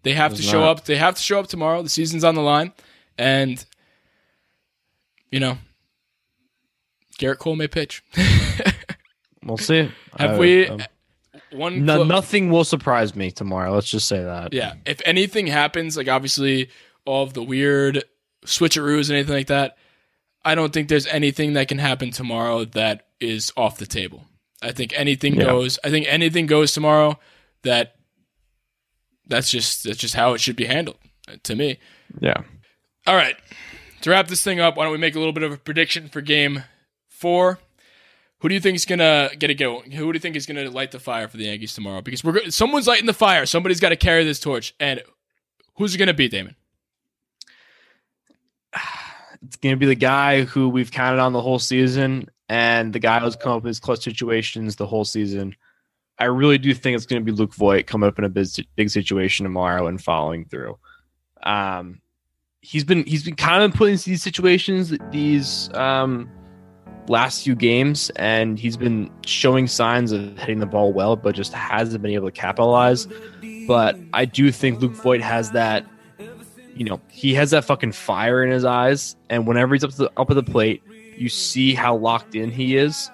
they 0.03 0.13
have 0.13 0.31
There's 0.31 0.41
to 0.45 0.47
show 0.51 0.59
not. 0.61 0.69
up. 0.79 0.85
They 0.85 0.95
have 0.97 1.15
to 1.15 1.21
show 1.21 1.39
up 1.39 1.47
tomorrow. 1.47 1.81
The 1.83 1.89
season's 1.89 2.23
on 2.23 2.35
the 2.35 2.41
line, 2.41 2.73
and 3.17 3.63
you 5.31 5.39
know, 5.39 5.57
Gerrit 7.19 7.37
Cole 7.39 7.55
may 7.55 7.67
pitch. 7.67 8.03
We'll 9.41 9.57
see. 9.57 9.89
have 10.17 10.31
I- 10.31 10.37
we 10.37 10.67
um, 10.67 10.81
one? 11.51 11.85
no, 11.85 11.95
clo- 11.95 12.03
nothing 12.03 12.49
will 12.51 12.65
surprise 12.65 13.15
me 13.15 13.31
tomorrow. 13.31 13.73
Let's 13.73 13.89
just 13.89 14.05
say 14.07 14.21
that. 14.21 14.53
Yeah. 14.53 14.73
If 14.85 15.01
anything 15.05 15.47
happens, 15.47 15.95
like 15.95 16.09
obviously 16.09 16.69
all 17.05 17.23
of 17.23 17.33
the 17.33 17.41
weird 17.41 18.03
switcheroos 18.45 19.09
and 19.09 19.15
anything 19.17 19.33
like 19.35 19.47
that, 19.47 19.77
I 20.43 20.55
don't 20.55 20.73
think 20.73 20.89
there's 20.89 21.07
anything 21.07 21.53
that 21.53 21.69
can 21.69 21.77
happen 21.79 22.11
tomorrow 22.11 22.65
that 22.65 23.07
is 23.21 23.51
off 23.55 23.77
the 23.77 23.85
table. 23.87 24.25
I 24.61 24.71
think 24.73 24.91
anything 24.95 25.35
Yeah. 25.35 25.45
goes. 25.45 25.79
I 25.85 25.89
think 25.89 26.05
anything 26.09 26.45
goes 26.45 26.73
tomorrow. 26.73 27.17
That 27.63 27.95
that's 29.29 29.49
just 29.49 29.83
that's 29.83 29.97
just 29.97 30.15
how 30.15 30.33
it 30.33 30.41
should 30.41 30.55
be 30.55 30.65
handled 30.65 30.97
uh, 31.27 31.37
to 31.43 31.55
me. 31.55 31.79
Yeah. 32.19 32.41
All 33.07 33.15
right. 33.15 33.35
To 34.01 34.09
wrap 34.09 34.27
this 34.27 34.43
thing 34.43 34.59
up, 34.59 34.77
why 34.77 34.83
don't 34.83 34.91
we 34.91 34.97
make 34.97 35.15
a 35.15 35.19
little 35.19 35.33
bit 35.33 35.43
of 35.43 35.51
a 35.51 35.57
prediction 35.57 36.09
for 36.09 36.21
game 36.21 36.63
four? 37.07 37.59
Who 38.39 38.47
do 38.49 38.55
you 38.55 38.61
think 38.61 38.75
is 38.75 38.85
gonna 38.85 39.29
get 39.37 39.49
it 39.49 39.55
going? 39.55 39.91
Who 39.91 40.11
do 40.11 40.15
you 40.17 40.21
think 40.21 40.35
is 40.35 40.45
gonna 40.45 40.69
light 40.69 40.91
the 40.91 40.99
fire 40.99 41.27
for 41.27 41.37
the 41.37 41.45
Yankees 41.45 41.73
tomorrow? 41.73 42.01
Because 42.01 42.23
we're 42.23 42.33
go- 42.33 42.49
someone's 42.49 42.87
lighting 42.87 43.05
the 43.05 43.13
fire. 43.13 43.45
Somebody's 43.45 43.79
got 43.79 43.89
to 43.89 43.97
carry 43.97 44.23
this 44.23 44.39
torch, 44.39 44.73
and 44.79 45.01
who's 45.75 45.93
it 45.93 45.97
gonna 45.97 46.13
be, 46.13 46.27
Damon? 46.27 46.55
It's 49.41 49.55
going 49.55 49.73
to 49.73 49.79
be 49.79 49.85
the 49.85 49.95
guy 49.95 50.43
who 50.43 50.67
we've 50.67 50.91
counted 50.91 51.21
on 51.21 51.31
the 51.31 51.41
whole 51.41 51.59
season 51.59 52.29
and 52.49 52.91
the 52.91 52.99
guy 52.99 53.21
who's 53.21 53.37
come 53.37 53.53
up 53.53 53.63
with 53.63 53.69
his 53.69 53.79
clutch 53.79 54.03
situations 54.03 54.75
the 54.75 54.85
whole 54.85 55.05
season. 55.05 55.55
I 56.19 56.25
really 56.25 56.57
do 56.57 56.73
think 56.73 56.95
it's 56.95 57.05
going 57.05 57.21
to 57.21 57.25
be 57.25 57.35
Luke 57.35 57.53
Voit 57.53 57.87
coming 57.87 58.07
up 58.07 58.17
in 58.19 58.25
a 58.25 58.29
big, 58.29 58.47
big 58.75 58.89
situation 58.89 59.45
tomorrow 59.45 59.87
and 59.87 60.01
following 60.01 60.45
through. 60.45 60.77
Um, 61.43 62.01
he's 62.61 62.83
been 62.83 63.05
he's 63.05 63.23
been 63.23 63.35
kind 63.35 63.63
of 63.63 63.73
put 63.73 63.89
in 63.89 63.97
these 63.97 64.21
situations 64.21 64.93
these 65.11 65.73
um, 65.73 66.29
last 67.07 67.43
few 67.43 67.55
games, 67.55 68.09
and 68.17 68.59
he's 68.59 68.75
been 68.75 69.09
showing 69.25 69.67
signs 69.67 70.11
of 70.11 70.37
hitting 70.37 70.59
the 70.59 70.65
ball 70.65 70.91
well, 70.91 71.15
but 71.15 71.35
just 71.35 71.53
hasn't 71.53 72.01
been 72.01 72.11
able 72.11 72.27
to 72.27 72.33
capitalize. 72.33 73.07
But 73.67 73.97
I 74.13 74.25
do 74.25 74.51
think 74.51 74.81
Luke 74.81 74.93
Voit 74.93 75.21
has 75.21 75.51
that. 75.51 75.85
You 76.75 76.85
know, 76.85 77.01
he 77.09 77.33
has 77.33 77.51
that 77.51 77.65
fucking 77.65 77.91
fire 77.91 78.43
in 78.43 78.51
his 78.51 78.63
eyes, 78.63 79.15
and 79.29 79.47
whenever 79.47 79.73
he's 79.73 79.83
up 79.83 79.91
to 79.91 79.97
the, 79.97 80.11
up 80.17 80.29
at 80.29 80.35
the 80.35 80.43
plate, 80.43 80.81
you 81.17 81.27
see 81.27 81.73
how 81.73 81.95
locked 81.95 82.35
in 82.35 82.51
he 82.51 82.77
is, 82.77 83.11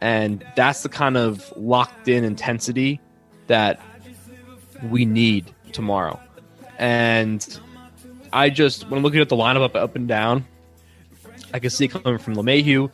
and 0.00 0.44
that's 0.56 0.82
the 0.82 0.88
kind 0.88 1.16
of 1.16 1.52
locked 1.56 2.08
in 2.08 2.24
intensity 2.24 3.00
that 3.46 3.80
we 4.84 5.04
need 5.04 5.52
tomorrow. 5.72 6.20
And 6.78 7.60
I 8.32 8.50
just 8.50 8.88
when 8.88 8.98
I'm 8.98 9.02
looking 9.02 9.20
at 9.20 9.28
the 9.28 9.36
lineup 9.36 9.62
up 9.62 9.74
up 9.74 9.96
and 9.96 10.06
down, 10.06 10.46
I 11.52 11.58
can 11.58 11.70
see 11.70 11.86
it 11.86 11.88
coming 11.88 12.18
from 12.18 12.36
LeMahieu 12.36 12.90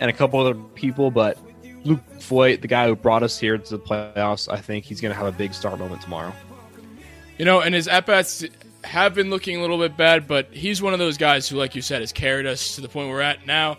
and 0.00 0.10
a 0.10 0.12
couple 0.12 0.38
other 0.40 0.54
people, 0.54 1.10
but 1.10 1.38
Luke 1.84 2.00
Voit, 2.20 2.60
the 2.60 2.68
guy 2.68 2.86
who 2.86 2.94
brought 2.94 3.22
us 3.22 3.38
here 3.38 3.58
to 3.58 3.70
the 3.70 3.78
playoffs, 3.78 4.52
I 4.52 4.60
think 4.60 4.84
he's 4.84 5.00
going 5.00 5.12
to 5.12 5.18
have 5.18 5.26
a 5.26 5.36
big 5.36 5.54
star 5.54 5.76
moment 5.76 6.02
tomorrow. 6.02 6.32
You 7.38 7.44
know, 7.44 7.60
and 7.60 7.74
his 7.74 7.88
at 7.88 8.06
bats 8.06 8.44
have 8.84 9.14
been 9.14 9.30
looking 9.30 9.56
a 9.56 9.60
little 9.60 9.78
bit 9.78 9.96
bad, 9.96 10.26
but 10.26 10.48
he's 10.52 10.82
one 10.82 10.92
of 10.92 10.98
those 10.98 11.16
guys 11.16 11.48
who, 11.48 11.56
like 11.56 11.74
you 11.74 11.82
said, 11.82 12.00
has 12.00 12.12
carried 12.12 12.46
us 12.46 12.74
to 12.76 12.80
the 12.80 12.88
point 12.88 13.08
we're 13.08 13.20
at 13.20 13.46
now. 13.46 13.78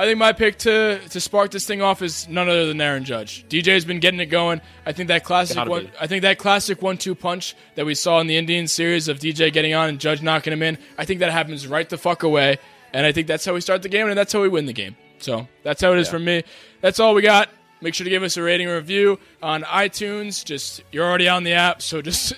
I 0.00 0.06
think 0.06 0.16
my 0.16 0.32
pick 0.32 0.56
to 0.60 0.98
to 1.10 1.20
spark 1.20 1.50
this 1.50 1.66
thing 1.66 1.82
off 1.82 2.00
is 2.00 2.26
none 2.26 2.48
other 2.48 2.66
than 2.66 2.80
Aaron 2.80 3.04
Judge. 3.04 3.44
DJ's 3.50 3.84
been 3.84 4.00
getting 4.00 4.18
it 4.18 4.26
going. 4.26 4.62
I 4.86 4.92
think 4.92 5.08
that 5.08 5.24
classic 5.24 5.56
Gotta 5.56 5.68
one. 5.68 5.84
be. 5.84 5.90
I 6.00 6.06
think 6.06 6.22
that 6.22 6.38
classic 6.38 6.80
one-two 6.80 7.14
punch 7.14 7.54
that 7.74 7.84
we 7.84 7.94
saw 7.94 8.18
in 8.18 8.26
the 8.26 8.38
Indians 8.38 8.72
series 8.72 9.08
of 9.08 9.18
DJ 9.18 9.52
getting 9.52 9.74
on 9.74 9.90
and 9.90 10.00
Judge 10.00 10.22
knocking 10.22 10.54
him 10.54 10.62
in. 10.62 10.78
I 10.96 11.04
think 11.04 11.20
that 11.20 11.30
happens 11.32 11.66
right 11.66 11.86
the 11.86 11.98
fuck 11.98 12.22
away, 12.22 12.56
and 12.94 13.04
I 13.04 13.12
think 13.12 13.26
that's 13.26 13.44
how 13.44 13.52
we 13.52 13.60
start 13.60 13.82
the 13.82 13.90
game, 13.90 14.08
and 14.08 14.16
that's 14.16 14.32
how 14.32 14.40
we 14.40 14.48
win 14.48 14.64
the 14.64 14.72
game. 14.72 14.96
So 15.18 15.46
that's 15.64 15.82
how 15.82 15.92
it 15.92 15.98
is 15.98 16.08
for 16.08 16.18
me. 16.18 16.44
That's 16.80 16.98
all 16.98 17.12
we 17.12 17.20
got. 17.20 17.50
Make 17.82 17.92
sure 17.92 18.04
to 18.04 18.10
give 18.10 18.22
us 18.22 18.38
a 18.38 18.42
rating 18.42 18.68
and 18.68 18.76
review 18.76 19.18
on 19.42 19.64
iTunes. 19.64 20.42
Just 20.42 20.82
you're 20.92 21.04
already 21.04 21.28
on 21.28 21.44
the 21.44 21.52
app, 21.52 21.82
so 21.82 22.00
just 22.00 22.32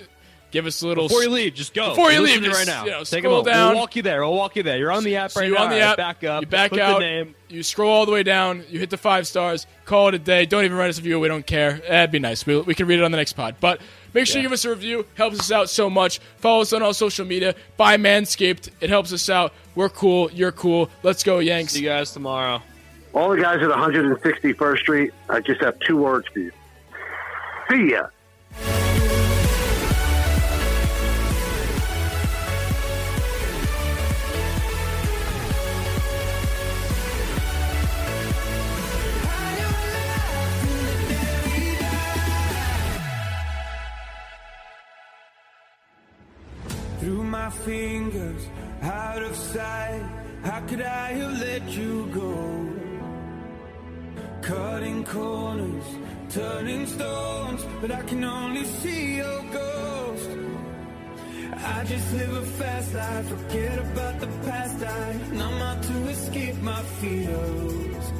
give 0.53 0.66
us 0.66 0.80
a 0.82 0.86
little. 0.86 1.09
Before 1.09 1.22
you 1.24 1.30
leave, 1.30 1.55
just 1.55 1.74
go. 1.74 1.88
Before 1.90 2.12
you 2.12 2.20
Listen 2.20 2.42
leave, 2.42 2.53
just, 2.53 2.59
right 2.61 2.72
now. 2.72 2.84
you 2.84 2.90
know, 2.92 2.98
Take 2.98 3.20
a 3.20 3.22
scroll 3.22 3.36
moment. 3.38 3.46
down. 3.55 3.68
We'll 3.70 3.78
walk 3.80 3.96
you 3.96 4.03
there. 4.03 4.20
We'll 4.22 4.34
walk 4.36 4.55
you 4.55 4.62
there. 4.62 4.78
You're 4.78 4.92
on 4.92 5.03
the 5.03 5.16
app 5.16 5.32
So 5.32 5.40
right 5.40 5.48
you're 5.48 5.59
now. 5.59 5.64
on 5.64 5.70
the 5.70 5.76
All 5.76 5.80
right, 5.82 5.90
app. 5.90 5.96
Back 6.20 6.24
up. 6.24 6.40
You 6.42 6.46
back 6.46 6.70
put 6.70 6.78
out. 6.80 7.00
The 7.00 7.05
name. 7.07 7.34
You 7.48 7.62
scroll 7.62 7.90
all 7.90 8.07
the 8.07 8.12
way 8.12 8.22
down. 8.22 8.64
You 8.70 8.78
hit 8.78 8.90
the 8.90 8.96
five 8.96 9.26
stars. 9.26 9.66
Call 9.84 10.09
it 10.09 10.14
a 10.14 10.18
day. 10.18 10.46
Don't 10.46 10.64
even 10.64 10.76
write 10.76 10.90
us 10.90 10.98
a 10.98 11.00
review. 11.03 11.18
We 11.20 11.28
don't 11.28 11.44
care. 11.46 11.80
That'd 11.88 12.12
be 12.12 12.18
nice. 12.20 12.46
We, 12.46 12.61
we 12.61 12.74
can 12.74 12.86
read 12.86 12.98
it 13.00 13.03
on 13.03 13.11
the 13.11 13.16
next 13.18 13.32
pod. 13.34 13.57
But 13.61 13.80
make 14.14 14.26
sure 14.26 14.36
you 14.38 14.42
give 14.42 14.53
us 14.53 14.64
a 14.64 14.70
review. 14.70 15.05
Helps 15.16 15.40
us 15.40 15.50
out 15.53 15.68
so 15.68 15.90
much. 15.90 16.20
Follow 16.38 16.62
us 16.62 16.72
on 16.72 16.82
all 16.82 16.94
social 16.94 17.26
media. 17.26 17.55
Buy 17.76 17.96
Manscaped. 17.96 18.70
It 18.80 18.88
helps 18.88 19.12
us 19.12 19.28
out. 19.28 19.53
We're 19.74 19.88
cool. 19.90 20.30
You're 20.32 20.53
cool. 20.53 20.88
Let's 21.03 21.22
go, 21.22 21.40
Yanks. 21.40 21.72
See 21.72 21.80
you 21.82 21.88
guys 21.88 22.12
tomorrow. 22.12 22.62
All 23.14 23.30
the 23.30 23.42
guys 23.42 23.61
at 23.62 23.68
161st 23.68 24.78
Street, 24.78 25.11
I 25.28 25.40
just 25.40 25.61
have 25.61 25.78
two 25.80 25.98
words 25.98 26.26
for 26.32 26.38
you. 26.38 26.53
See 27.70 27.90
ya. 27.90 28.07
Fingers, 47.64 48.48
out 48.82 49.22
of 49.22 49.36
sight. 49.36 50.03
How 50.42 50.61
could 50.66 50.82
I 50.82 51.12
have 51.12 51.38
let 51.38 51.68
you 51.68 52.07
go? 52.12 52.32
Cutting 54.42 55.05
corners, 55.05 55.84
turning 56.30 56.86
stones, 56.86 57.64
but 57.80 57.90
I 57.92 58.03
can 58.03 58.24
only 58.24 58.64
see 58.64 59.16
your 59.16 59.42
ghost. 59.53 60.30
I 61.64 61.84
just 61.84 62.12
live 62.14 62.34
a 62.34 62.46
fast 62.59 62.94
life, 62.94 63.28
forget 63.28 63.78
about 63.78 64.20
the 64.20 64.26
past. 64.46 64.82
I 64.82 65.12
numb 65.32 65.62
out 65.62 65.82
to 65.82 66.09
escape 66.09 66.57
my 66.57 66.82
fears. 67.00 68.12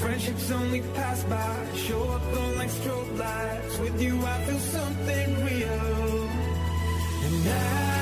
Friendships 0.00 0.50
only 0.50 0.82
pass 0.94 1.24
by, 1.24 1.66
show 1.74 2.02
up 2.10 2.22
on 2.22 2.56
like 2.56 2.68
strobe 2.68 3.18
lights. 3.18 3.78
With 3.78 4.00
you, 4.00 4.20
I 4.24 4.44
feel 4.44 4.58
something 4.58 5.44
real. 5.44 6.28
And 7.26 7.48
I 7.48 7.93